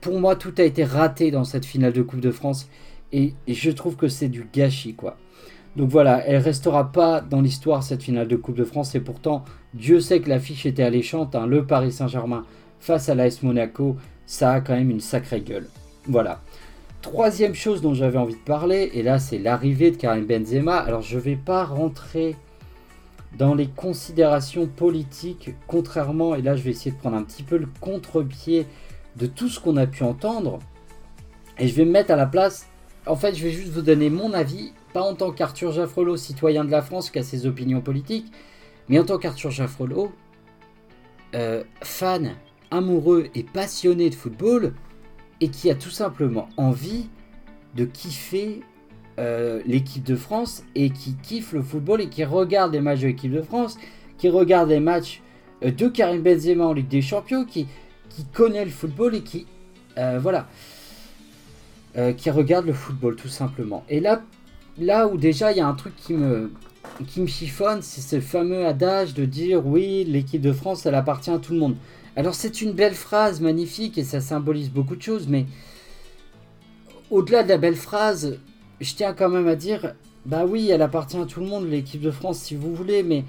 pour 0.00 0.18
moi, 0.18 0.34
tout 0.34 0.52
a 0.58 0.62
été 0.62 0.84
raté 0.84 1.30
dans 1.30 1.44
cette 1.44 1.64
finale 1.64 1.92
de 1.92 2.02
Coupe 2.02 2.20
de 2.20 2.32
France. 2.32 2.68
Et, 3.12 3.34
je 3.46 3.70
trouve 3.70 3.96
que 3.96 4.08
c'est 4.08 4.28
du 4.28 4.48
gâchis, 4.52 4.94
quoi. 4.94 5.16
Donc 5.76 5.90
voilà, 5.90 6.26
elle 6.26 6.42
restera 6.42 6.90
pas 6.90 7.20
dans 7.20 7.40
l'histoire 7.40 7.84
cette 7.84 8.02
finale 8.02 8.26
de 8.26 8.36
Coupe 8.36 8.56
de 8.56 8.64
France. 8.64 8.96
Et 8.96 9.00
pourtant, 9.00 9.44
Dieu 9.74 10.00
sait 10.00 10.20
que 10.20 10.28
l'affiche 10.28 10.66
était 10.66 10.82
alléchante. 10.82 11.36
Hein. 11.36 11.46
Le 11.46 11.64
Paris 11.64 11.92
Saint-Germain 11.92 12.44
face 12.80 13.08
à 13.08 13.14
l'AS 13.14 13.42
Monaco, 13.42 13.96
ça 14.26 14.52
a 14.52 14.60
quand 14.60 14.74
même 14.74 14.90
une 14.90 15.00
sacrée 15.00 15.40
gueule. 15.40 15.68
Voilà. 16.06 16.40
Troisième 17.00 17.54
chose 17.54 17.80
dont 17.80 17.94
j'avais 17.94 18.18
envie 18.18 18.34
de 18.34 18.40
parler, 18.40 18.90
et 18.92 19.02
là 19.02 19.18
c'est 19.18 19.38
l'arrivée 19.38 19.92
de 19.92 19.96
Karim 19.96 20.26
Benzema. 20.26 20.76
Alors 20.76 21.02
je 21.02 21.16
ne 21.16 21.20
vais 21.20 21.36
pas 21.36 21.64
rentrer 21.64 22.36
dans 23.36 23.54
les 23.54 23.68
considérations 23.68 24.66
politiques, 24.66 25.50
contrairement, 25.66 26.34
et 26.34 26.42
là 26.42 26.56
je 26.56 26.62
vais 26.62 26.70
essayer 26.70 26.90
de 26.90 26.96
prendre 26.96 27.16
un 27.16 27.22
petit 27.22 27.44
peu 27.44 27.56
le 27.56 27.68
contre-pied 27.80 28.66
de 29.16 29.26
tout 29.26 29.48
ce 29.48 29.60
qu'on 29.60 29.76
a 29.76 29.86
pu 29.86 30.02
entendre, 30.02 30.58
et 31.58 31.68
je 31.68 31.74
vais 31.74 31.84
me 31.84 31.90
mettre 31.90 32.10
à 32.10 32.16
la 32.16 32.26
place, 32.26 32.66
en 33.06 33.16
fait 33.16 33.34
je 33.34 33.44
vais 33.44 33.52
juste 33.52 33.72
vous 33.72 33.82
donner 33.82 34.10
mon 34.10 34.32
avis, 34.32 34.72
pas 34.92 35.02
en 35.02 35.14
tant 35.14 35.30
qu'Arthur 35.30 35.72
Jaffrelot, 35.72 36.16
citoyen 36.16 36.64
de 36.64 36.70
la 36.70 36.82
France 36.82 37.10
qui 37.10 37.18
a 37.18 37.22
ses 37.22 37.46
opinions 37.46 37.80
politiques, 37.80 38.32
mais 38.88 38.98
en 38.98 39.04
tant 39.04 39.18
qu'Arthur 39.18 39.50
Jaffrelot, 39.50 40.10
euh, 41.34 41.62
fan, 41.82 42.34
amoureux 42.70 43.28
et 43.34 43.44
passionné 43.44 44.10
de 44.10 44.14
football, 44.14 44.72
et 45.40 45.48
qui 45.48 45.70
a 45.70 45.74
tout 45.74 45.90
simplement 45.90 46.48
envie 46.56 47.08
de 47.74 47.84
kiffer 47.84 48.60
euh, 49.18 49.60
l'équipe 49.66 50.04
de 50.04 50.16
France 50.16 50.64
et 50.74 50.90
qui 50.90 51.16
kiffe 51.16 51.52
le 51.52 51.62
football 51.62 52.00
et 52.00 52.08
qui 52.08 52.24
regarde 52.24 52.72
les 52.72 52.80
matchs 52.80 53.00
de 53.00 53.06
l'équipe 53.08 53.32
de 53.32 53.42
France, 53.42 53.76
qui 54.16 54.28
regarde 54.28 54.68
les 54.68 54.80
matchs 54.80 55.22
euh, 55.64 55.70
de 55.70 55.88
Karim 55.88 56.22
Benzema 56.22 56.66
en 56.66 56.72
Ligue 56.72 56.88
des 56.88 57.02
Champions, 57.02 57.44
qui, 57.44 57.66
connaît 58.32 58.64
le 58.64 58.70
football 58.72 59.14
et 59.14 59.20
qui 59.20 59.46
euh, 59.96 60.18
voilà 60.20 60.48
qui 62.16 62.30
regarde 62.30 62.66
le 62.66 62.72
football 62.72 63.14
tout 63.16 63.28
simplement. 63.28 63.84
Et 63.88 64.00
là, 64.00 64.22
là 64.76 65.08
où 65.08 65.16
déjà 65.16 65.52
il 65.52 65.58
y 65.58 65.60
a 65.60 65.66
un 65.66 65.74
truc 65.74 65.94
qui 65.96 66.14
me 66.14 66.52
qui 67.06 67.20
me 67.20 67.26
chiffonne, 67.26 67.82
c'est 67.82 68.00
ce 68.00 68.20
fameux 68.20 68.66
adage 68.66 69.14
de 69.14 69.24
dire 69.24 69.66
oui 69.66 70.04
l'équipe 70.04 70.40
de 70.40 70.52
France 70.52 70.86
elle 70.86 70.94
appartient 70.94 71.30
à 71.30 71.38
tout 71.38 71.52
le 71.52 71.58
monde. 71.58 71.76
Alors 72.16 72.34
c'est 72.34 72.60
une 72.60 72.72
belle 72.72 72.94
phrase, 72.94 73.40
magnifique, 73.40 73.96
et 73.98 74.04
ça 74.04 74.20
symbolise 74.20 74.70
beaucoup 74.70 74.96
de 74.96 75.02
choses, 75.02 75.28
mais 75.28 75.46
au-delà 77.10 77.44
de 77.44 77.48
la 77.48 77.58
belle 77.58 77.76
phrase, 77.76 78.38
je 78.80 78.94
tiens 78.94 79.12
quand 79.12 79.28
même 79.28 79.46
à 79.46 79.54
dire, 79.54 79.94
bah 80.26 80.44
oui, 80.44 80.68
elle 80.70 80.82
appartient 80.82 81.16
à 81.16 81.26
tout 81.26 81.40
le 81.40 81.46
monde, 81.46 81.68
l'équipe 81.68 82.00
de 82.00 82.10
France, 82.10 82.40
si 82.40 82.54
vous 82.56 82.74
voulez, 82.74 83.02
mais 83.02 83.24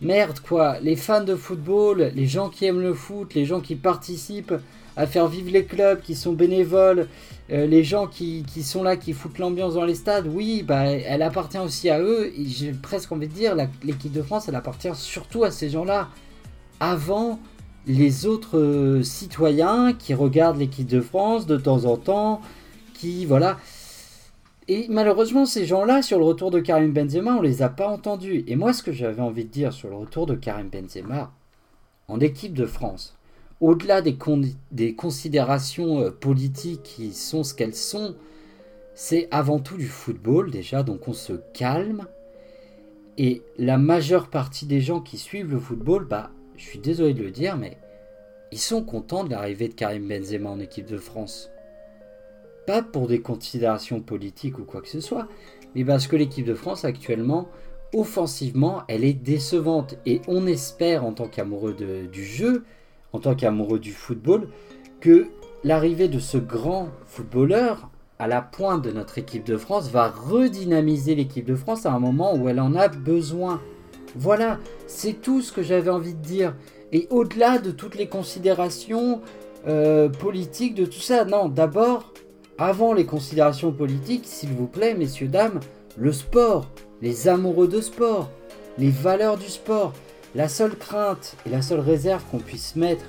merde 0.00 0.40
quoi, 0.40 0.78
les 0.80 0.96
fans 0.96 1.24
de 1.24 1.34
football, 1.34 2.12
les 2.14 2.26
gens 2.26 2.48
qui 2.48 2.64
aiment 2.66 2.80
le 2.80 2.94
foot, 2.94 3.34
les 3.34 3.44
gens 3.44 3.60
qui 3.60 3.76
participent 3.76 4.54
à 4.96 5.06
faire 5.06 5.28
vivre 5.28 5.50
les 5.50 5.64
clubs, 5.64 6.00
qui 6.00 6.14
sont 6.14 6.32
bénévoles, 6.32 7.08
euh, 7.50 7.66
les 7.66 7.84
gens 7.84 8.06
qui, 8.06 8.44
qui, 8.46 8.62
sont 8.62 8.82
là, 8.82 8.96
qui 8.96 9.12
foutent 9.12 9.38
l'ambiance 9.38 9.74
dans 9.74 9.84
les 9.84 9.94
stades, 9.94 10.26
oui, 10.26 10.62
bah, 10.62 10.84
elle 10.84 11.22
appartient 11.22 11.58
aussi 11.58 11.90
à 11.90 12.00
eux. 12.00 12.32
J'ai 12.46 12.72
presque 12.72 13.10
envie 13.12 13.28
de 13.28 13.32
dire, 13.32 13.56
l'équipe 13.82 14.12
de 14.12 14.22
France, 14.22 14.48
elle 14.48 14.54
appartient 14.54 14.94
surtout 14.94 15.44
à 15.44 15.50
ces 15.50 15.70
gens-là. 15.70 16.08
Avant 16.80 17.40
les 17.86 18.26
autres 18.26 18.58
euh, 18.58 19.02
citoyens 19.02 19.92
qui 19.92 20.14
regardent 20.14 20.58
l'équipe 20.58 20.86
de 20.86 21.00
France 21.00 21.46
de 21.46 21.56
temps 21.56 21.84
en 21.84 21.96
temps, 21.96 22.40
qui 22.94 23.24
voilà. 23.24 23.58
Et 24.72 24.86
malheureusement, 24.88 25.46
ces 25.46 25.66
gens-là, 25.66 26.00
sur 26.00 26.20
le 26.20 26.24
retour 26.24 26.52
de 26.52 26.60
Karim 26.60 26.92
Benzema, 26.92 27.34
on 27.34 27.42
les 27.42 27.60
a 27.60 27.68
pas 27.68 27.88
entendus. 27.88 28.44
Et 28.46 28.54
moi, 28.54 28.72
ce 28.72 28.84
que 28.84 28.92
j'avais 28.92 29.20
envie 29.20 29.44
de 29.44 29.50
dire 29.50 29.72
sur 29.72 29.88
le 29.88 29.96
retour 29.96 30.26
de 30.26 30.36
Karim 30.36 30.68
Benzema 30.68 31.32
en 32.06 32.20
équipe 32.20 32.54
de 32.54 32.66
France, 32.66 33.18
au-delà 33.60 34.00
des, 34.00 34.16
considérations 34.94 36.02
euh, 36.02 36.10
politiques 36.12 36.84
qui 36.84 37.12
sont 37.14 37.42
ce 37.42 37.52
qu'elles 37.52 37.74
sont, 37.74 38.14
c'est 38.94 39.26
avant 39.32 39.58
tout 39.58 39.76
du 39.76 39.88
football 39.88 40.52
déjà, 40.52 40.84
donc 40.84 41.08
on 41.08 41.14
se 41.14 41.32
calme. 41.52 42.06
Et 43.18 43.42
la 43.58 43.76
majeure 43.76 44.30
partie 44.30 44.66
des 44.66 44.80
gens 44.80 45.00
qui 45.00 45.18
suivent 45.18 45.50
le 45.50 45.58
football, 45.58 46.04
bah, 46.04 46.30
je 46.56 46.62
suis 46.62 46.78
désolé 46.78 47.12
de 47.12 47.24
le 47.24 47.32
dire, 47.32 47.56
mais 47.56 47.76
ils 48.52 48.60
sont 48.60 48.84
contents 48.84 49.24
de 49.24 49.30
l'arrivée 49.30 49.66
de 49.66 49.74
Karim 49.74 50.06
Benzema 50.06 50.48
en 50.48 50.60
équipe 50.60 50.86
de 50.86 50.96
France. 50.96 51.50
Pas 52.70 52.82
pour 52.82 53.08
des 53.08 53.20
considérations 53.20 53.98
politiques 53.98 54.60
ou 54.60 54.62
quoi 54.62 54.80
que 54.80 54.86
ce 54.86 55.00
soit, 55.00 55.26
mais 55.74 55.84
parce 55.84 56.06
que 56.06 56.14
l'équipe 56.14 56.46
de 56.46 56.54
France 56.54 56.84
actuellement, 56.84 57.48
offensivement, 57.92 58.84
elle 58.86 59.02
est 59.02 59.12
décevante. 59.12 59.96
Et 60.06 60.20
on 60.28 60.46
espère, 60.46 61.04
en 61.04 61.12
tant 61.12 61.26
qu'amoureux 61.26 61.74
du 61.74 62.24
jeu, 62.24 62.62
en 63.12 63.18
tant 63.18 63.34
qu'amoureux 63.34 63.80
du 63.80 63.90
football, 63.90 64.46
que 65.00 65.26
l'arrivée 65.64 66.06
de 66.06 66.20
ce 66.20 66.38
grand 66.38 66.90
footballeur 67.06 67.90
à 68.20 68.28
la 68.28 68.40
pointe 68.40 68.82
de 68.82 68.92
notre 68.92 69.18
équipe 69.18 69.44
de 69.44 69.56
France 69.56 69.90
va 69.90 70.08
redynamiser 70.08 71.16
l'équipe 71.16 71.46
de 71.46 71.56
France 71.56 71.86
à 71.86 71.92
un 71.92 71.98
moment 71.98 72.36
où 72.36 72.48
elle 72.48 72.60
en 72.60 72.76
a 72.76 72.86
besoin. 72.86 73.60
Voilà, 74.14 74.60
c'est 74.86 75.20
tout 75.20 75.42
ce 75.42 75.50
que 75.50 75.64
j'avais 75.64 75.90
envie 75.90 76.14
de 76.14 76.22
dire. 76.22 76.54
Et 76.92 77.08
au-delà 77.10 77.58
de 77.58 77.72
toutes 77.72 77.96
les 77.96 78.06
considérations 78.06 79.22
euh, 79.66 80.08
politiques, 80.08 80.76
de 80.76 80.86
tout 80.86 81.00
ça, 81.00 81.24
non, 81.24 81.48
d'abord, 81.48 82.12
avant 82.60 82.92
les 82.92 83.06
considérations 83.06 83.72
politiques, 83.72 84.26
s'il 84.26 84.50
vous 84.50 84.66
plaît, 84.66 84.94
messieurs, 84.94 85.28
dames, 85.28 85.60
le 85.96 86.12
sport, 86.12 86.68
les 87.00 87.26
amoureux 87.26 87.68
de 87.68 87.80
sport, 87.80 88.28
les 88.76 88.90
valeurs 88.90 89.38
du 89.38 89.48
sport. 89.48 89.94
La 90.34 90.46
seule 90.46 90.76
crainte 90.76 91.36
et 91.46 91.48
la 91.48 91.62
seule 91.62 91.80
réserve 91.80 92.22
qu'on 92.30 92.38
puisse 92.38 92.76
mettre, 92.76 93.04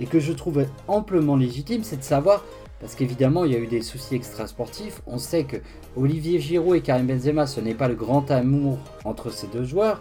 et 0.00 0.06
que 0.06 0.20
je 0.20 0.32
trouve 0.32 0.66
amplement 0.86 1.34
légitime, 1.34 1.82
c'est 1.82 1.96
de 1.96 2.04
savoir, 2.04 2.44
parce 2.80 2.94
qu'évidemment 2.94 3.44
il 3.44 3.52
y 3.52 3.56
a 3.56 3.58
eu 3.58 3.66
des 3.66 3.82
soucis 3.82 4.14
extrasportifs, 4.14 5.00
on 5.06 5.18
sait 5.18 5.44
que 5.44 5.56
Olivier 5.96 6.38
Giroud 6.38 6.76
et 6.76 6.82
Karim 6.82 7.06
Benzema, 7.06 7.46
ce 7.46 7.60
n'est 7.60 7.74
pas 7.74 7.88
le 7.88 7.94
grand 7.94 8.30
amour 8.30 8.78
entre 9.04 9.30
ces 9.30 9.46
deux 9.46 9.64
joueurs, 9.64 9.98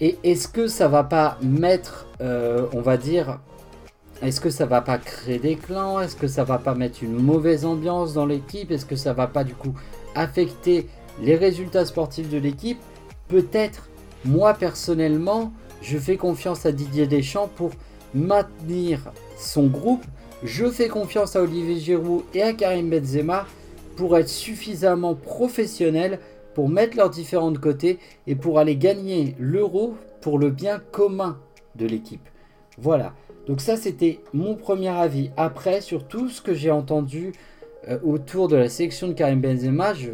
et 0.00 0.18
est-ce 0.24 0.48
que 0.48 0.66
ça 0.66 0.88
va 0.88 1.04
pas 1.04 1.38
mettre, 1.42 2.06
euh, 2.20 2.66
on 2.72 2.82
va 2.82 2.96
dire, 2.96 3.38
est-ce 4.22 4.40
que 4.40 4.50
ça 4.50 4.66
va 4.66 4.80
pas 4.80 4.98
créer 4.98 5.38
des 5.38 5.56
clans? 5.56 6.00
Est-ce 6.00 6.16
que 6.16 6.26
ça 6.26 6.42
va 6.42 6.58
pas 6.58 6.74
mettre 6.74 7.02
une 7.02 7.22
mauvaise 7.22 7.64
ambiance 7.64 8.14
dans 8.14 8.26
l'équipe? 8.26 8.70
Est-ce 8.70 8.86
que 8.86 8.96
ça 8.96 9.12
va 9.12 9.28
pas 9.28 9.44
du 9.44 9.54
coup 9.54 9.74
affecter 10.14 10.88
les 11.22 11.36
résultats 11.36 11.84
sportifs 11.84 12.28
de 12.28 12.38
l'équipe? 12.38 12.78
Peut-être, 13.28 13.88
moi 14.24 14.54
personnellement, 14.54 15.52
je 15.82 15.98
fais 15.98 16.16
confiance 16.16 16.66
à 16.66 16.72
Didier 16.72 17.06
Deschamps 17.06 17.50
pour 17.54 17.70
maintenir 18.14 19.12
son 19.36 19.66
groupe. 19.66 20.04
Je 20.42 20.68
fais 20.68 20.88
confiance 20.88 21.36
à 21.36 21.42
Olivier 21.42 21.78
Giroud 21.78 22.22
et 22.34 22.42
à 22.42 22.52
Karim 22.52 22.90
Benzema 22.90 23.46
pour 23.96 24.16
être 24.16 24.28
suffisamment 24.28 25.14
professionnels 25.14 26.18
pour 26.54 26.68
mettre 26.68 26.96
leurs 26.96 27.10
différents 27.10 27.52
de 27.52 27.58
côté 27.58 28.00
et 28.26 28.34
pour 28.34 28.58
aller 28.58 28.76
gagner 28.76 29.36
l'euro 29.38 29.94
pour 30.20 30.40
le 30.40 30.50
bien 30.50 30.80
commun 30.90 31.38
de 31.76 31.86
l'équipe. 31.86 32.28
Voilà. 32.78 33.12
Donc 33.48 33.62
ça 33.62 33.76
c'était 33.76 34.20
mon 34.34 34.54
premier 34.54 34.90
avis. 34.90 35.30
Après 35.36 35.80
sur 35.80 36.04
tout 36.04 36.28
ce 36.28 36.42
que 36.42 36.54
j'ai 36.54 36.70
entendu 36.70 37.32
euh, 37.88 37.98
autour 38.04 38.46
de 38.48 38.56
la 38.56 38.68
sélection 38.68 39.08
de 39.08 39.14
Karim 39.14 39.40
Benzema, 39.40 39.94
je 39.94 40.10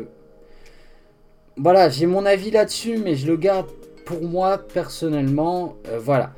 voilà, 1.57 1.89
j'ai 1.89 2.07
mon 2.07 2.25
avis 2.25 2.53
là-dessus 2.53 2.97
mais 2.97 3.17
je 3.17 3.27
le 3.27 3.37
garde 3.37 3.67
pour 4.07 4.23
moi 4.23 4.59
personnellement, 4.59 5.77
euh, 5.89 5.99
voilà. 5.99 6.33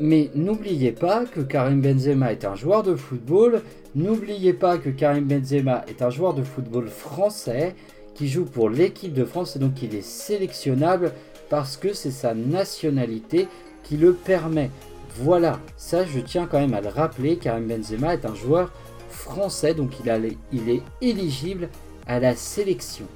Mais 0.00 0.30
n'oubliez 0.34 0.92
pas 0.92 1.24
que 1.24 1.40
Karim 1.40 1.80
Benzema 1.80 2.32
est 2.32 2.44
un 2.44 2.56
joueur 2.56 2.82
de 2.82 2.96
football. 2.96 3.62
N'oubliez 3.94 4.52
pas 4.52 4.76
que 4.76 4.90
Karim 4.90 5.24
Benzema 5.24 5.84
est 5.88 6.02
un 6.02 6.10
joueur 6.10 6.34
de 6.34 6.42
football 6.42 6.88
français 6.88 7.74
qui 8.14 8.28
joue 8.28 8.44
pour 8.44 8.68
l'équipe 8.68 9.12
de 9.12 9.24
France 9.24 9.56
et 9.56 9.60
donc 9.60 9.82
il 9.82 9.94
est 9.94 10.04
sélectionnable 10.04 11.12
parce 11.48 11.76
que 11.76 11.92
c'est 11.92 12.10
sa 12.10 12.34
nationalité 12.34 13.48
qui 13.84 13.96
le 13.96 14.12
permet. 14.12 14.70
Voilà, 15.16 15.60
ça 15.76 16.04
je 16.04 16.18
tiens 16.18 16.46
quand 16.50 16.58
même 16.58 16.74
à 16.74 16.80
le 16.80 16.88
rappeler, 16.88 17.36
Karim 17.36 17.68
Benzema 17.68 18.14
est 18.14 18.24
un 18.26 18.34
joueur 18.34 18.72
français, 19.08 19.72
donc 19.72 19.92
il, 20.00 20.68
est 20.68 20.82
éligible 21.00 21.68
à 22.06 22.18
la 22.18 22.34
sélection. 22.34 23.06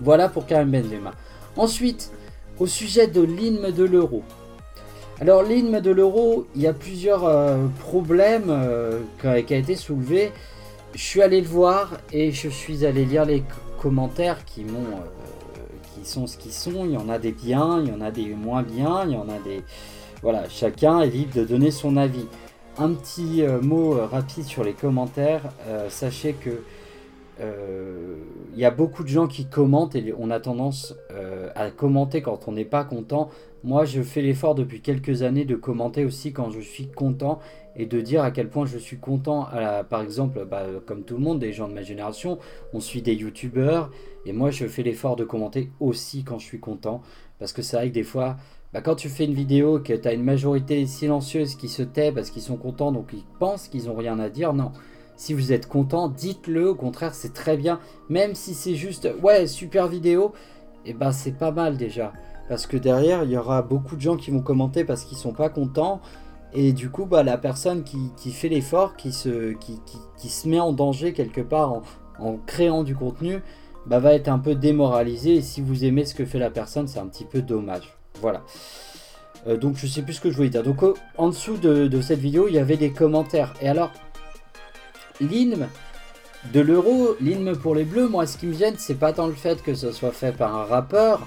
Voilà 0.00 0.28
pour 0.28 0.46
Karim 0.46 0.70
Benzema. 0.70 1.12
Ensuite, 1.56 2.12
au 2.60 2.66
sujet 2.66 3.08
de 3.08 3.20
l'hymne 3.20 3.72
de 3.72 3.84
l'euro. 3.84 4.22
Alors 5.20 5.42
l'hymne 5.42 5.80
de 5.80 5.90
l'euro, 5.90 6.46
il 6.54 6.62
y 6.62 6.68
a 6.68 6.72
plusieurs 6.72 7.24
euh, 7.24 7.66
problèmes 7.80 8.50
euh, 8.50 9.00
qui 9.20 9.26
ont 9.26 9.34
été 9.34 9.74
soulevés. 9.74 10.30
Je 10.94 11.02
suis 11.02 11.22
allé 11.22 11.40
le 11.40 11.48
voir 11.48 11.98
et 12.12 12.30
je 12.30 12.48
suis 12.48 12.86
allé 12.86 13.04
lire 13.04 13.24
les 13.24 13.42
commentaires 13.80 14.44
qui 14.44 14.64
m'ont 14.64 14.78
euh, 14.78 15.17
sont 16.08 16.26
ce 16.26 16.36
qu'ils 16.36 16.52
sont. 16.52 16.84
Il 16.84 16.92
y 16.92 16.96
en 16.96 17.08
a 17.08 17.18
des 17.18 17.32
biens, 17.32 17.80
il 17.82 17.90
y 17.90 17.92
en 17.92 18.00
a 18.00 18.10
des 18.10 18.26
moins 18.34 18.62
bien, 18.62 19.04
il 19.04 19.12
y 19.12 19.16
en 19.16 19.28
a 19.28 19.38
des 19.44 19.62
voilà. 20.22 20.48
Chacun 20.48 21.00
est 21.00 21.10
libre 21.10 21.34
de 21.34 21.44
donner 21.44 21.70
son 21.70 21.96
avis. 21.96 22.26
Un 22.76 22.92
petit 22.92 23.42
euh, 23.42 23.60
mot 23.60 23.94
euh, 23.94 24.06
rapide 24.06 24.44
sur 24.44 24.64
les 24.64 24.72
commentaires. 24.72 25.42
sachez 25.88 26.32
que 26.32 26.62
euh, 27.40 28.16
il 28.52 28.58
y 28.58 28.64
a 28.64 28.70
beaucoup 28.70 29.04
de 29.04 29.08
gens 29.08 29.28
qui 29.28 29.46
commentent 29.46 29.94
et 29.94 30.12
on 30.18 30.30
a 30.30 30.40
tendance 30.40 30.94
euh, 31.12 31.50
à 31.54 31.70
commenter 31.70 32.22
quand 32.22 32.48
on 32.48 32.52
n'est 32.52 32.64
pas 32.64 32.84
content. 32.84 33.30
Moi, 33.64 33.84
je 33.84 34.02
fais 34.02 34.22
l'effort 34.22 34.54
depuis 34.54 34.80
quelques 34.80 35.22
années 35.22 35.44
de 35.44 35.54
commenter 35.54 36.04
aussi 36.04 36.32
quand 36.32 36.50
je 36.50 36.60
suis 36.60 36.88
content 36.88 37.38
et 37.78 37.86
de 37.86 38.00
dire 38.00 38.22
à 38.22 38.30
quel 38.30 38.48
point 38.48 38.66
je 38.66 38.76
suis 38.76 38.98
content. 38.98 39.48
par 39.88 40.02
exemple, 40.02 40.44
bah, 40.44 40.64
comme 40.86 41.04
tout 41.04 41.14
le 41.14 41.20
monde, 41.20 41.38
des 41.38 41.52
gens 41.52 41.68
de 41.68 41.74
ma 41.74 41.82
génération, 41.82 42.38
on 42.72 42.80
suit 42.80 43.02
des 43.02 43.14
youtubeurs 43.14 43.90
et 44.26 44.32
moi, 44.32 44.50
je 44.50 44.66
fais 44.66 44.82
l'effort 44.82 45.16
de 45.16 45.24
commenter 45.24 45.70
aussi 45.80 46.24
quand 46.24 46.38
je 46.38 46.44
suis 46.44 46.60
content 46.60 47.02
parce 47.38 47.52
que 47.52 47.62
c'est 47.62 47.76
vrai 47.76 47.88
que 47.88 47.94
des 47.94 48.02
fois, 48.02 48.36
bah, 48.72 48.82
quand 48.82 48.96
tu 48.96 49.08
fais 49.08 49.24
une 49.24 49.34
vidéo 49.34 49.78
que 49.78 49.94
tu 49.94 50.08
as 50.08 50.12
une 50.12 50.24
majorité 50.24 50.84
silencieuse 50.86 51.54
qui 51.54 51.68
se 51.68 51.82
tait 51.82 52.12
parce 52.12 52.30
qu'ils 52.30 52.42
sont 52.42 52.56
contents 52.56 52.92
donc 52.92 53.10
ils 53.12 53.24
pensent 53.38 53.68
qu'ils 53.68 53.86
n'ont 53.86 53.96
rien 53.96 54.18
à 54.18 54.28
dire, 54.28 54.52
non. 54.52 54.72
Si 55.16 55.34
vous 55.34 55.52
êtes 55.52 55.66
content, 55.66 56.08
dites-le. 56.08 56.70
Au 56.70 56.74
contraire, 56.76 57.12
c'est 57.12 57.32
très 57.32 57.56
bien. 57.56 57.80
Même 58.08 58.36
si 58.36 58.54
c'est 58.54 58.76
juste, 58.76 59.08
ouais, 59.20 59.48
super 59.48 59.88
vidéo, 59.88 60.32
et 60.84 60.90
eh 60.90 60.94
ben 60.94 61.10
c'est 61.10 61.36
pas 61.36 61.50
mal 61.50 61.76
déjà. 61.76 62.12
Parce 62.48 62.68
que 62.68 62.76
derrière, 62.76 63.24
il 63.24 63.30
y 63.30 63.36
aura 63.36 63.62
beaucoup 63.62 63.96
de 63.96 64.00
gens 64.00 64.16
qui 64.16 64.30
vont 64.30 64.40
commenter 64.40 64.84
parce 64.84 65.04
qu'ils 65.04 65.18
sont 65.18 65.32
pas 65.32 65.48
contents. 65.48 66.00
Et 66.54 66.72
du 66.72 66.90
coup, 66.90 67.04
bah, 67.04 67.22
la 67.22 67.36
personne 67.36 67.84
qui, 67.84 68.30
fait 68.30 68.48
l'effort, 68.48 68.96
qui 68.96 69.12
se, 69.12 69.52
qui, 69.52 69.80
qui, 70.16 70.28
se 70.28 70.48
met 70.48 70.60
en 70.60 70.72
danger 70.72 71.12
quelque 71.12 71.40
part 71.40 71.82
en, 72.18 72.36
créant 72.46 72.82
du 72.82 72.94
contenu, 72.94 73.40
bah, 73.86 73.98
va 73.98 74.14
être 74.14 74.28
un 74.28 74.38
peu 74.38 74.54
démoralisée. 74.54 75.36
Et 75.36 75.42
si 75.42 75.60
vous 75.60 75.84
aimez 75.84 76.04
ce 76.04 76.14
que 76.14 76.24
fait 76.24 76.38
la 76.38 76.50
personne, 76.50 76.88
c'est 76.88 76.98
un 76.98 77.06
petit 77.06 77.24
peu 77.24 77.42
dommage. 77.42 77.96
Voilà. 78.20 78.42
Euh, 79.46 79.56
donc 79.56 79.76
je 79.76 79.86
sais 79.86 80.02
plus 80.02 80.14
ce 80.14 80.20
que 80.20 80.30
je 80.30 80.36
voulais 80.36 80.48
dire. 80.48 80.62
Donc 80.62 80.82
en 81.16 81.28
dessous 81.28 81.56
de, 81.56 81.86
de, 81.86 82.00
cette 82.00 82.18
vidéo, 82.18 82.48
il 82.48 82.54
y 82.54 82.58
avait 82.58 82.76
des 82.76 82.90
commentaires. 82.90 83.54
Et 83.60 83.68
alors, 83.68 83.90
l'hymne 85.20 85.68
de 86.52 86.60
l'euro, 86.60 87.16
l'hymne 87.20 87.56
pour 87.56 87.74
les 87.74 87.84
bleus, 87.84 88.08
moi 88.08 88.26
ce 88.26 88.38
qui 88.38 88.46
me 88.46 88.54
gêne, 88.54 88.74
c'est 88.78 88.94
pas 88.94 89.12
tant 89.12 89.26
le 89.26 89.34
fait 89.34 89.62
que 89.62 89.74
ce 89.74 89.92
soit 89.92 90.12
fait 90.12 90.32
par 90.32 90.54
un 90.54 90.64
rappeur, 90.64 91.20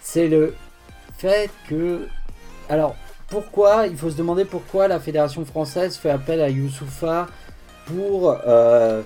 c'est 0.00 0.28
le 0.28 0.54
fait 1.16 1.50
que. 1.68 2.06
Alors, 2.68 2.94
pourquoi 3.32 3.86
Il 3.86 3.96
faut 3.96 4.10
se 4.10 4.16
demander 4.16 4.44
pourquoi 4.44 4.88
la 4.88 5.00
Fédération 5.00 5.46
française 5.46 5.96
fait 5.96 6.10
appel 6.10 6.42
à 6.42 6.50
Youssoufa 6.50 7.28
pour. 7.86 8.36
Euh, 8.46 9.02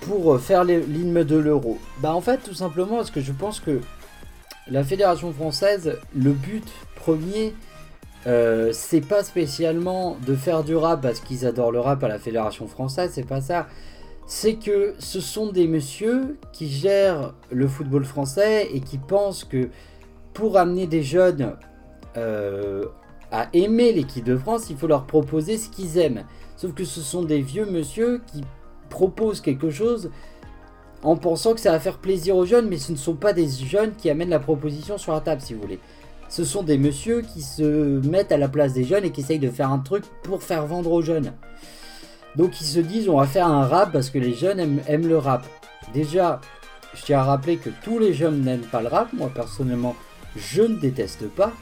pour 0.00 0.38
faire 0.40 0.62
l'hymne 0.62 1.24
de 1.24 1.36
l'euro. 1.36 1.78
Bah 2.00 2.14
en 2.14 2.20
fait 2.20 2.38
tout 2.38 2.54
simplement 2.54 2.96
parce 2.96 3.10
que 3.10 3.20
je 3.20 3.32
pense 3.32 3.58
que 3.58 3.80
la 4.68 4.84
Fédération 4.84 5.32
française, 5.32 5.98
le 6.14 6.30
but 6.30 6.68
premier, 6.94 7.54
euh, 8.28 8.70
c'est 8.72 9.00
pas 9.00 9.24
spécialement 9.24 10.16
de 10.24 10.36
faire 10.36 10.62
du 10.62 10.76
rap 10.76 11.02
parce 11.02 11.18
qu'ils 11.18 11.44
adorent 11.44 11.72
le 11.72 11.80
rap 11.80 12.04
à 12.04 12.08
la 12.08 12.20
Fédération 12.20 12.68
française, 12.68 13.10
c'est 13.14 13.26
pas 13.26 13.40
ça. 13.40 13.66
C'est 14.28 14.54
que 14.54 14.94
ce 15.00 15.20
sont 15.20 15.50
des 15.50 15.66
messieurs 15.66 16.36
qui 16.52 16.68
gèrent 16.68 17.34
le 17.50 17.66
football 17.66 18.04
français 18.04 18.68
et 18.72 18.80
qui 18.80 18.98
pensent 18.98 19.42
que 19.42 19.70
pour 20.34 20.56
amener 20.56 20.86
des 20.86 21.02
jeunes 21.02 21.56
euh, 22.16 22.84
à 23.32 23.48
aimer 23.52 23.92
l'équipe 23.92 24.24
de 24.24 24.36
France, 24.36 24.70
il 24.70 24.76
faut 24.76 24.86
leur 24.86 25.06
proposer 25.06 25.58
ce 25.58 25.68
qu'ils 25.68 25.98
aiment. 25.98 26.24
Sauf 26.56 26.74
que 26.74 26.84
ce 26.84 27.00
sont 27.00 27.22
des 27.22 27.40
vieux 27.40 27.66
messieurs 27.66 28.22
qui 28.32 28.42
proposent 28.88 29.40
quelque 29.40 29.70
chose 29.70 30.10
en 31.02 31.16
pensant 31.16 31.54
que 31.54 31.60
ça 31.60 31.72
va 31.72 31.80
faire 31.80 31.98
plaisir 31.98 32.36
aux 32.36 32.46
jeunes, 32.46 32.68
mais 32.68 32.78
ce 32.78 32.92
ne 32.92 32.96
sont 32.96 33.14
pas 33.14 33.32
des 33.32 33.48
jeunes 33.48 33.94
qui 33.94 34.08
amènent 34.08 34.30
la 34.30 34.40
proposition 34.40 34.96
sur 34.96 35.12
la 35.12 35.20
table, 35.20 35.42
si 35.42 35.54
vous 35.54 35.60
voulez 35.60 35.80
ce 36.28 36.44
sont 36.44 36.62
des 36.62 36.78
messieurs 36.78 37.22
qui 37.22 37.42
se 37.42 38.00
mettent 38.06 38.32
à 38.32 38.36
la 38.36 38.48
place 38.48 38.72
des 38.72 38.84
jeunes 38.84 39.04
et 39.04 39.10
qui 39.10 39.20
essayent 39.20 39.38
de 39.38 39.50
faire 39.50 39.70
un 39.70 39.78
truc 39.78 40.04
pour 40.22 40.42
faire 40.42 40.66
vendre 40.66 40.92
aux 40.92 41.02
jeunes. 41.02 41.32
Donc 42.36 42.60
ils 42.60 42.66
se 42.66 42.80
disent 42.80 43.08
on 43.08 43.18
va 43.18 43.26
faire 43.26 43.46
un 43.46 43.66
rap 43.66 43.92
parce 43.92 44.10
que 44.10 44.18
les 44.18 44.34
jeunes 44.34 44.80
aiment, 44.86 45.06
le 45.06 45.18
rap. 45.18 45.46
Déjà, 45.94 46.40
je 46.94 47.02
tiens 47.02 47.20
à 47.20 47.24
rappeler 47.24 47.56
que 47.56 47.70
tous 47.82 47.98
les 47.98 48.12
jeunes 48.12 48.42
n'aiment 48.42 48.60
pas 48.60 48.82
le 48.82 48.88
rap. 48.88 49.12
Moi 49.12 49.30
personnellement, 49.34 49.94
je 50.36 50.62
ne 50.62 50.76
déteste 50.76 51.28
pas. 51.28 51.52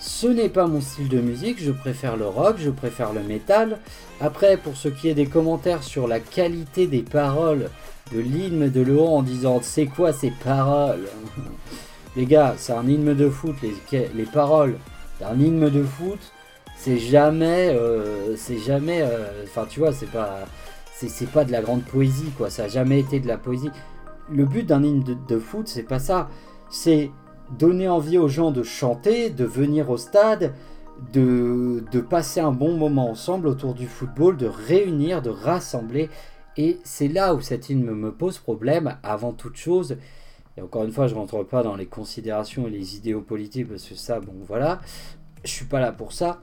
Ce 0.00 0.26
n'est 0.26 0.48
pas 0.48 0.66
mon 0.66 0.80
style 0.80 1.08
de 1.08 1.20
musique, 1.20 1.62
je 1.62 1.72
préfère 1.72 2.16
le 2.16 2.26
rock, 2.26 2.56
je 2.58 2.70
préfère 2.70 3.12
le 3.12 3.22
métal. 3.22 3.78
Après, 4.20 4.56
pour 4.56 4.76
ce 4.76 4.88
qui 4.88 5.08
est 5.08 5.14
des 5.14 5.26
commentaires 5.26 5.82
sur 5.82 6.08
la 6.08 6.20
qualité 6.20 6.86
des 6.86 7.02
paroles 7.02 7.68
de 8.10 8.18
l'hymne 8.18 8.70
de 8.70 8.80
l'euro 8.80 9.18
en 9.18 9.22
disant 9.22 9.60
c'est 9.62 9.86
quoi 9.86 10.12
ces 10.12 10.32
paroles? 10.42 11.06
Les 12.16 12.26
gars, 12.26 12.54
c'est 12.56 12.72
un 12.72 12.88
hymne 12.88 13.14
de 13.14 13.28
foot, 13.28 13.54
les, 13.62 14.08
les 14.14 14.24
paroles 14.24 14.76
d'un 15.20 15.38
hymne 15.38 15.70
de 15.70 15.84
foot, 15.84 16.18
c'est 16.76 16.98
jamais, 16.98 17.68
euh, 17.68 18.36
c'est 18.36 18.58
jamais, 18.58 19.02
euh, 19.02 19.44
enfin 19.44 19.66
tu 19.68 19.80
vois, 19.80 19.92
c'est 19.92 20.10
pas, 20.10 20.40
c'est 20.94 21.30
pas 21.30 21.44
de 21.44 21.52
la 21.52 21.60
grande 21.60 21.84
poésie 21.84 22.32
quoi, 22.36 22.48
ça 22.48 22.64
a 22.64 22.68
jamais 22.68 23.00
été 23.00 23.20
de 23.20 23.28
la 23.28 23.36
poésie. 23.36 23.70
Le 24.32 24.46
but 24.46 24.64
d'un 24.64 24.82
hymne 24.82 25.04
de, 25.04 25.38
foot, 25.38 25.68
c'est 25.68 25.82
pas 25.82 25.98
ça, 25.98 26.28
c'est 26.70 27.10
donner 27.58 27.88
envie 27.88 28.18
aux 28.18 28.28
gens 28.28 28.50
de 28.50 28.62
chanter, 28.62 29.30
de 29.30 29.44
venir 29.44 29.90
au 29.90 29.96
stade, 29.96 30.52
de, 31.12 31.84
de 31.90 32.00
passer 32.00 32.40
un 32.40 32.52
bon 32.52 32.76
moment 32.76 33.10
ensemble 33.10 33.48
autour 33.48 33.74
du 33.74 33.86
football, 33.86 34.36
de 34.36 34.46
réunir, 34.46 35.22
de 35.22 35.30
rassembler. 35.30 36.10
Et 36.56 36.78
c'est 36.84 37.08
là 37.08 37.34
où 37.34 37.40
cet 37.40 37.70
hymne 37.70 37.84
me 37.84 38.12
pose 38.12 38.38
problème, 38.38 38.96
avant 39.02 39.32
toute 39.32 39.56
chose, 39.56 39.96
et 40.56 40.62
encore 40.62 40.84
une 40.84 40.92
fois, 40.92 41.06
je 41.06 41.14
ne 41.14 41.20
rentre 41.20 41.42
pas 41.44 41.62
dans 41.62 41.76
les 41.76 41.86
considérations 41.86 42.66
et 42.66 42.70
les 42.70 42.96
idéaux 42.96 43.20
politiques 43.20 43.68
parce 43.68 43.84
que 43.84 43.94
ça, 43.94 44.20
bon 44.20 44.34
voilà, 44.46 44.80
je 45.44 45.50
suis 45.50 45.64
pas 45.64 45.80
là 45.80 45.92
pour 45.92 46.12
ça. 46.12 46.42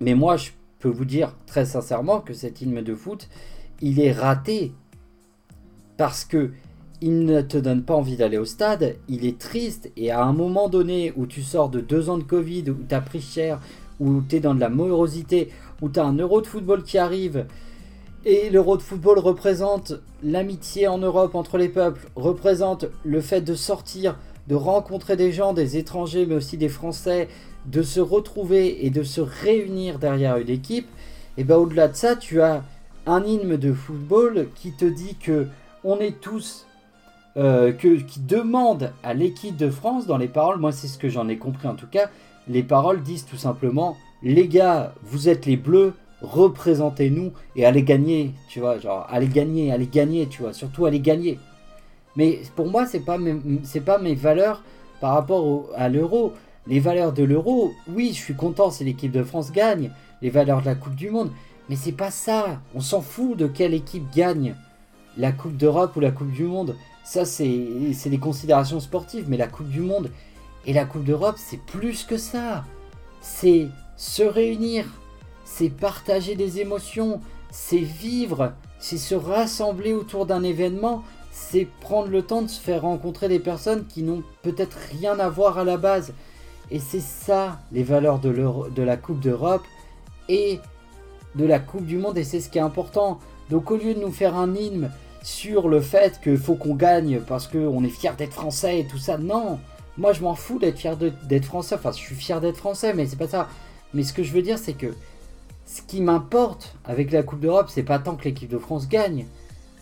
Mais 0.00 0.14
moi, 0.14 0.36
je 0.36 0.50
peux 0.78 0.88
vous 0.88 1.04
dire 1.04 1.34
très 1.46 1.66
sincèrement 1.66 2.20
que 2.20 2.32
cet 2.32 2.60
hymne 2.60 2.82
de 2.82 2.94
foot, 2.94 3.28
il 3.80 4.00
est 4.00 4.12
raté 4.12 4.72
parce 5.96 6.24
que 6.24 6.50
il 7.00 7.24
ne 7.24 7.40
te 7.40 7.56
donne 7.56 7.82
pas 7.82 7.94
envie 7.94 8.16
d'aller 8.16 8.38
au 8.38 8.44
stade, 8.44 8.96
il 9.08 9.24
est 9.24 9.38
triste 9.38 9.90
et 9.96 10.10
à 10.10 10.22
un 10.22 10.32
moment 10.32 10.68
donné 10.68 11.12
où 11.16 11.26
tu 11.26 11.42
sors 11.42 11.68
de 11.68 11.80
deux 11.80 12.10
ans 12.10 12.18
de 12.18 12.24
Covid, 12.24 12.70
où 12.70 12.76
tu 12.88 12.94
as 12.94 13.00
pris 13.00 13.20
cher, 13.20 13.60
où 14.00 14.20
tu 14.28 14.36
es 14.36 14.40
dans 14.40 14.54
de 14.54 14.60
la 14.60 14.68
morosité, 14.68 15.50
où 15.80 15.88
tu 15.88 15.98
as 16.00 16.04
un 16.04 16.16
euro 16.16 16.40
de 16.40 16.46
football 16.46 16.82
qui 16.82 16.98
arrive, 16.98 17.46
et 18.26 18.50
l'Euro 18.50 18.76
de 18.76 18.82
football 18.82 19.18
représente 19.18 19.94
l'amitié 20.22 20.86
en 20.88 20.98
Europe 20.98 21.34
entre 21.34 21.56
les 21.56 21.70
peuples, 21.70 22.06
représente 22.16 22.84
le 23.02 23.22
fait 23.22 23.40
de 23.40 23.54
sortir, 23.54 24.18
de 24.46 24.54
rencontrer 24.54 25.16
des 25.16 25.32
gens, 25.32 25.54
des 25.54 25.78
étrangers, 25.78 26.26
mais 26.26 26.34
aussi 26.34 26.58
des 26.58 26.68
Français, 26.68 27.28
de 27.64 27.82
se 27.82 28.00
retrouver 28.00 28.84
et 28.84 28.90
de 28.90 29.02
se 29.04 29.22
réunir 29.22 29.98
derrière 29.98 30.36
une 30.36 30.50
équipe. 30.50 30.88
Et 31.38 31.44
bien 31.44 31.56
au-delà 31.56 31.88
de 31.88 31.96
ça, 31.96 32.14
tu 32.14 32.42
as 32.42 32.62
un 33.06 33.24
hymne 33.24 33.56
de 33.56 33.72
football 33.72 34.48
qui 34.54 34.72
te 34.72 34.84
dit 34.84 35.14
que 35.14 35.46
on 35.82 35.98
est 35.98 36.20
tous, 36.20 36.66
euh, 37.36 37.72
que, 37.72 38.00
qui 38.00 38.20
demande 38.20 38.92
à 39.02 39.14
l'équipe 39.14 39.56
de 39.56 39.70
France 39.70 40.06
dans 40.06 40.18
les 40.18 40.28
paroles, 40.28 40.58
moi 40.58 40.72
c'est 40.72 40.88
ce 40.88 40.98
que 40.98 41.08
j'en 41.08 41.28
ai 41.28 41.36
compris 41.36 41.68
en 41.68 41.74
tout 41.74 41.86
cas, 41.86 42.10
les 42.48 42.62
paroles 42.62 43.02
disent 43.02 43.26
tout 43.26 43.36
simplement, 43.36 43.96
les 44.22 44.48
gars, 44.48 44.92
vous 45.02 45.28
êtes 45.28 45.46
les 45.46 45.56
bleus, 45.56 45.94
représentez-nous 46.22 47.32
et 47.56 47.64
allez 47.64 47.82
gagner, 47.82 48.32
tu 48.48 48.60
vois, 48.60 48.78
genre 48.78 49.06
allez 49.08 49.28
gagner, 49.28 49.72
allez 49.72 49.86
gagner, 49.86 50.26
tu 50.26 50.42
vois, 50.42 50.52
surtout 50.52 50.86
allez 50.86 51.00
gagner. 51.00 51.38
Mais 52.16 52.40
pour 52.56 52.68
moi, 52.68 52.86
c'est 52.86 53.00
pas 53.00 53.18
pas 53.86 53.98
mes 53.98 54.14
valeurs 54.14 54.62
par 55.00 55.14
rapport 55.14 55.68
à 55.76 55.88
l'euro. 55.88 56.34
Les 56.66 56.80
valeurs 56.80 57.12
de 57.12 57.24
l'euro, 57.24 57.72
oui, 57.88 58.08
je 58.08 58.20
suis 58.20 58.34
content 58.34 58.70
si 58.70 58.84
l'équipe 58.84 59.12
de 59.12 59.22
France 59.22 59.52
gagne, 59.52 59.90
les 60.20 60.30
valeurs 60.30 60.60
de 60.60 60.66
la 60.66 60.74
Coupe 60.74 60.94
du 60.94 61.10
Monde, 61.10 61.30
mais 61.68 61.76
c'est 61.76 61.92
pas 61.92 62.10
ça. 62.10 62.60
On 62.74 62.80
s'en 62.80 63.00
fout 63.00 63.36
de 63.36 63.46
quelle 63.46 63.74
équipe 63.74 64.04
gagne 64.14 64.54
la 65.16 65.32
Coupe 65.32 65.56
d'Europe 65.56 65.96
ou 65.96 66.00
la 66.00 66.10
Coupe 66.10 66.32
du 66.32 66.44
Monde. 66.44 66.76
Ça, 67.04 67.24
c'est 67.24 68.08
des 68.08 68.18
considérations 68.18 68.80
sportives, 68.80 69.26
mais 69.28 69.36
la 69.36 69.48
Coupe 69.48 69.68
du 69.68 69.80
Monde 69.80 70.10
et 70.66 70.72
la 70.72 70.84
Coupe 70.84 71.04
d'Europe, 71.04 71.36
c'est 71.38 71.60
plus 71.60 72.04
que 72.04 72.16
ça. 72.16 72.64
C'est 73.20 73.68
se 73.96 74.22
réunir, 74.22 74.86
c'est 75.44 75.70
partager 75.70 76.36
des 76.36 76.60
émotions, 76.60 77.20
c'est 77.50 77.78
vivre, 77.78 78.52
c'est 78.78 78.98
se 78.98 79.14
rassembler 79.14 79.92
autour 79.92 80.26
d'un 80.26 80.42
événement, 80.42 81.02
c'est 81.32 81.66
prendre 81.80 82.08
le 82.08 82.22
temps 82.22 82.42
de 82.42 82.48
se 82.48 82.60
faire 82.60 82.82
rencontrer 82.82 83.28
des 83.28 83.40
personnes 83.40 83.86
qui 83.86 84.02
n'ont 84.02 84.22
peut-être 84.42 84.78
rien 85.00 85.18
à 85.18 85.28
voir 85.28 85.58
à 85.58 85.64
la 85.64 85.76
base. 85.76 86.12
Et 86.70 86.78
c'est 86.78 87.00
ça 87.00 87.60
les 87.72 87.82
valeurs 87.82 88.20
de, 88.20 88.32
de 88.74 88.82
la 88.82 88.96
Coupe 88.96 89.20
d'Europe 89.20 89.64
et 90.28 90.60
de 91.34 91.44
la 91.44 91.58
Coupe 91.58 91.86
du 91.86 91.98
Monde 91.98 92.18
et 92.18 92.24
c'est 92.24 92.40
ce 92.40 92.48
qui 92.48 92.58
est 92.58 92.62
important. 92.62 93.18
Donc 93.50 93.70
au 93.70 93.76
lieu 93.76 93.94
de 93.94 94.00
nous 94.00 94.12
faire 94.12 94.36
un 94.36 94.54
hymne 94.54 94.90
sur 95.22 95.68
le 95.68 95.80
fait 95.80 96.20
qu'il 96.22 96.38
faut 96.38 96.54
qu'on 96.54 96.74
gagne 96.74 97.20
parce 97.20 97.46
qu'on 97.46 97.84
est 97.84 97.88
fier 97.88 98.16
d'être 98.16 98.32
français 98.34 98.80
et 98.80 98.86
tout 98.86 98.98
ça, 98.98 99.18
non. 99.18 99.58
Moi 99.98 100.12
je 100.12 100.22
m'en 100.22 100.34
fous 100.34 100.58
d'être 100.58 100.78
fier 100.78 100.96
d'être 100.96 101.44
français. 101.44 101.74
Enfin 101.74 101.92
je 101.92 101.98
suis 101.98 102.14
fier 102.14 102.40
d'être 102.40 102.56
français 102.56 102.94
mais 102.94 103.06
c'est 103.06 103.18
pas 103.18 103.28
ça. 103.28 103.48
Mais 103.92 104.02
ce 104.02 104.12
que 104.12 104.22
je 104.22 104.32
veux 104.32 104.42
dire 104.42 104.58
c'est 104.58 104.74
que 104.74 104.94
ce 105.70 105.82
qui 105.82 106.00
m'importe 106.00 106.74
avec 106.84 107.12
la 107.12 107.22
Coupe 107.22 107.40
d'Europe, 107.40 107.68
c'est 107.70 107.84
pas 107.84 108.00
tant 108.00 108.16
que 108.16 108.24
l'équipe 108.24 108.50
de 108.50 108.58
France 108.58 108.88
gagne, 108.88 109.26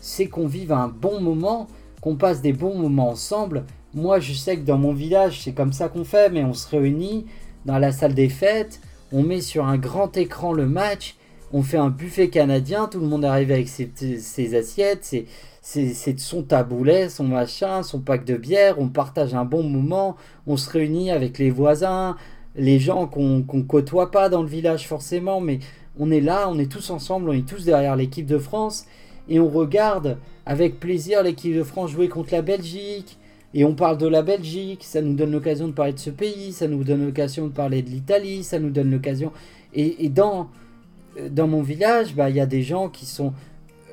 c'est 0.01 0.27
qu'on 0.27 0.45
vive 0.45 0.71
un 0.71 0.87
bon 0.87 1.19
moment, 1.19 1.67
qu'on 1.99 2.15
passe 2.15 2.41
des 2.41 2.53
bons 2.53 2.77
moments 2.77 3.09
ensemble. 3.09 3.65
Moi, 3.95 4.19
je 4.19 4.33
sais 4.33 4.57
que 4.57 4.65
dans 4.65 4.77
mon 4.77 4.93
village, 4.93 5.41
c'est 5.41 5.53
comme 5.53 5.73
ça 5.73 5.89
qu'on 5.89 6.03
fait, 6.03 6.29
mais 6.29 6.43
on 6.43 6.53
se 6.53 6.69
réunit 6.69 7.25
dans 7.65 7.79
la 7.79 7.91
salle 7.91 8.13
des 8.13 8.29
fêtes, 8.29 8.81
on 9.11 9.23
met 9.23 9.41
sur 9.41 9.65
un 9.65 9.77
grand 9.77 10.15
écran 10.15 10.53
le 10.53 10.67
match, 10.67 11.15
on 11.53 11.61
fait 11.63 11.77
un 11.77 11.89
buffet 11.89 12.29
canadien, 12.29 12.87
tout 12.87 12.99
le 12.99 13.07
monde 13.07 13.25
arrive 13.25 13.51
avec 13.51 13.67
ses, 13.67 14.55
assiettes, 14.55 15.15
ses, 15.61 16.17
son 16.17 16.43
taboulet, 16.43 17.09
son 17.09 17.25
machin, 17.25 17.83
son 17.83 17.99
pack 17.99 18.25
de 18.25 18.35
bière, 18.35 18.79
on 18.79 18.87
partage 18.87 19.33
un 19.33 19.45
bon 19.45 19.63
moment, 19.63 20.15
on 20.47 20.57
se 20.57 20.69
réunit 20.69 21.11
avec 21.11 21.37
les 21.39 21.49
voisins, 21.49 22.15
les 22.55 22.79
gens 22.79 23.07
qu'on 23.07 23.43
ne 23.51 23.61
côtoie 23.63 24.11
pas 24.11 24.29
dans 24.29 24.41
le 24.41 24.49
village 24.49 24.87
forcément, 24.87 25.41
mais 25.41 25.59
on 25.97 26.11
est 26.11 26.21
là, 26.21 26.47
on 26.49 26.59
est 26.59 26.71
tous 26.71 26.89
ensemble, 26.89 27.29
on 27.29 27.33
est 27.33 27.47
tous 27.47 27.65
derrière 27.65 27.95
l'équipe 27.95 28.25
de 28.25 28.37
France, 28.37 28.85
et 29.27 29.39
on 29.39 29.49
regarde 29.49 30.17
avec 30.45 30.79
plaisir 30.79 31.23
l'équipe 31.23 31.55
de 31.55 31.63
France 31.63 31.91
jouer 31.91 32.09
contre 32.09 32.33
la 32.33 32.41
Belgique, 32.41 33.17
et 33.53 33.65
on 33.65 33.73
parle 33.73 33.97
de 33.97 34.07
la 34.07 34.21
Belgique, 34.21 34.83
ça 34.83 35.01
nous 35.01 35.13
donne 35.13 35.31
l'occasion 35.31 35.67
de 35.67 35.73
parler 35.73 35.93
de 35.93 35.99
ce 35.99 36.11
pays, 36.11 36.53
ça 36.53 36.67
nous 36.67 36.83
donne 36.83 37.05
l'occasion 37.05 37.47
de 37.47 37.51
parler 37.51 37.81
de 37.81 37.89
l'Italie, 37.89 38.43
ça 38.43 38.59
nous 38.59 38.69
donne 38.69 38.91
l'occasion... 38.91 39.31
Et, 39.73 40.09
dans, 40.09 40.49
dans 41.29 41.47
mon 41.47 41.61
village, 41.61 42.15
bah, 42.15 42.29
il 42.29 42.35
y 42.35 42.41
a 42.41 42.45
des 42.45 42.61
gens 42.61 42.89
qui 42.89 43.05
sont 43.05 43.33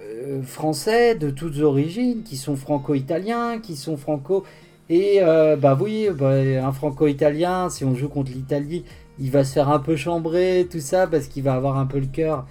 euh, 0.03 0.43
français 0.43 1.15
de 1.15 1.31
toutes 1.31 1.59
origines, 1.61 2.23
qui 2.23 2.37
sont 2.37 2.57
franco-italiens, 2.57 3.59
qui 3.61 3.77
sont 3.77 3.97
franco... 3.97 4.45
Et 4.89 5.17
euh, 5.21 5.57
bah 5.57 5.77
oui, 5.81 6.09
bah, 6.15 6.31
un 6.31 6.71
franco-italien, 6.71 7.69
si 7.71 7.85
on 7.85 7.97
joue 7.97 8.09
contre 8.09 8.31
l'Italie, 8.31 8.85
il 9.19 9.33
va 9.33 9.43
se 9.43 9.55
faire 9.55 9.69
un 9.69 9.81
peu 9.81 9.97
chambrer, 9.97 10.69
tout 10.71 10.79
ça, 10.79 11.09
parce 11.09 11.27
qu'il 11.27 11.43
va 11.43 11.55
avoir 11.55 11.77
un 11.77 11.87
peu 11.87 11.99
le 11.99 12.07
cœur 12.07 12.47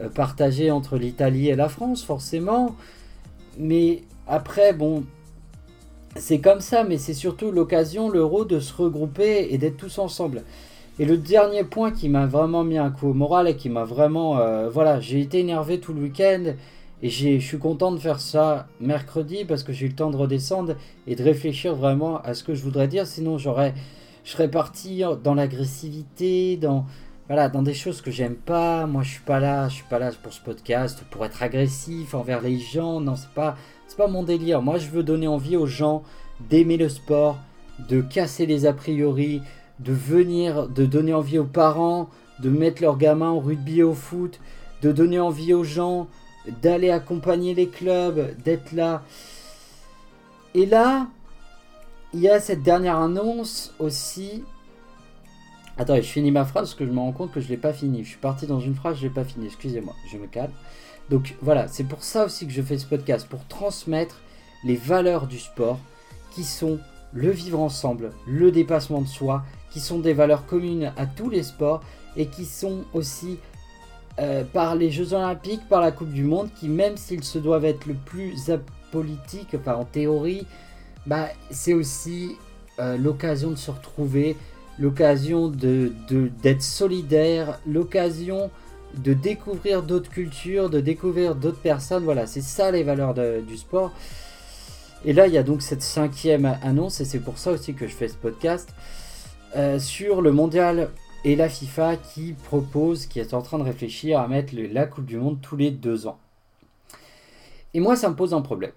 euh, 0.00 0.08
partagé 0.08 0.72
entre 0.72 0.96
l'Italie 0.96 1.48
et 1.48 1.54
la 1.54 1.68
France, 1.68 2.02
forcément. 2.02 2.74
Mais 3.58 4.02
après, 4.26 4.72
bon, 4.72 5.04
c'est 6.16 6.40
comme 6.40 6.60
ça, 6.60 6.82
mais 6.82 6.98
c'est 6.98 7.14
surtout 7.14 7.52
l'occasion, 7.52 8.08
l'euro, 8.08 8.44
de 8.44 8.58
se 8.58 8.74
regrouper 8.74 9.48
et 9.50 9.58
d'être 9.58 9.76
tous 9.76 9.98
ensemble. 9.98 10.42
Et 11.00 11.04
le 11.04 11.16
dernier 11.16 11.62
point 11.62 11.92
qui 11.92 12.08
m'a 12.08 12.26
vraiment 12.26 12.64
mis 12.64 12.76
un 12.78 12.90
coup 12.90 13.08
au 13.08 13.14
moral 13.14 13.46
et 13.46 13.54
qui 13.56 13.68
m'a 13.68 13.84
vraiment... 13.84 14.68
voilà, 14.68 14.98
j'ai 15.00 15.20
été 15.20 15.38
énervé 15.38 15.78
tout 15.78 15.92
le 15.92 16.02
week-end 16.02 16.54
et 17.02 17.10
je 17.10 17.38
suis 17.38 17.58
content 17.58 17.92
de 17.92 17.98
faire 17.98 18.18
ça 18.18 18.66
mercredi 18.80 19.44
parce 19.44 19.62
que 19.62 19.72
j'ai 19.72 19.86
eu 19.86 19.90
le 19.90 19.94
temps 19.94 20.10
de 20.10 20.16
redescendre 20.16 20.74
et 21.06 21.14
de 21.14 21.22
réfléchir 21.22 21.76
vraiment 21.76 22.20
à 22.22 22.34
ce 22.34 22.42
que 22.42 22.54
je 22.54 22.62
voudrais 22.64 22.88
dire. 22.88 23.06
Sinon, 23.06 23.38
j'aurais, 23.38 23.74
je 24.24 24.32
serais 24.32 24.50
parti 24.50 25.02
dans 25.22 25.34
l'agressivité, 25.34 26.56
dans, 26.56 26.84
voilà, 27.28 27.48
dans 27.48 27.62
des 27.62 27.74
choses 27.74 28.00
que 28.00 28.10
j'aime 28.10 28.34
pas. 28.34 28.86
Moi, 28.86 29.04
je 29.04 29.10
suis 29.10 29.22
pas 29.22 29.38
là, 29.38 29.68
je 29.68 29.74
suis 29.76 29.84
pas 29.88 30.00
là 30.00 30.10
pour 30.20 30.32
ce 30.32 30.40
podcast 30.40 31.04
pour 31.12 31.24
être 31.24 31.44
agressif 31.44 32.14
envers 32.14 32.40
les 32.40 32.58
gens. 32.58 33.00
Non, 33.00 33.14
c'est 33.14 33.30
pas, 33.30 33.54
c'est 33.86 33.96
pas 33.96 34.08
mon 34.08 34.24
délire. 34.24 34.62
Moi, 34.62 34.78
je 34.78 34.88
veux 34.88 35.04
donner 35.04 35.28
envie 35.28 35.56
aux 35.56 35.66
gens 35.66 36.02
d'aimer 36.50 36.76
le 36.76 36.88
sport, 36.88 37.38
de 37.88 38.00
casser 38.00 38.46
les 38.46 38.66
a 38.66 38.72
priori, 38.72 39.40
de 39.80 39.92
venir, 39.92 40.68
de 40.68 40.86
donner 40.86 41.14
envie 41.14 41.38
aux 41.38 41.44
parents 41.44 42.08
de 42.40 42.50
mettre 42.50 42.82
leurs 42.82 42.96
gamins 42.96 43.30
au 43.30 43.40
rugby, 43.40 43.82
au 43.82 43.94
foot, 43.94 44.40
de 44.82 44.92
donner 44.92 45.18
envie 45.18 45.54
aux 45.54 45.64
gens 45.64 46.08
d'aller 46.62 46.90
accompagner 46.90 47.54
les 47.54 47.68
clubs, 47.68 48.34
d'être 48.42 48.72
là. 48.72 49.02
Et 50.54 50.66
là, 50.66 51.08
il 52.14 52.20
y 52.20 52.28
a 52.28 52.40
cette 52.40 52.62
dernière 52.62 52.96
annonce 52.96 53.74
aussi. 53.78 54.44
Attends, 55.76 55.96
je 55.96 56.02
finis 56.02 56.30
ma 56.30 56.44
phrase 56.44 56.68
parce 56.70 56.74
que 56.74 56.86
je 56.86 56.90
me 56.90 56.98
rends 56.98 57.12
compte 57.12 57.32
que 57.32 57.40
je 57.40 57.46
ne 57.46 57.50
l'ai 57.50 57.56
pas 57.56 57.72
fini. 57.72 58.02
Je 58.02 58.10
suis 58.10 58.18
parti 58.18 58.46
dans 58.46 58.60
une 58.60 58.74
phrase, 58.74 58.96
je 58.96 59.02
ne 59.02 59.08
l'ai 59.08 59.14
pas 59.14 59.24
fini. 59.24 59.46
Excusez-moi, 59.46 59.94
je 60.10 60.16
me 60.16 60.26
calme. 60.26 60.52
Donc 61.10 61.36
voilà, 61.42 61.68
c'est 61.68 61.84
pour 61.84 62.02
ça 62.02 62.24
aussi 62.24 62.46
que 62.46 62.52
je 62.52 62.62
fais 62.62 62.78
ce 62.78 62.86
podcast, 62.86 63.28
pour 63.28 63.44
transmettre 63.46 64.20
les 64.64 64.76
valeurs 64.76 65.26
du 65.26 65.38
sport 65.38 65.78
qui 66.30 66.44
sont 66.44 66.78
le 67.12 67.30
vivre 67.30 67.60
ensemble, 67.60 68.12
le 68.26 68.50
dépassement 68.50 69.00
de 69.00 69.06
soi, 69.06 69.44
qui 69.78 69.84
sont 69.84 70.00
des 70.00 70.12
valeurs 70.12 70.44
communes 70.44 70.92
à 70.96 71.06
tous 71.06 71.30
les 71.30 71.44
sports 71.44 71.84
et 72.16 72.26
qui 72.26 72.46
sont 72.46 72.80
aussi 72.94 73.38
euh, 74.18 74.42
par 74.42 74.74
les 74.74 74.90
Jeux 74.90 75.12
Olympiques, 75.12 75.60
par 75.68 75.80
la 75.80 75.92
Coupe 75.92 76.10
du 76.10 76.24
Monde, 76.24 76.50
qui 76.58 76.68
même 76.68 76.96
s'ils 76.96 77.22
se 77.22 77.38
doivent 77.38 77.64
être 77.64 77.86
le 77.86 77.94
plus 77.94 78.50
apolitique, 78.50 79.54
enfin 79.54 79.76
en 79.76 79.84
théorie, 79.84 80.44
bah, 81.06 81.28
c'est 81.52 81.74
aussi 81.74 82.32
euh, 82.80 82.96
l'occasion 82.96 83.52
de 83.52 83.54
se 83.54 83.70
retrouver, 83.70 84.36
l'occasion 84.80 85.46
de, 85.46 85.92
d'être 86.42 86.62
solidaire, 86.62 87.60
l'occasion 87.64 88.50
de 88.96 89.12
découvrir 89.12 89.84
d'autres 89.84 90.10
cultures, 90.10 90.70
de 90.70 90.80
découvrir 90.80 91.36
d'autres 91.36 91.60
personnes. 91.60 92.02
Voilà, 92.02 92.26
c'est 92.26 92.40
ça 92.40 92.72
les 92.72 92.82
valeurs 92.82 93.14
du 93.14 93.56
sport. 93.56 93.92
Et 95.04 95.12
là, 95.12 95.28
il 95.28 95.34
y 95.34 95.38
a 95.38 95.44
donc 95.44 95.62
cette 95.62 95.82
cinquième 95.82 96.58
annonce, 96.64 97.00
et 97.00 97.04
c'est 97.04 97.20
pour 97.20 97.38
ça 97.38 97.52
aussi 97.52 97.74
que 97.74 97.86
je 97.86 97.94
fais 97.94 98.08
ce 98.08 98.16
podcast, 98.16 98.70
euh, 99.56 99.78
sur 99.78 100.20
le 100.20 100.32
mondial 100.32 100.90
et 101.24 101.36
la 101.36 101.48
FIFA 101.48 101.96
qui 101.96 102.32
propose, 102.32 103.06
qui 103.06 103.20
est 103.20 103.34
en 103.34 103.42
train 103.42 103.58
de 103.58 103.64
réfléchir 103.64 104.20
à 104.20 104.28
mettre 104.28 104.54
la 104.54 104.86
Coupe 104.86 105.06
du 105.06 105.16
Monde 105.16 105.38
tous 105.40 105.56
les 105.56 105.70
deux 105.70 106.06
ans. 106.06 106.18
Et 107.74 107.80
moi, 107.80 107.96
ça 107.96 108.08
me 108.08 108.14
pose 108.14 108.34
un 108.34 108.40
problème. 108.40 108.72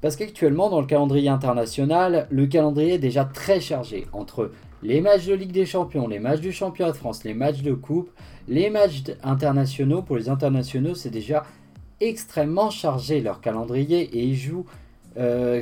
Parce 0.00 0.16
qu'actuellement, 0.16 0.70
dans 0.70 0.80
le 0.80 0.86
calendrier 0.86 1.28
international, 1.28 2.26
le 2.30 2.46
calendrier 2.46 2.94
est 2.94 2.98
déjà 2.98 3.24
très 3.24 3.60
chargé. 3.60 4.06
Entre 4.12 4.52
les 4.82 5.00
matchs 5.00 5.26
de 5.26 5.34
Ligue 5.34 5.52
des 5.52 5.66
Champions, 5.66 6.08
les 6.08 6.18
matchs 6.18 6.40
du 6.40 6.52
Championnat 6.52 6.92
de 6.92 6.96
France, 6.96 7.24
les 7.24 7.34
matchs 7.34 7.62
de 7.62 7.72
Coupe, 7.72 8.10
les 8.48 8.70
matchs 8.70 9.02
internationaux, 9.22 10.02
pour 10.02 10.16
les 10.16 10.28
internationaux, 10.28 10.94
c'est 10.94 11.10
déjà 11.10 11.44
extrêmement 12.00 12.70
chargé 12.70 13.20
leur 13.20 13.40
calendrier 13.40 14.02
et 14.02 14.22
ils 14.22 14.36
jouent 14.36 14.66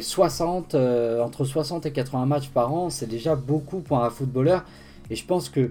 60, 0.01 0.75
euh, 0.75 1.19
euh, 1.19 1.23
entre 1.23 1.45
60 1.45 1.87
et 1.87 1.93
80 1.93 2.27
matchs 2.27 2.49
par 2.49 2.73
an. 2.73 2.91
C'est 2.91 3.07
déjà 3.07 3.37
beaucoup 3.37 3.81
pour 3.81 4.03
un 4.03 4.11
footballeur. 4.11 4.65
Et 5.11 5.17
je 5.17 5.25
pense 5.25 5.49
que 5.49 5.71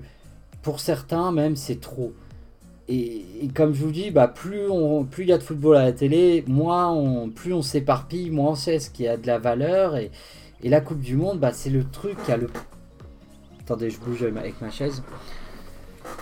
pour 0.61 0.79
certains 0.79 1.31
même 1.31 1.55
c'est 1.55 1.79
trop. 1.79 2.13
Et, 2.89 3.23
comme 3.55 3.73
je 3.73 3.81
vous 3.81 3.91
dis, 3.91 4.11
bah, 4.11 4.27
plus 4.27 4.67
il 4.69 5.05
plus 5.09 5.25
y 5.25 5.31
a 5.31 5.38
de 5.38 5.43
football 5.43 5.77
à 5.77 5.84
la 5.84 5.93
télé, 5.93 6.43
moins 6.47 7.29
plus 7.34 7.53
on 7.53 7.61
s'éparpille, 7.61 8.29
moins 8.29 8.51
on 8.51 8.55
sait 8.55 8.79
ce 8.79 8.89
qui 8.89 9.07
a 9.07 9.15
de 9.15 9.25
la 9.25 9.39
valeur. 9.39 9.95
Et, 9.95 10.11
la 10.63 10.79
Coupe 10.79 10.99
du 10.99 11.15
Monde, 11.15 11.39
bah, 11.39 11.51
c'est 11.51 11.69
le 11.69 11.84
truc 11.84 12.15
qui 12.25 12.31
a 12.31 12.38
le... 12.38 12.49
Attendez, 13.61 13.89
je 13.89 13.99
bouge 13.99 14.23
avec 14.23 14.61
ma 14.61 14.69
chaise. 14.69 15.03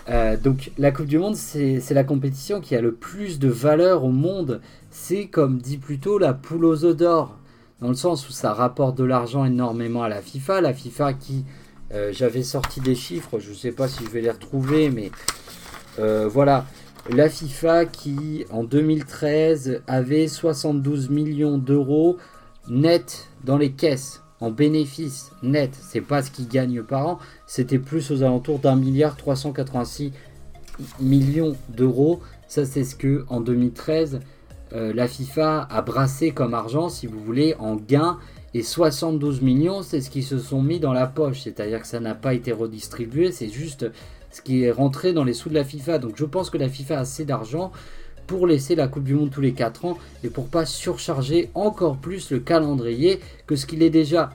Euh, 0.09 0.37
donc 0.37 0.71
la 0.77 0.91
Coupe 0.91 1.05
du 1.05 1.17
Monde, 1.17 1.35
c'est 1.35 1.91
la 1.91 2.03
compétition 2.03 2.59
qui 2.61 2.75
a 2.75 2.81
le 2.81 2.93
plus 2.93 3.39
de 3.39 3.47
valeur 3.47 4.03
au 4.03 4.11
monde. 4.11 4.61
C'est 4.89 5.27
comme 5.27 5.59
dit 5.59 5.77
plutôt 5.77 6.17
la 6.17 6.33
poule 6.33 6.65
aux 6.65 6.85
œufs 6.85 6.95
d'or, 6.95 7.37
dans 7.81 7.89
le 7.89 7.95
sens 7.95 8.29
où 8.29 8.31
ça 8.31 8.53
rapporte 8.53 8.97
de 8.97 9.03
l'argent 9.03 9.43
énormément 9.43 10.03
à 10.03 10.09
la 10.09 10.21
FIFA. 10.21 10.61
La 10.61 10.73
FIFA 10.73 11.13
qui 11.13 11.45
euh, 11.93 12.13
j'avais 12.13 12.43
sorti 12.43 12.79
des 12.79 12.95
chiffres, 12.95 13.39
je 13.39 13.49
ne 13.49 13.55
sais 13.55 13.71
pas 13.71 13.87
si 13.87 14.05
je 14.05 14.09
vais 14.09 14.21
les 14.21 14.31
retrouver, 14.31 14.89
mais 14.89 15.11
euh, 15.99 16.27
voilà. 16.27 16.65
La 17.09 17.29
FIFA 17.29 17.85
qui, 17.85 18.45
en 18.51 18.63
2013, 18.63 19.81
avait 19.87 20.27
72 20.27 21.09
millions 21.09 21.57
d'euros 21.57 22.17
net 22.69 23.27
dans 23.43 23.57
les 23.57 23.71
caisses, 23.71 24.21
en 24.39 24.51
bénéfice 24.51 25.31
net. 25.41 25.75
C'est 25.81 26.01
pas 26.01 26.21
ce 26.21 26.29
qu'ils 26.29 26.47
gagnent 26.47 26.83
par 26.83 27.07
an, 27.07 27.19
c'était 27.47 27.79
plus 27.79 28.11
aux 28.11 28.21
alentours 28.21 28.59
d'un 28.59 28.75
milliard 28.75 29.17
386 29.17 30.13
millions 30.99 31.57
d'euros. 31.69 32.21
Ça, 32.47 32.65
c'est 32.65 32.83
ce 32.83 32.95
que, 32.95 33.25
en 33.29 33.41
2013, 33.41 34.19
euh, 34.73 34.93
la 34.93 35.07
FIFA 35.07 35.67
a 35.69 35.81
brassé 35.81 36.31
comme 36.31 36.53
argent, 36.53 36.89
si 36.89 37.07
vous 37.07 37.19
voulez, 37.19 37.55
en 37.59 37.75
gains 37.75 38.17
et 38.53 38.63
72 38.63 39.41
millions, 39.41 39.81
c'est 39.81 40.01
ce 40.01 40.09
qui 40.09 40.23
se 40.23 40.37
sont 40.37 40.61
mis 40.61 40.79
dans 40.79 40.93
la 40.93 41.07
poche. 41.07 41.41
C'est-à-dire 41.41 41.81
que 41.81 41.87
ça 41.87 41.99
n'a 41.99 42.15
pas 42.15 42.33
été 42.33 42.51
redistribué, 42.51 43.31
c'est 43.31 43.49
juste 43.49 43.85
ce 44.31 44.41
qui 44.41 44.63
est 44.63 44.71
rentré 44.71 45.13
dans 45.13 45.23
les 45.23 45.33
sous 45.33 45.49
de 45.49 45.53
la 45.53 45.63
FIFA. 45.63 45.99
Donc 45.99 46.13
je 46.15 46.25
pense 46.25 46.49
que 46.49 46.57
la 46.57 46.69
FIFA 46.69 46.97
a 46.97 47.01
assez 47.01 47.25
d'argent 47.25 47.71
pour 48.27 48.47
laisser 48.47 48.75
la 48.75 48.87
Coupe 48.87 49.03
du 49.03 49.13
Monde 49.13 49.29
tous 49.29 49.41
les 49.41 49.53
4 49.53 49.85
ans 49.85 49.97
et 50.23 50.29
pour 50.29 50.47
pas 50.47 50.65
surcharger 50.65 51.49
encore 51.53 51.97
plus 51.97 52.31
le 52.31 52.39
calendrier 52.39 53.19
que 53.47 53.55
ce 53.55 53.65
qu'il 53.65 53.83
est 53.83 53.89
déjà. 53.89 54.31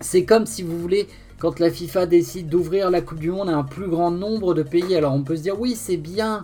C'est 0.00 0.24
comme 0.24 0.46
si 0.46 0.62
vous 0.62 0.78
voulez, 0.78 1.06
quand 1.38 1.58
la 1.58 1.70
FIFA 1.70 2.06
décide 2.06 2.48
d'ouvrir 2.48 2.90
la 2.90 3.00
Coupe 3.00 3.20
du 3.20 3.30
Monde 3.30 3.48
à 3.48 3.56
un 3.56 3.64
plus 3.64 3.88
grand 3.88 4.10
nombre 4.10 4.52
de 4.52 4.62
pays, 4.62 4.94
alors 4.94 5.14
on 5.14 5.22
peut 5.22 5.36
se 5.36 5.42
dire 5.42 5.58
oui 5.58 5.74
c'est 5.74 5.96
bien, 5.96 6.42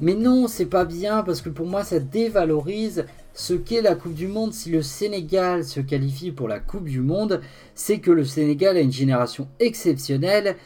mais 0.00 0.14
non 0.14 0.48
c'est 0.48 0.66
pas 0.66 0.84
bien 0.84 1.22
parce 1.22 1.40
que 1.40 1.48
pour 1.48 1.66
moi 1.66 1.84
ça 1.84 2.00
dévalorise 2.00 3.04
ce 3.34 3.54
qu'est 3.54 3.82
la 3.82 3.94
Coupe 3.94 4.14
du 4.14 4.26
Monde 4.26 4.52
si 4.52 4.70
le 4.70 4.82
Sénégal 4.82 5.64
se 5.64 5.80
qualifie 5.80 6.32
pour 6.32 6.48
la 6.48 6.60
Coupe 6.60 6.84
du 6.88 7.00
Monde, 7.00 7.40
c'est 7.74 7.98
que 7.98 8.10
le 8.10 8.24
Sénégal 8.24 8.76
a 8.76 8.80
une 8.80 8.92
génération 8.92 9.48
exceptionnelle 9.60 10.56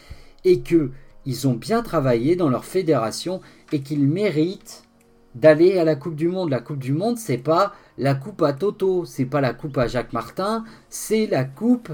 et 0.45 0.61
que 0.61 0.91
ils 1.27 1.49
ont 1.49 1.55
bien 1.55 1.83
travaillé 1.83 2.37
dans 2.37 2.49
leur 2.51 2.65
fédération 2.65 3.41
et 3.73 3.81
qu'ils 3.81 4.07
méritent 4.07 4.85
d'aller 5.35 5.79
à 5.79 5.85
la 5.85 5.97
Coupe 5.97 6.17
du 6.17 6.29
Monde. 6.29 6.51
La 6.51 6.61
Coupe 6.61 6.79
du 6.79 6.93
Monde, 6.93 7.19
c'est 7.19 7.39
pas 7.39 7.75
la 7.97 8.15
coupe 8.15 8.43
à 8.43 8.53
Toto, 8.53 9.05
c'est 9.05 9.25
pas 9.25 9.41
la 9.41 9.55
coupe 9.55 9.79
à 9.79 9.87
Jacques 9.87 10.13
Martin, 10.13 10.65
c'est 10.91 11.27
la 11.27 11.45
coupe 11.45 11.91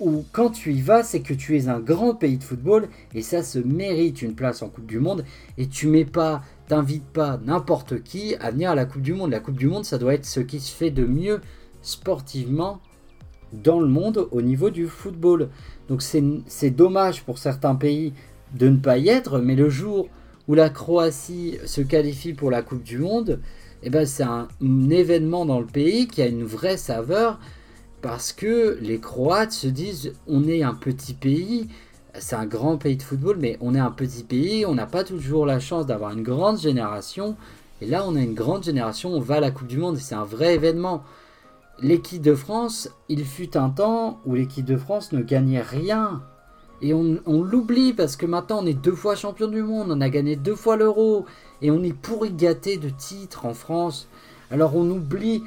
où 0.00 0.24
quand 0.32 0.50
tu 0.50 0.72
y 0.72 0.80
vas, 0.80 1.02
c'est 1.02 1.20
que 1.20 1.32
tu 1.32 1.56
es 1.56 1.68
un 1.68 1.80
grand 1.80 2.14
pays 2.14 2.36
de 2.36 2.44
football 2.44 2.88
et 3.14 3.22
ça 3.22 3.42
se 3.42 3.58
mérite 3.58 4.20
une 4.22 4.34
place 4.34 4.62
en 4.62 4.68
Coupe 4.68 4.86
du 4.86 4.98
Monde 4.98 5.24
et 5.58 5.68
tu 5.68 5.86
mets 5.86 6.04
pas 6.04 6.42
t'invites 6.68 7.06
pas 7.06 7.38
n'importe 7.44 8.02
qui 8.02 8.34
à 8.36 8.50
venir 8.50 8.70
à 8.70 8.74
la 8.74 8.84
Coupe 8.84 9.02
du 9.02 9.14
Monde. 9.14 9.30
La 9.30 9.40
Coupe 9.40 9.56
du 9.56 9.66
Monde, 9.66 9.84
ça 9.84 9.98
doit 9.98 10.14
être 10.14 10.26
ce 10.26 10.40
qui 10.40 10.60
se 10.60 10.74
fait 10.74 10.90
de 10.90 11.04
mieux 11.04 11.40
sportivement 11.82 12.80
dans 13.52 13.80
le 13.80 13.86
monde 13.86 14.28
au 14.30 14.42
niveau 14.42 14.70
du 14.70 14.86
football. 14.86 15.48
Donc 15.88 16.02
c'est 16.02 16.70
dommage 16.70 17.22
pour 17.22 17.38
certains 17.38 17.74
pays 17.74 18.12
de 18.54 18.68
ne 18.68 18.76
pas 18.76 18.98
y 18.98 19.08
être, 19.08 19.38
mais 19.38 19.54
le 19.54 19.68
jour 19.68 20.08
où 20.48 20.54
la 20.54 20.70
Croatie 20.70 21.58
se 21.64 21.80
qualifie 21.80 22.32
pour 22.32 22.50
la 22.50 22.62
Coupe 22.62 22.82
du 22.82 22.98
Monde, 22.98 23.40
eh 23.82 23.90
ben 23.90 24.06
c'est 24.06 24.22
un, 24.22 24.48
événement 24.90 25.46
dans 25.46 25.60
le 25.60 25.66
pays 25.66 26.06
qui 26.08 26.22
a 26.22 26.26
une 26.26 26.44
vraie 26.44 26.76
saveur 26.76 27.38
parce 28.02 28.32
que 28.32 28.78
les 28.80 28.98
Croates 29.00 29.52
se 29.52 29.66
disent 29.66 30.12
on 30.26 30.46
est 30.48 30.62
un 30.62 30.74
petit 30.74 31.14
pays, 31.14 31.68
c'est 32.20 32.36
un 32.36 32.46
grand 32.46 32.76
pays 32.76 32.96
de 32.96 33.02
football, 33.02 33.36
mais 33.38 33.58
on 33.60 33.74
est 33.74 33.80
un 33.80 33.90
petit 33.90 34.24
pays, 34.24 34.66
on 34.66 34.74
n'a 34.74 34.86
pas 34.86 35.04
toujours 35.04 35.46
la 35.46 35.60
chance 35.60 35.86
d'avoir 35.86 36.12
une 36.12 36.22
grande 36.22 36.58
génération. 36.58 37.36
Et 37.80 37.86
là, 37.86 38.04
on 38.06 38.16
a 38.16 38.20
une 38.20 38.34
grande 38.34 38.64
génération, 38.64 39.12
on 39.12 39.20
va 39.20 39.36
à 39.36 39.40
la 39.40 39.50
Coupe 39.50 39.66
du 39.66 39.78
Monde, 39.78 39.98
c'est 39.98 40.14
un 40.14 40.24
vrai 40.24 40.54
événement. 40.54 41.02
L'équipe 41.80 42.22
de 42.22 42.34
France, 42.34 42.88
il 43.08 43.24
fut 43.24 43.56
un 43.56 43.68
temps 43.68 44.20
où 44.24 44.34
l'équipe 44.34 44.64
de 44.64 44.76
France 44.76 45.12
ne 45.12 45.20
gagnait 45.20 45.60
rien. 45.60 46.22
Et 46.82 46.92
on, 46.92 47.42
l'oublie 47.42 47.94
parce 47.94 48.16
que 48.16 48.26
maintenant 48.26 48.60
on 48.62 48.66
est 48.66 48.74
deux 48.74 48.94
fois 48.94 49.14
champion 49.14 49.48
du 49.48 49.62
monde, 49.62 49.90
on 49.90 50.00
a 50.00 50.08
gagné 50.10 50.36
deux 50.36 50.54
fois 50.54 50.76
l'euro, 50.76 51.24
et 51.62 51.70
on 51.70 51.82
est 51.82 51.94
pourri 51.94 52.30
gâté 52.30 52.76
de 52.76 52.90
titres 52.90 53.46
en 53.46 53.54
France. 53.54 54.08
Alors 54.50 54.76
on 54.76 54.88
oublie, 54.90 55.42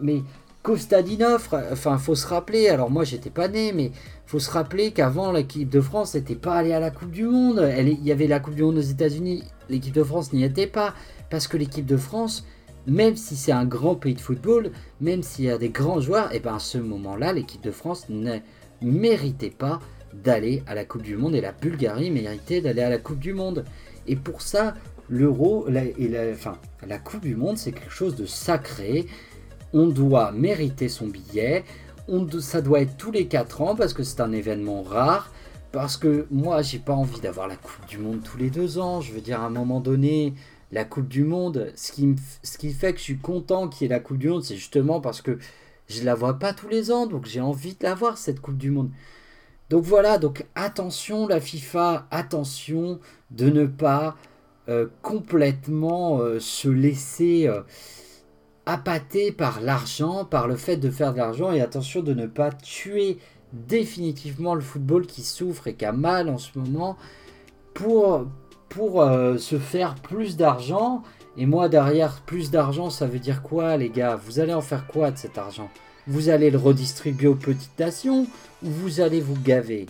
mais 0.00 0.22
Kostadinov, 0.68 1.48
enfin 1.72 1.96
faut 1.96 2.14
se 2.14 2.26
rappeler, 2.26 2.68
alors 2.68 2.90
moi 2.90 3.02
j'étais 3.02 3.30
pas 3.30 3.48
né, 3.48 3.72
mais 3.72 3.90
faut 4.26 4.38
se 4.38 4.50
rappeler 4.50 4.90
qu'avant 4.90 5.32
l'équipe 5.32 5.70
de 5.70 5.80
France 5.80 6.14
n'était 6.14 6.34
pas 6.34 6.56
allée 6.56 6.74
à 6.74 6.78
la 6.78 6.90
Coupe 6.90 7.10
du 7.10 7.24
Monde. 7.24 7.66
il 7.78 8.04
y 8.04 8.12
avait 8.12 8.26
la 8.26 8.38
Coupe 8.38 8.54
du 8.54 8.64
Monde 8.64 8.76
aux 8.76 8.82
États-Unis, 8.82 9.44
l'équipe 9.70 9.94
de 9.94 10.04
France 10.04 10.34
n'y 10.34 10.44
était 10.44 10.66
pas, 10.66 10.92
parce 11.30 11.48
que 11.48 11.56
l'équipe 11.56 11.86
de 11.86 11.96
France, 11.96 12.46
même 12.86 13.16
si 13.16 13.34
c'est 13.34 13.50
un 13.50 13.64
grand 13.64 13.94
pays 13.94 14.12
de 14.12 14.20
football, 14.20 14.72
même 15.00 15.22
s'il 15.22 15.46
y 15.46 15.50
a 15.50 15.56
des 15.56 15.70
grands 15.70 16.02
joueurs, 16.02 16.30
et 16.34 16.36
eh 16.36 16.40
ben 16.40 16.56
à 16.56 16.58
ce 16.58 16.76
moment-là, 16.76 17.32
l'équipe 17.32 17.62
de 17.62 17.70
France 17.70 18.04
ne 18.10 18.36
méritait 18.82 19.48
pas 19.48 19.80
d'aller 20.12 20.62
à 20.66 20.74
la 20.74 20.84
Coupe 20.84 21.00
du 21.00 21.16
Monde 21.16 21.34
et 21.34 21.40
la 21.40 21.52
Bulgarie 21.52 22.10
méritait 22.10 22.60
d'aller 22.60 22.82
à 22.82 22.90
la 22.90 22.98
Coupe 22.98 23.20
du 23.20 23.32
Monde. 23.32 23.64
Et 24.06 24.16
pour 24.16 24.42
ça, 24.42 24.74
l'euro 25.08 25.66
et 25.68 26.08
la, 26.08 26.30
enfin, 26.30 26.58
la 26.86 26.98
Coupe 26.98 27.22
du 27.22 27.36
Monde, 27.36 27.56
c'est 27.56 27.72
quelque 27.72 27.90
chose 27.90 28.16
de 28.16 28.26
sacré. 28.26 29.06
On 29.72 29.86
doit 29.86 30.32
mériter 30.32 30.88
son 30.88 31.06
billet. 31.06 31.64
On, 32.08 32.26
ça 32.40 32.60
doit 32.60 32.80
être 32.80 32.96
tous 32.96 33.10
les 33.10 33.26
4 33.26 33.62
ans 33.62 33.74
parce 33.76 33.92
que 33.92 34.02
c'est 34.02 34.20
un 34.20 34.32
événement 34.32 34.82
rare. 34.82 35.30
Parce 35.72 35.96
que 35.96 36.26
moi, 36.30 36.62
j'ai 36.62 36.78
pas 36.78 36.94
envie 36.94 37.20
d'avoir 37.20 37.46
la 37.46 37.56
Coupe 37.56 37.86
du 37.88 37.98
Monde 37.98 38.22
tous 38.22 38.38
les 38.38 38.50
deux 38.50 38.78
ans. 38.78 39.00
Je 39.00 39.12
veux 39.12 39.20
dire, 39.20 39.40
à 39.40 39.46
un 39.46 39.50
moment 39.50 39.80
donné, 39.80 40.32
la 40.72 40.84
Coupe 40.84 41.08
du 41.08 41.24
Monde, 41.24 41.72
ce 41.76 41.92
qui, 41.92 42.72
fait 42.72 42.92
que 42.92 42.98
je 42.98 43.04
suis 43.04 43.18
content 43.18 43.68
qu'il 43.68 43.86
y 43.86 43.86
ait 43.86 43.94
la 43.94 44.00
Coupe 44.00 44.18
du 44.18 44.28
Monde, 44.28 44.44
c'est 44.44 44.56
justement 44.56 45.00
parce 45.00 45.22
que 45.22 45.38
je 45.88 46.02
la 46.04 46.14
vois 46.14 46.38
pas 46.38 46.52
tous 46.52 46.68
les 46.68 46.90
ans. 46.90 47.06
Donc 47.06 47.26
j'ai 47.26 47.40
envie 47.40 47.74
de 47.74 47.82
la 47.82 47.94
voir, 47.94 48.18
cette 48.18 48.40
Coupe 48.40 48.58
du 48.58 48.70
Monde. 48.70 48.90
Donc 49.70 49.84
voilà, 49.84 50.18
donc 50.18 50.46
attention 50.54 51.26
la 51.26 51.40
FIFA, 51.40 52.06
attention 52.10 53.00
de 53.30 53.50
ne 53.50 53.66
pas 53.66 54.16
euh, 54.68 54.86
complètement 55.02 56.20
euh, 56.20 56.40
se 56.40 56.68
laisser 56.68 57.46
euh, 57.46 57.60
appâter 58.68 59.32
par 59.32 59.62
l'argent, 59.62 60.26
par 60.26 60.46
le 60.46 60.54
fait 60.54 60.76
de 60.76 60.90
faire 60.90 61.14
de 61.14 61.18
l'argent, 61.18 61.50
et 61.52 61.62
attention 61.62 62.02
de 62.02 62.12
ne 62.12 62.26
pas 62.26 62.52
tuer 62.52 63.18
définitivement 63.54 64.54
le 64.54 64.60
football 64.60 65.06
qui 65.06 65.22
souffre 65.22 65.68
et 65.68 65.74
qui 65.74 65.86
a 65.86 65.92
mal 65.92 66.28
en 66.28 66.36
ce 66.36 66.58
moment 66.58 66.98
pour, 67.72 68.26
pour 68.68 69.02
se 69.38 69.58
faire 69.58 69.94
plus 69.94 70.36
d'argent. 70.36 71.02
Et 71.38 71.46
moi 71.46 71.70
derrière, 71.70 72.20
plus 72.26 72.50
d'argent, 72.50 72.90
ça 72.90 73.06
veut 73.06 73.18
dire 73.18 73.42
quoi 73.42 73.78
les 73.78 73.88
gars? 73.88 74.16
Vous 74.16 74.38
allez 74.38 74.52
en 74.52 74.60
faire 74.60 74.86
quoi 74.86 75.10
de 75.12 75.16
cet 75.16 75.38
argent? 75.38 75.70
Vous 76.06 76.28
allez 76.28 76.50
le 76.50 76.58
redistribuer 76.58 77.28
aux 77.28 77.36
petites 77.36 77.78
nations 77.78 78.26
ou 78.62 78.68
vous 78.70 79.00
allez 79.00 79.22
vous 79.22 79.40
gaver? 79.40 79.86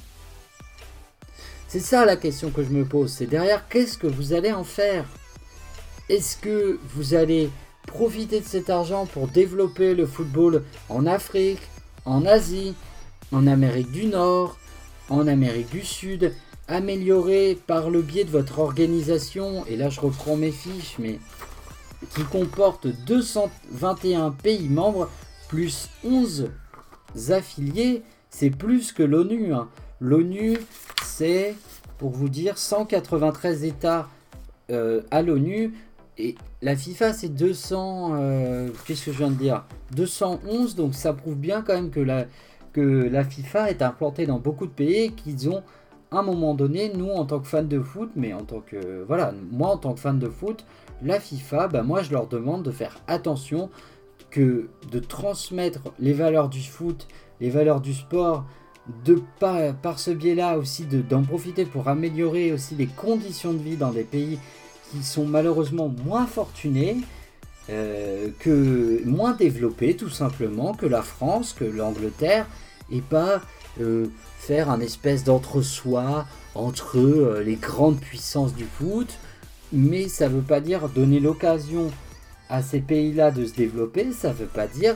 C'est 1.67 1.81
ça 1.81 2.05
la 2.05 2.17
question 2.17 2.51
que 2.51 2.63
je 2.63 2.71
me 2.71 2.85
pose. 2.85 3.11
C'est 3.11 3.27
derrière, 3.27 3.67
qu'est-ce 3.69 3.99
que 3.99 4.07
vous 4.07 4.35
allez 4.35 4.53
en 4.53 4.65
faire? 4.65 5.05
Est-ce 6.09 6.37
que 6.37 6.79
vous 6.95 7.15
allez 7.15 7.51
profiter 7.89 8.41
de 8.41 8.45
cet 8.45 8.71
argent 8.71 9.07
pour 9.07 9.29
développer 9.29 9.95
le 9.95 10.07
football 10.07 10.63
en 10.89 11.07
Afrique, 11.07 11.63
en 12.05 12.25
Asie, 12.25 12.75
en 13.33 13.47
Amérique 13.47 13.91
du 13.91 14.07
Nord, 14.07 14.59
en 15.09 15.27
Amérique 15.27 15.71
du 15.71 15.85
Sud, 15.85 16.33
améliorer 16.69 17.59
par 17.67 17.91
le 17.91 18.03
biais 18.03 18.25
de 18.25 18.31
votre 18.31 18.59
organisation, 18.59 19.65
et 19.67 19.77
là 19.77 19.89
je 19.89 20.01
reprends 20.01 20.37
mes 20.37 20.53
fiches, 20.53 20.97
mais 20.99 21.19
qui 22.15 22.23
comporte 22.25 22.87
221 23.07 24.31
pays 24.31 24.69
membres 24.69 25.11
plus 25.49 25.89
11 26.05 26.51
affiliés, 27.31 28.03
c'est 28.31 28.51
plus 28.51 28.93
que 28.93 29.03
l'ONU. 29.03 29.53
Hein. 29.55 29.69
L'ONU, 30.01 30.59
c'est, 31.05 31.57
pour 31.97 32.11
vous 32.11 32.29
dire, 32.29 32.59
193 32.59 33.65
États 33.65 34.09
euh, 34.71 35.01
à 35.11 35.23
l'ONU. 35.23 35.73
Et 36.19 36.35
la 36.63 36.77
FIFA, 36.77 37.13
c'est 37.13 37.29
200... 37.29 38.11
Euh, 38.15 38.69
qu'est-ce 38.87 39.07
que 39.07 39.13
je 39.13 39.19
viens 39.19 39.31
de 39.31 39.37
dire? 39.37 39.65
211, 39.95 40.75
donc 40.75 40.95
ça 40.95 41.13
prouve 41.13 41.37
bien 41.37 41.63
quand 41.63 41.75
même 41.75 41.91
que 41.91 42.01
la, 42.01 42.27
que 42.73 42.81
la 42.81 43.25
FIFA 43.25 43.71
est 43.71 43.83
implantée 43.83 44.27
dans 44.27 44.39
beaucoup 44.39 44.67
de 44.67 44.73
pays 44.73 45.13
qu'ils 45.13 45.49
ont, 45.49 45.63
à 46.11 46.19
un 46.19 46.23
moment 46.23 46.55
donné, 46.55 46.93
nous, 46.93 47.11
en 47.11 47.25
tant 47.25 47.39
que 47.39 47.47
fans 47.47 47.63
de 47.63 47.81
foot, 47.81 48.11
mais 48.17 48.33
en 48.33 48.43
tant 48.43 48.61
que... 48.61 49.05
Voilà, 49.07 49.33
moi, 49.51 49.69
en 49.71 49.77
tant 49.77 49.95
que 49.95 50.01
fan 50.01 50.19
de 50.19 50.29
foot, 50.29 50.65
la 51.03 51.21
FIFA, 51.21 51.69
bah, 51.69 51.83
moi, 51.83 52.03
je 52.03 52.11
leur 52.11 52.27
demande 52.27 52.65
de 52.65 52.73
faire 52.73 52.99
attention 53.07 53.71
que 54.31 54.69
de 54.91 54.99
transmettre 54.99 55.93
les 56.01 56.13
valeurs 56.13 56.49
du 56.49 56.61
foot 56.61 57.07
les 57.41 57.51
valeurs 57.51 57.81
du 57.81 57.95
sport, 57.95 58.45
de 59.05 59.21
par, 59.39 59.75
par 59.77 59.99
ce 59.99 60.11
biais-là 60.11 60.59
aussi 60.59 60.87
d'en 60.87 61.23
profiter 61.23 61.65
pour 61.65 61.89
améliorer 61.89 62.53
aussi 62.53 62.75
les 62.75 62.87
conditions 62.87 63.53
de 63.53 63.59
vie 63.59 63.77
dans 63.77 63.91
des 63.91 64.05
pays 64.05 64.39
qui 64.91 65.03
sont 65.03 65.27
malheureusement 65.27 65.93
moins 66.05 66.27
fortunés, 66.27 66.99
euh, 67.71 68.29
que 68.39 69.03
moins 69.05 69.33
développés 69.33 69.95
tout 69.95 70.09
simplement 70.09 70.73
que 70.73 70.87
la 70.87 71.03
France, 71.03 71.55
que 71.59 71.65
l'Angleterre, 71.65 72.47
et 72.91 73.03
pas 73.03 73.43
euh, 73.81 74.07
faire 74.39 74.71
un 74.71 74.81
espèce 74.81 75.25
d'entre-soi 75.25 76.25
entre 76.55 76.99
euh, 76.99 77.43
les 77.45 77.57
grandes 77.57 78.01
puissances 78.01 78.55
du 78.55 78.65
foot, 78.65 79.19
mais 79.73 80.09
ça 80.09 80.29
ne 80.29 80.37
veut 80.37 80.43
pas 80.43 80.61
dire 80.61 80.89
donner 80.89 81.21
l'occasion 81.21 81.91
à 82.49 82.63
ces 82.63 82.81
pays-là 82.81 83.31
de 83.31 83.45
se 83.45 83.53
développer, 83.53 84.13
ça 84.13 84.29
ne 84.29 84.35
veut 84.35 84.47
pas 84.47 84.67
dire 84.67 84.95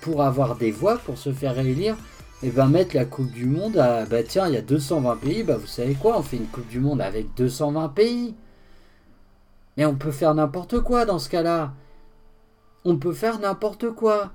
pour 0.00 0.22
avoir 0.22 0.56
des 0.56 0.70
voix, 0.70 0.96
pour 0.96 1.18
se 1.18 1.30
faire 1.30 1.56
réélire, 1.56 1.96
et 2.42 2.48
ben 2.48 2.68
mettre 2.68 2.96
la 2.96 3.04
Coupe 3.04 3.30
du 3.30 3.44
Monde 3.44 3.76
à 3.76 4.06
bah 4.06 4.22
tiens, 4.22 4.48
il 4.48 4.54
y 4.54 4.56
a 4.56 4.62
220 4.62 5.16
pays, 5.16 5.42
bah 5.42 5.58
vous 5.58 5.66
savez 5.66 5.94
quoi, 5.94 6.18
on 6.18 6.22
fait 6.22 6.38
une 6.38 6.46
Coupe 6.46 6.68
du 6.68 6.80
Monde 6.80 7.02
avec 7.02 7.34
220 7.36 7.88
pays. 7.90 8.34
Mais 9.76 9.84
on 9.84 9.94
peut 9.94 10.12
faire 10.12 10.34
n'importe 10.34 10.80
quoi 10.80 11.04
dans 11.04 11.18
ce 11.18 11.28
cas-là. 11.28 11.74
On 12.84 12.96
peut 12.96 13.12
faire 13.12 13.38
n'importe 13.38 13.90
quoi. 13.90 14.32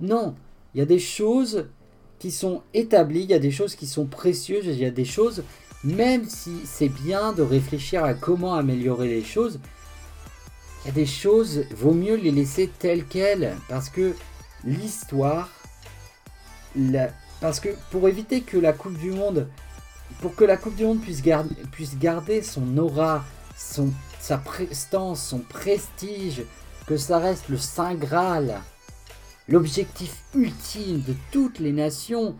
Non, 0.00 0.34
il 0.74 0.78
y 0.78 0.82
a 0.82 0.86
des 0.86 0.98
choses 0.98 1.68
qui 2.18 2.30
sont 2.30 2.62
établies, 2.74 3.22
il 3.22 3.30
y 3.30 3.34
a 3.34 3.38
des 3.38 3.50
choses 3.50 3.74
qui 3.74 3.86
sont 3.86 4.06
précieuses, 4.06 4.66
il 4.66 4.78
y 4.78 4.84
a 4.84 4.90
des 4.90 5.04
choses, 5.04 5.42
même 5.84 6.24
si 6.28 6.52
c'est 6.64 6.88
bien 6.88 7.32
de 7.32 7.42
réfléchir 7.42 8.04
à 8.04 8.14
comment 8.14 8.54
améliorer 8.54 9.08
les 9.08 9.24
choses, 9.24 9.60
il 10.84 10.88
y 10.88 10.90
a 10.90 10.94
des 10.94 11.06
choses, 11.06 11.64
vaut 11.74 11.94
mieux 11.94 12.16
les 12.16 12.30
laisser 12.30 12.68
telles 12.78 13.04
quelles, 13.04 13.54
parce 13.68 13.88
que 13.88 14.14
l'histoire, 14.64 15.50
parce 17.40 17.60
que 17.60 17.70
pour 17.90 18.08
éviter 18.08 18.42
que 18.42 18.56
la 18.56 18.72
Coupe 18.72 18.98
du 18.98 19.10
Monde, 19.10 19.48
pour 20.20 20.34
que 20.34 20.44
la 20.44 20.56
Coupe 20.56 20.76
du 20.76 20.84
Monde 20.84 21.00
puisse 21.00 21.22
garder, 21.22 21.54
puisse 21.72 21.98
garder 21.98 22.42
son 22.42 22.76
aura, 22.78 23.24
son, 23.56 23.90
sa 24.26 24.38
prestance, 24.38 25.24
son 25.24 25.38
prestige, 25.38 26.42
que 26.88 26.96
ça 26.96 27.20
reste 27.20 27.48
le 27.48 27.58
Saint 27.58 27.94
Graal, 27.94 28.60
l'objectif 29.46 30.24
ultime 30.34 31.00
de 31.06 31.14
toutes 31.30 31.60
les 31.60 31.70
nations. 31.70 32.34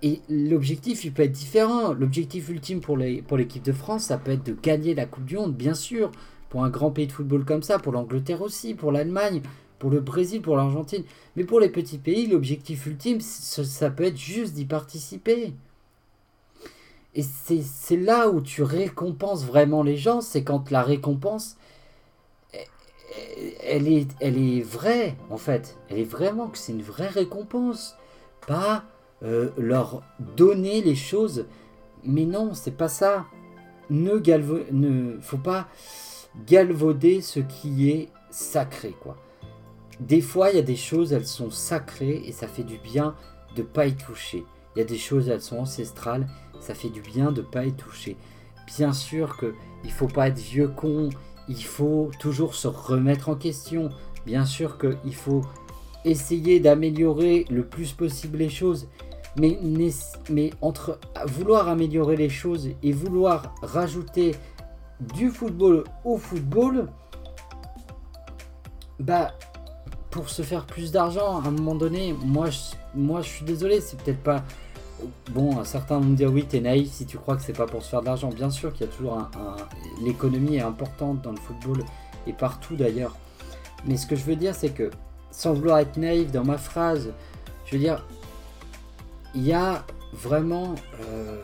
Et 0.00 0.22
l'objectif, 0.30 1.04
il 1.04 1.12
peut 1.12 1.24
être 1.24 1.32
différent. 1.32 1.92
L'objectif 1.92 2.48
ultime 2.48 2.80
pour 2.80 2.96
l'équipe 2.96 3.62
de 3.62 3.72
France, 3.72 4.04
ça 4.04 4.16
peut 4.16 4.30
être 4.30 4.46
de 4.46 4.56
gagner 4.62 4.94
la 4.94 5.04
Coupe 5.04 5.26
du 5.26 5.36
Monde, 5.36 5.54
bien 5.54 5.74
sûr. 5.74 6.10
Pour 6.48 6.64
un 6.64 6.70
grand 6.70 6.90
pays 6.90 7.06
de 7.06 7.12
football 7.12 7.44
comme 7.44 7.62
ça, 7.62 7.78
pour 7.78 7.92
l'Angleterre 7.92 8.40
aussi, 8.40 8.72
pour 8.72 8.90
l'Allemagne, 8.90 9.42
pour 9.78 9.90
le 9.90 10.00
Brésil, 10.00 10.40
pour 10.40 10.56
l'Argentine. 10.56 11.04
Mais 11.36 11.44
pour 11.44 11.60
les 11.60 11.68
petits 11.68 11.98
pays, 11.98 12.28
l'objectif 12.28 12.86
ultime, 12.86 13.20
ça, 13.20 13.90
peut 13.90 14.04
être 14.04 14.16
juste 14.16 14.54
d'y 14.54 14.64
participer. 14.64 15.52
Et 17.16 17.22
c'est 17.22 17.96
là 17.96 18.28
où 18.28 18.40
tu 18.40 18.62
récompenses 18.62 19.44
vraiment 19.44 19.82
les 19.82 19.96
gens, 19.96 20.20
c'est 20.20 20.44
quand 20.44 20.70
la 20.70 20.82
récompense, 20.82 21.56
elle 23.64 23.88
est, 23.88 24.08
elle 24.20 24.36
est 24.36 24.60
vraie, 24.60 25.16
en 25.30 25.38
fait. 25.38 25.78
Elle 25.88 25.98
est 25.98 26.04
vraiment 26.04 26.48
que 26.48 26.58
c'est 26.58 26.72
une 26.72 26.82
vraie 26.82 27.08
récompense. 27.08 27.96
Pas 28.46 28.84
euh, 29.24 29.50
leur 29.56 30.02
donner 30.36 30.82
les 30.82 30.94
choses. 30.94 31.46
Mais 32.04 32.26
non, 32.26 32.52
c'est 32.54 32.76
pas 32.76 32.88
ça. 32.88 33.24
Ne, 33.90 34.18
ne 34.70 35.18
faut 35.20 35.38
pas 35.38 35.68
galvauder 36.46 37.22
ce 37.22 37.40
qui 37.40 37.90
est 37.90 38.10
sacré, 38.30 38.94
quoi 39.00 39.16
des 40.00 40.20
fois, 40.20 40.50
il 40.50 40.56
y 40.56 40.58
a 40.58 40.62
des 40.62 40.76
choses, 40.76 41.12
elles 41.12 41.26
sont 41.26 41.50
sacrées 41.50 42.22
et 42.26 42.32
ça 42.32 42.48
fait 42.48 42.62
du 42.62 42.78
bien 42.78 43.14
de 43.54 43.62
pas 43.62 43.86
y 43.86 43.94
toucher. 43.94 44.44
Il 44.74 44.80
y 44.80 44.82
a 44.82 44.84
des 44.84 44.98
choses, 44.98 45.28
elles 45.28 45.42
sont 45.42 45.58
ancestrales, 45.58 46.26
ça 46.60 46.74
fait 46.74 46.88
du 46.88 47.00
bien 47.00 47.32
de 47.32 47.42
pas 47.42 47.64
y 47.64 47.72
toucher. 47.72 48.16
bien 48.66 48.92
sûr 48.92 49.36
que 49.36 49.54
il 49.84 49.92
faut 49.92 50.08
pas 50.08 50.28
être 50.28 50.38
vieux 50.38 50.68
con, 50.68 51.10
il 51.48 51.62
faut 51.62 52.10
toujours 52.18 52.54
se 52.54 52.68
remettre 52.68 53.28
en 53.28 53.36
question. 53.36 53.90
Bien 54.24 54.44
sûr 54.44 54.78
qu'il 54.78 55.14
faut 55.14 55.42
essayer 56.04 56.58
d'améliorer 56.60 57.44
le 57.50 57.64
plus 57.64 57.92
possible 57.92 58.38
les 58.38 58.48
choses. 58.48 58.88
Mais, 59.38 59.58
mais 60.30 60.50
entre 60.62 60.98
vouloir 61.26 61.68
améliorer 61.68 62.16
les 62.16 62.30
choses 62.30 62.70
et 62.82 62.92
vouloir 62.92 63.54
rajouter 63.60 64.34
du 65.14 65.28
football 65.28 65.84
au 66.04 66.16
football, 66.16 66.88
bah 68.98 69.34
pour 70.10 70.30
se 70.30 70.40
faire 70.40 70.64
plus 70.64 70.90
d'argent 70.90 71.42
à 71.42 71.48
un 71.48 71.50
moment 71.50 71.74
donné, 71.74 72.14
moi 72.24 72.48
moi 72.94 73.20
je 73.20 73.28
suis 73.28 73.44
désolé, 73.44 73.82
c'est 73.82 74.00
peut-être 74.00 74.22
pas 74.22 74.42
Bon, 75.30 75.62
certains 75.64 75.98
vont 75.98 76.12
dire 76.12 76.32
oui, 76.32 76.44
t'es 76.44 76.60
naïf 76.60 76.90
si 76.90 77.06
tu 77.06 77.18
crois 77.18 77.36
que 77.36 77.42
c'est 77.42 77.52
pas 77.52 77.66
pour 77.66 77.82
se 77.82 77.90
faire 77.90 78.00
de 78.00 78.06
l'argent. 78.06 78.28
Bien 78.28 78.50
sûr 78.50 78.72
qu'il 78.72 78.86
y 78.86 78.88
a 78.88 78.92
toujours 78.92 79.18
un, 79.18 79.30
l'économie 80.02 80.56
est 80.56 80.62
importante 80.62 81.22
dans 81.22 81.32
le 81.32 81.38
football 81.38 81.84
et 82.26 82.32
partout 82.32 82.76
d'ailleurs. 82.76 83.16
Mais 83.84 83.96
ce 83.96 84.06
que 84.06 84.16
je 84.16 84.24
veux 84.24 84.36
dire, 84.36 84.54
c'est 84.54 84.70
que 84.70 84.90
sans 85.30 85.52
vouloir 85.52 85.78
être 85.78 85.96
naïf 85.96 86.32
dans 86.32 86.44
ma 86.44 86.58
phrase, 86.58 87.12
je 87.66 87.72
veux 87.72 87.78
dire, 87.78 88.04
il 89.34 89.42
y 89.42 89.52
a 89.52 89.84
vraiment 90.14 90.74
euh, 91.02 91.36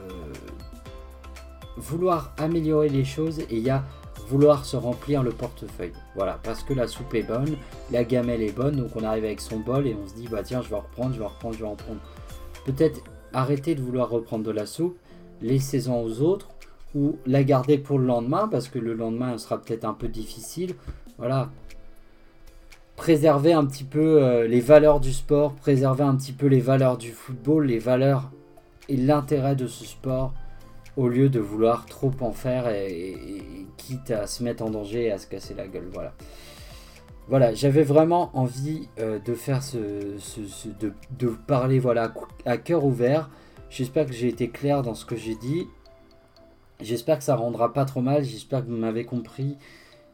vouloir 1.76 2.32
améliorer 2.38 2.88
les 2.88 3.04
choses 3.04 3.40
et 3.40 3.46
il 3.50 3.62
y 3.62 3.70
a 3.70 3.84
vouloir 4.28 4.64
se 4.64 4.76
remplir 4.76 5.22
le 5.22 5.30
portefeuille. 5.30 5.92
Voilà, 6.14 6.38
parce 6.42 6.62
que 6.62 6.72
la 6.72 6.86
soupe 6.86 7.14
est 7.14 7.22
bonne, 7.22 7.56
la 7.90 8.04
gamelle 8.04 8.40
est 8.42 8.52
bonne, 8.52 8.76
donc 8.76 8.96
on 8.96 9.04
arrive 9.04 9.24
avec 9.24 9.40
son 9.40 9.58
bol 9.58 9.86
et 9.86 9.94
on 9.94 10.08
se 10.08 10.14
dit 10.14 10.28
bah 10.28 10.42
tiens, 10.42 10.62
je 10.62 10.68
vais 10.70 10.76
en 10.76 10.80
reprendre, 10.80 11.12
je 11.12 11.18
vais 11.18 11.24
en 11.24 11.28
reprendre, 11.28 11.54
je 11.54 11.60
vais 11.60 11.68
en 11.68 11.76
prendre. 11.76 12.00
Peut-être 12.64 13.02
arrêter 13.32 13.74
de 13.74 13.82
vouloir 13.82 14.10
reprendre 14.10 14.44
de 14.44 14.50
la 14.50 14.66
soupe, 14.66 14.96
laissez-en 15.40 16.00
aux 16.00 16.20
autres, 16.20 16.48
ou 16.94 17.16
la 17.26 17.42
garder 17.42 17.78
pour 17.78 17.98
le 17.98 18.06
lendemain, 18.06 18.48
parce 18.48 18.68
que 18.68 18.78
le 18.78 18.94
lendemain 18.94 19.38
sera 19.38 19.60
peut-être 19.60 19.84
un 19.84 19.94
peu 19.94 20.08
difficile. 20.08 20.74
Voilà. 21.18 21.50
Préserver 22.96 23.52
un 23.52 23.64
petit 23.64 23.84
peu 23.84 24.22
euh, 24.22 24.46
les 24.46 24.60
valeurs 24.60 25.00
du 25.00 25.12
sport, 25.12 25.54
préserver 25.54 26.04
un 26.04 26.14
petit 26.16 26.32
peu 26.32 26.46
les 26.46 26.60
valeurs 26.60 26.98
du 26.98 27.10
football, 27.10 27.66
les 27.66 27.78
valeurs 27.78 28.30
et 28.88 28.96
l'intérêt 28.96 29.56
de 29.56 29.66
ce 29.66 29.84
sport, 29.84 30.34
au 30.96 31.08
lieu 31.08 31.28
de 31.28 31.40
vouloir 31.40 31.86
trop 31.86 32.12
en 32.20 32.32
faire 32.32 32.68
et, 32.68 33.16
quitte 33.78 34.10
à 34.10 34.26
se 34.26 34.44
mettre 34.44 34.62
en 34.62 34.70
danger 34.70 35.04
et 35.06 35.12
à 35.12 35.18
se 35.18 35.26
casser 35.26 35.54
la 35.54 35.66
gueule. 35.66 35.88
Voilà. 35.92 36.12
Voilà, 37.32 37.54
j'avais 37.54 37.82
vraiment 37.82 38.30
envie 38.34 38.90
euh, 38.98 39.18
de 39.18 39.32
faire 39.32 39.62
ce, 39.62 39.78
parler 41.46 41.78
voilà 41.78 42.12
à 42.44 42.58
cœur 42.58 42.84
ouvert. 42.84 43.30
J'espère 43.70 44.04
que 44.04 44.12
j'ai 44.12 44.28
été 44.28 44.50
clair 44.50 44.82
dans 44.82 44.94
ce 44.94 45.06
que 45.06 45.16
j'ai 45.16 45.34
dit. 45.36 45.66
J'espère 46.82 47.16
que 47.16 47.24
ça 47.24 47.34
rendra 47.34 47.72
pas 47.72 47.86
trop 47.86 48.02
mal. 48.02 48.22
J'espère 48.22 48.62
que 48.62 48.70
vous 48.70 48.76
m'avez 48.76 49.06
compris. 49.06 49.56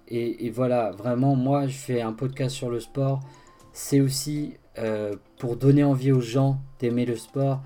Et, 0.06 0.48
voilà, 0.50 0.92
vraiment, 0.92 1.34
moi, 1.34 1.66
je 1.66 1.76
fais 1.76 2.02
un 2.02 2.12
podcast 2.12 2.54
sur 2.54 2.70
le 2.70 2.78
sport. 2.78 3.18
C'est 3.72 4.00
aussi 4.00 4.54
euh, 4.78 5.16
pour 5.40 5.56
donner 5.56 5.82
envie 5.82 6.12
aux 6.12 6.20
gens 6.20 6.60
d'aimer 6.78 7.04
le 7.04 7.16
sport. 7.16 7.62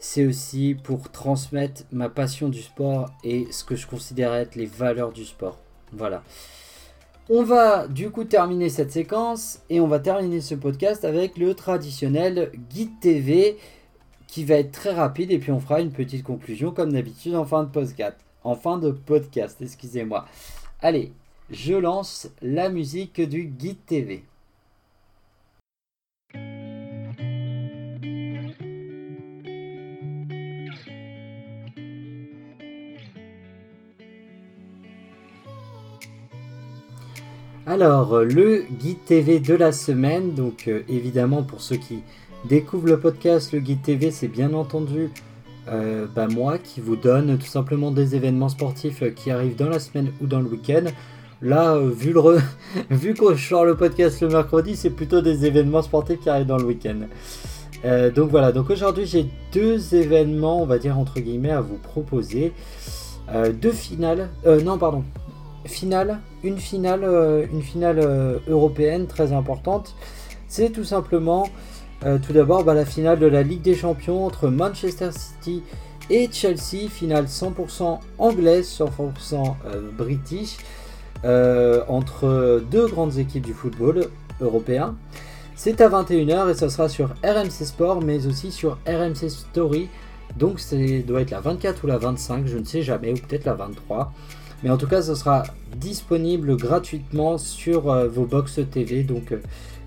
C'est 0.00 0.26
aussi 0.26 0.74
pour 0.82 1.12
transmettre 1.12 1.84
ma 1.92 2.08
passion 2.08 2.48
du 2.48 2.60
sport 2.60 3.08
et 3.22 3.46
ce 3.52 3.62
que 3.62 3.76
je 3.76 3.86
considère 3.86 4.34
être 4.34 4.56
les 4.56 4.66
valeurs 4.66 5.12
du 5.12 5.24
sport. 5.24 5.60
Voilà. 5.92 6.24
On 7.32 7.44
va 7.44 7.86
du 7.86 8.10
coup 8.10 8.24
terminer 8.24 8.68
cette 8.68 8.90
séquence 8.90 9.60
et 9.70 9.78
on 9.78 9.86
va 9.86 10.00
terminer 10.00 10.40
ce 10.40 10.56
podcast 10.56 11.04
avec 11.04 11.38
le 11.38 11.54
traditionnel 11.54 12.50
guide 12.70 12.98
TV 12.98 13.56
qui 14.26 14.44
va 14.44 14.56
être 14.56 14.72
très 14.72 14.92
rapide 14.92 15.30
et 15.30 15.38
puis 15.38 15.52
on 15.52 15.60
fera 15.60 15.80
une 15.80 15.92
petite 15.92 16.24
conclusion 16.24 16.72
comme 16.72 16.92
d'habitude 16.92 17.36
en 17.36 17.44
fin 17.44 17.62
de 17.62 17.68
podcast. 17.68 18.16
En 18.42 18.56
fin 18.56 18.78
de 18.78 18.90
podcast, 18.90 19.62
excusez-moi. 19.62 20.26
Allez, 20.80 21.12
je 21.50 21.74
lance 21.74 22.28
la 22.42 22.68
musique 22.68 23.20
du 23.20 23.44
guide 23.44 23.78
TV. 23.86 24.24
Alors, 37.66 38.14
euh, 38.14 38.24
le 38.24 38.64
guide 38.80 39.04
TV 39.04 39.38
de 39.38 39.54
la 39.54 39.70
semaine, 39.72 40.32
donc 40.32 40.64
euh, 40.66 40.80
évidemment 40.88 41.42
pour 41.42 41.60
ceux 41.60 41.76
qui 41.76 42.02
découvrent 42.46 42.86
le 42.86 42.98
podcast, 42.98 43.52
le 43.52 43.60
guide 43.60 43.82
TV 43.82 44.10
c'est 44.10 44.28
bien 44.28 44.54
entendu 44.54 45.10
euh, 45.68 46.06
bah, 46.14 46.26
moi 46.26 46.56
qui 46.56 46.80
vous 46.80 46.96
donne 46.96 47.36
tout 47.36 47.46
simplement 47.46 47.90
des 47.90 48.16
événements 48.16 48.48
sportifs 48.48 49.04
qui 49.14 49.30
arrivent 49.30 49.56
dans 49.56 49.68
la 49.68 49.78
semaine 49.78 50.10
ou 50.22 50.26
dans 50.26 50.40
le 50.40 50.48
week-end. 50.48 50.84
Là, 51.42 51.78
vu, 51.78 52.14
le 52.14 52.38
vu 52.90 53.12
que 53.12 53.34
je 53.34 53.48
sors 53.48 53.66
le 53.66 53.76
podcast 53.76 54.22
le 54.22 54.28
mercredi, 54.28 54.74
c'est 54.74 54.90
plutôt 54.90 55.20
des 55.20 55.44
événements 55.44 55.82
sportifs 55.82 56.20
qui 56.20 56.30
arrivent 56.30 56.46
dans 56.46 56.58
le 56.58 56.64
week-end. 56.64 57.00
donc 58.14 58.30
voilà, 58.30 58.52
donc 58.52 58.70
aujourd'hui 58.70 59.04
j'ai 59.04 59.26
deux 59.52 59.94
événements, 59.94 60.62
on 60.62 60.66
va 60.66 60.78
dire 60.78 60.98
entre 60.98 61.20
guillemets, 61.20 61.50
à 61.50 61.60
vous 61.60 61.76
proposer. 61.76 62.52
deux 63.62 63.72
finales, 63.72 64.30
non 64.64 64.76
pardon, 64.76 65.04
finale, 65.66 66.18
une 66.42 66.58
finale, 66.58 67.04
euh, 67.04 67.46
une 67.52 67.62
finale 67.62 67.98
euh, 67.98 68.38
européenne 68.48 69.06
très 69.06 69.32
importante. 69.32 69.94
C'est 70.48 70.70
tout 70.70 70.84
simplement, 70.84 71.48
euh, 72.04 72.18
tout 72.18 72.32
d'abord, 72.32 72.64
bah, 72.64 72.74
la 72.74 72.84
finale 72.84 73.18
de 73.18 73.26
la 73.26 73.42
Ligue 73.42 73.62
des 73.62 73.74
Champions 73.74 74.26
entre 74.26 74.48
Manchester 74.48 75.10
City 75.12 75.62
et 76.08 76.28
Chelsea, 76.32 76.88
finale 76.88 77.26
100% 77.26 78.00
anglaise, 78.18 78.66
100% 78.66 79.54
british, 79.96 80.56
entre 81.22 82.60
deux 82.68 82.88
grandes 82.88 83.18
équipes 83.18 83.46
du 83.46 83.52
football 83.52 84.06
européen. 84.40 84.96
C'est 85.54 85.80
à 85.80 85.88
21h 85.88 86.50
et 86.50 86.54
ça 86.54 86.68
sera 86.68 86.88
sur 86.88 87.10
RMC 87.22 87.64
Sport, 87.64 88.02
mais 88.02 88.26
aussi 88.26 88.50
sur 88.50 88.78
RMC 88.88 89.28
Story. 89.28 89.88
Donc 90.36 90.58
ça 90.58 90.76
doit 91.06 91.20
être 91.20 91.30
la 91.30 91.40
24 91.40 91.84
ou 91.84 91.86
la 91.86 91.98
25, 91.98 92.46
je 92.46 92.58
ne 92.58 92.64
sais 92.64 92.82
jamais, 92.82 93.12
ou 93.12 93.14
peut-être 93.14 93.44
la 93.44 93.54
23. 93.54 94.12
Mais 94.62 94.70
en 94.70 94.76
tout 94.76 94.86
cas, 94.86 95.02
ce 95.02 95.14
sera 95.14 95.44
disponible 95.76 96.56
gratuitement 96.56 97.38
sur 97.38 97.90
euh, 97.90 98.08
vos 98.08 98.26
box 98.26 98.60
TV. 98.70 99.02
Donc 99.02 99.32
euh, 99.32 99.40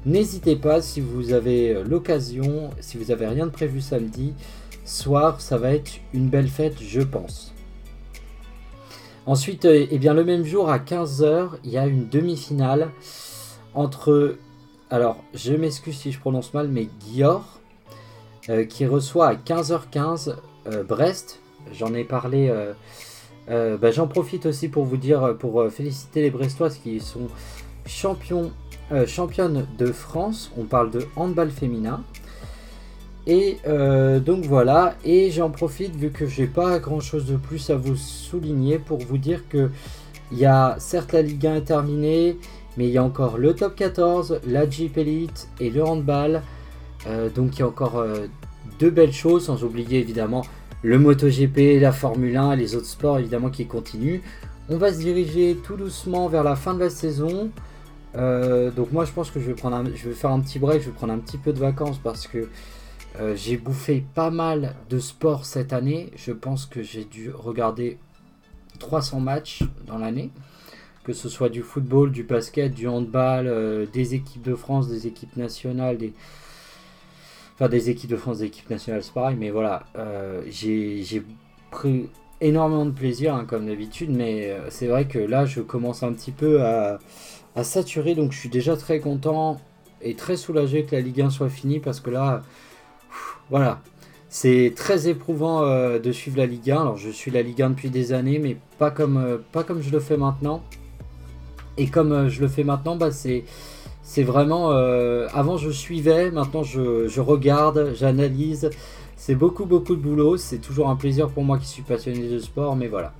n'hésitez 0.05 0.55
pas 0.55 0.81
si 0.81 0.99
vous 0.99 1.33
avez 1.33 1.75
euh, 1.75 1.83
l'occasion, 1.83 2.71
si 2.79 2.97
vous 2.97 3.11
avez 3.11 3.27
rien 3.27 3.45
de 3.45 3.51
prévu 3.51 3.81
samedi 3.81 4.33
soir, 4.85 5.41
ça 5.41 5.57
va 5.57 5.71
être 5.71 5.91
une 6.13 6.27
belle 6.27 6.47
fête, 6.47 6.81
je 6.81 7.01
pense. 7.01 7.53
Ensuite, 9.25 9.63
eh 9.63 9.97
bien, 9.99 10.13
le 10.13 10.25
même 10.25 10.43
jour 10.43 10.69
à 10.69 10.79
15h, 10.79 11.51
il 11.63 11.71
y 11.71 11.77
a 11.77 11.85
une 11.85 12.09
demi-finale 12.09 12.89
entre. 13.73 14.35
Alors, 14.89 15.23
je 15.33 15.53
m'excuse 15.53 15.95
si 15.95 16.11
je 16.11 16.19
prononce 16.19 16.53
mal, 16.53 16.67
mais 16.67 16.89
Gior, 17.07 17.61
qui 18.67 18.85
reçoit 18.85 19.29
à 19.29 19.35
15h15 19.35 20.35
Brest. 20.85 21.39
J'en 21.71 21.93
ai 21.93 22.03
parlé 22.03 22.53
euh, 23.49 23.77
bah, 23.77 23.91
j'en 23.91 24.07
profite 24.07 24.45
aussi 24.45 24.69
pour 24.69 24.85
vous 24.85 24.97
dire, 24.97 25.35
pour 25.37 25.61
euh, 25.61 25.69
féliciter 25.69 26.21
les 26.21 26.31
Brestoises 26.31 26.77
qui 26.77 26.99
sont 26.99 27.27
champions, 27.85 28.51
euh, 28.91 29.05
championnes 29.05 29.67
de 29.77 29.91
France. 29.91 30.51
On 30.57 30.63
parle 30.63 30.91
de 30.91 31.05
handball 31.15 31.49
féminin. 31.49 32.03
Et 33.25 33.59
donc 34.19 34.43
voilà, 34.43 34.95
et 35.05 35.31
j'en 35.31 35.49
profite 35.49 35.95
vu 35.95 36.11
que 36.11 36.27
j'ai 36.27 36.45
pas 36.45 36.77
grand 36.79 36.99
chose 36.99 37.25
de 37.25 37.37
plus 37.37 37.69
à 37.69 37.77
vous 37.77 37.95
souligner 37.95 38.79
pour 38.79 38.97
vous 38.97 39.17
dire 39.17 39.47
que 39.47 39.71
il 40.33 40.39
y 40.39 40.45
a 40.45 40.75
certes 40.77 41.13
la 41.13 41.21
Ligue 41.21 41.47
1 41.47 41.55
est 41.55 41.61
terminée, 41.61 42.37
mais 42.75 42.85
il 42.85 42.91
y 42.91 42.97
a 42.97 43.03
encore 43.03 43.37
le 43.37 43.55
top 43.55 43.77
14, 43.77 44.41
la 44.45 44.69
Jeep 44.69 44.97
Elite 44.97 45.47
et 45.61 45.69
le 45.69 45.85
handball. 45.85 46.41
donc 47.33 47.55
il 47.55 47.59
y 47.59 47.61
a 47.61 47.67
encore 47.67 48.05
deux 48.77 48.89
belles 48.91 49.13
choses, 49.13 49.45
sans 49.45 49.63
oublier 49.63 49.99
évidemment 49.99 50.43
le 50.83 50.99
MotoGP, 50.99 51.79
la 51.79 51.93
Formule 51.93 52.35
1 52.35 52.51
et 52.51 52.57
les 52.57 52.75
autres 52.75 52.87
sports 52.87 53.17
évidemment 53.17 53.49
qui 53.49 53.65
continuent. 53.65 54.19
On 54.69 54.77
va 54.77 54.93
se 54.93 54.99
diriger 54.99 55.57
tout 55.63 55.77
doucement 55.77 56.27
vers 56.27 56.43
la 56.43 56.55
fin 56.55 56.73
de 56.73 56.79
la 56.81 56.89
saison. 56.89 57.51
Euh, 58.15 58.69
donc 58.69 58.91
moi 58.91 59.05
je 59.05 59.11
pense 59.11 59.31
que 59.31 59.39
je 59.39 59.45
vais, 59.45 59.53
prendre 59.55 59.89
je 59.95 60.09
vais 60.09 60.13
faire 60.13 60.29
un 60.29 60.39
petit 60.41 60.59
break, 60.59 60.81
je 60.81 60.87
vais 60.87 60.95
prendre 60.95 61.13
un 61.13 61.19
petit 61.19 61.37
peu 61.37 61.51
de 61.51 61.59
vacances 61.59 61.97
parce 61.97 62.27
que 62.27 62.49
euh, 63.19 63.35
j'ai 63.35 63.57
bouffé 63.57 64.05
pas 64.13 64.29
mal 64.29 64.75
de 64.89 64.99
sport 64.99 65.45
cette 65.45 65.71
année. 65.71 66.11
Je 66.17 66.33
pense 66.33 66.65
que 66.65 66.83
j'ai 66.83 67.05
dû 67.05 67.31
regarder 67.31 67.97
300 68.79 69.21
matchs 69.21 69.63
dans 69.87 69.97
l'année. 69.97 70.31
Que 71.05 71.13
ce 71.13 71.27
soit 71.27 71.49
du 71.49 71.63
football, 71.63 72.11
du 72.11 72.23
basket, 72.23 72.73
du 72.73 72.87
handball, 72.87 73.47
euh, 73.47 73.85
des 73.91 74.15
équipes 74.15 74.43
de 74.43 74.55
France, 74.55 74.87
des 74.87 75.07
équipes 75.07 75.35
nationales, 75.35 75.97
des, 75.97 76.13
Enfin, 77.55 77.69
des 77.69 77.89
équipes 77.89 78.09
de 78.09 78.15
France, 78.15 78.39
des 78.39 78.45
équipes 78.45 78.69
nationales, 78.69 79.03
c'est 79.03 79.13
pareil. 79.13 79.37
Mais 79.39 79.51
voilà, 79.51 79.83
euh, 79.97 80.41
j'ai 80.49 81.23
pris 81.71 82.09
énormément 82.41 82.85
de 82.85 82.91
plaisir, 82.91 83.35
hein, 83.35 83.45
comme 83.47 83.67
d'habitude. 83.67 84.09
Mais 84.11 84.49
euh, 84.49 84.69
c'est 84.69 84.87
vrai 84.87 85.05
que 85.05 85.19
là, 85.19 85.45
je 85.45 85.61
commence 85.61 86.03
un 86.03 86.13
petit 86.13 86.31
peu 86.31 86.63
à, 86.63 86.99
saturer. 87.63 88.15
Donc, 88.15 88.31
je 88.31 88.39
suis 88.39 88.49
déjà 88.49 88.75
très 88.75 88.99
content 88.99 89.61
et 90.01 90.15
très 90.15 90.35
soulagé 90.37 90.83
que 90.83 90.95
la 90.95 91.01
Ligue 91.01 91.21
1 91.21 91.29
soit 91.29 91.49
finie. 91.49 91.79
Parce 91.79 91.99
que 91.99 92.09
là, 92.09 92.41
voilà, 93.49 93.81
C'est 94.29 94.73
très 94.75 95.07
éprouvant 95.07 95.63
euh, 95.63 95.99
de 95.99 96.11
suivre 96.11 96.37
la 96.37 96.47
Ligue 96.47 96.71
1. 96.71 96.81
Alors 96.81 96.97
je 96.97 97.09
suis 97.09 97.29
la 97.29 97.43
Ligue 97.43 97.61
1 97.61 97.71
depuis 97.71 97.91
des 97.91 98.13
années, 98.13 98.39
mais 98.39 98.57
pas 98.79 98.89
comme, 98.89 99.39
pas 99.51 99.63
comme 99.63 99.81
je 99.81 99.91
le 99.91 99.99
fais 99.99 100.17
maintenant. 100.17 100.63
Et 101.77 101.87
comme 101.87 102.29
je 102.29 102.41
le 102.41 102.47
fais 102.47 102.63
maintenant, 102.63 102.95
bah, 102.95 103.11
c'est, 103.11 103.43
c'est 104.03 104.23
vraiment... 104.23 104.71
avant 104.71 105.57
je 105.57 105.69
suivais, 105.69 106.29
maintenant 106.31 106.63
je, 106.63 107.19
regarde, 107.19 107.93
j'analyse. 107.95 108.69
C'est 109.15 109.35
beaucoup 109.35 109.65
beaucoup 109.65 109.95
de 109.95 110.01
boulot. 110.01 110.37
C'est 110.37 110.57
toujours 110.57 110.89
un 110.89 110.95
plaisir 110.95 111.29
pour 111.29 111.43
moi 111.43 111.57
qui 111.57 111.65
suis 111.65 111.83
passionné 111.83 112.27
de 112.27 112.39
sport, 112.39 112.75
mais 112.75 112.87
voilà. 112.87 113.13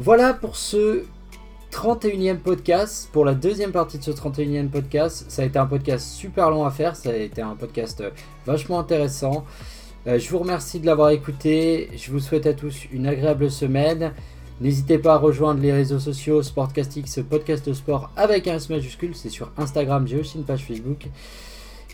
Voilà 0.00 0.34
pour 0.34 0.56
ce 0.56 1.04
31e 1.72 2.38
podcast, 2.38 3.08
pour 3.12 3.24
la 3.24 3.34
deuxième 3.34 3.72
partie 3.72 3.98
de 3.98 4.02
ce 4.02 4.10
31e 4.10 4.68
podcast. 4.68 5.26
Ça 5.28 5.42
a 5.42 5.44
été 5.44 5.58
un 5.58 5.66
podcast 5.66 6.08
super 6.08 6.50
long 6.50 6.64
à 6.64 6.70
faire, 6.70 6.96
ça 6.96 7.10
a 7.10 7.16
été 7.16 7.42
un 7.42 7.54
podcast 7.54 8.02
vachement 8.46 8.80
intéressant. 8.80 9.44
Euh, 10.06 10.18
je 10.18 10.30
vous 10.30 10.38
remercie 10.38 10.80
de 10.80 10.86
l'avoir 10.86 11.10
écouté. 11.10 11.90
Je 11.96 12.10
vous 12.10 12.20
souhaite 12.20 12.46
à 12.46 12.54
tous 12.54 12.86
une 12.92 13.06
agréable 13.06 13.50
semaine. 13.50 14.12
N'hésitez 14.60 14.98
pas 14.98 15.14
à 15.14 15.18
rejoindre 15.18 15.60
les 15.60 15.72
réseaux 15.72 16.00
sociaux 16.00 16.42
Sportcastix, 16.42 17.20
podcast 17.30 17.72
sport 17.72 18.10
avec 18.16 18.48
un 18.48 18.56
S 18.56 18.68
majuscule. 18.68 19.14
C'est 19.14 19.28
sur 19.28 19.52
Instagram, 19.56 20.08
j'ai 20.08 20.18
aussi 20.18 20.36
une 20.36 20.44
page 20.44 20.64
Facebook. 20.64 21.06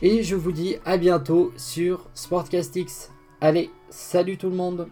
Et 0.00 0.22
je 0.22 0.34
vous 0.34 0.50
dis 0.50 0.76
à 0.86 0.96
bientôt 0.96 1.52
sur 1.58 2.08
Sportcastix. 2.14 3.10
Allez, 3.42 3.70
salut 3.90 4.38
tout 4.38 4.48
le 4.48 4.56
monde 4.56 4.88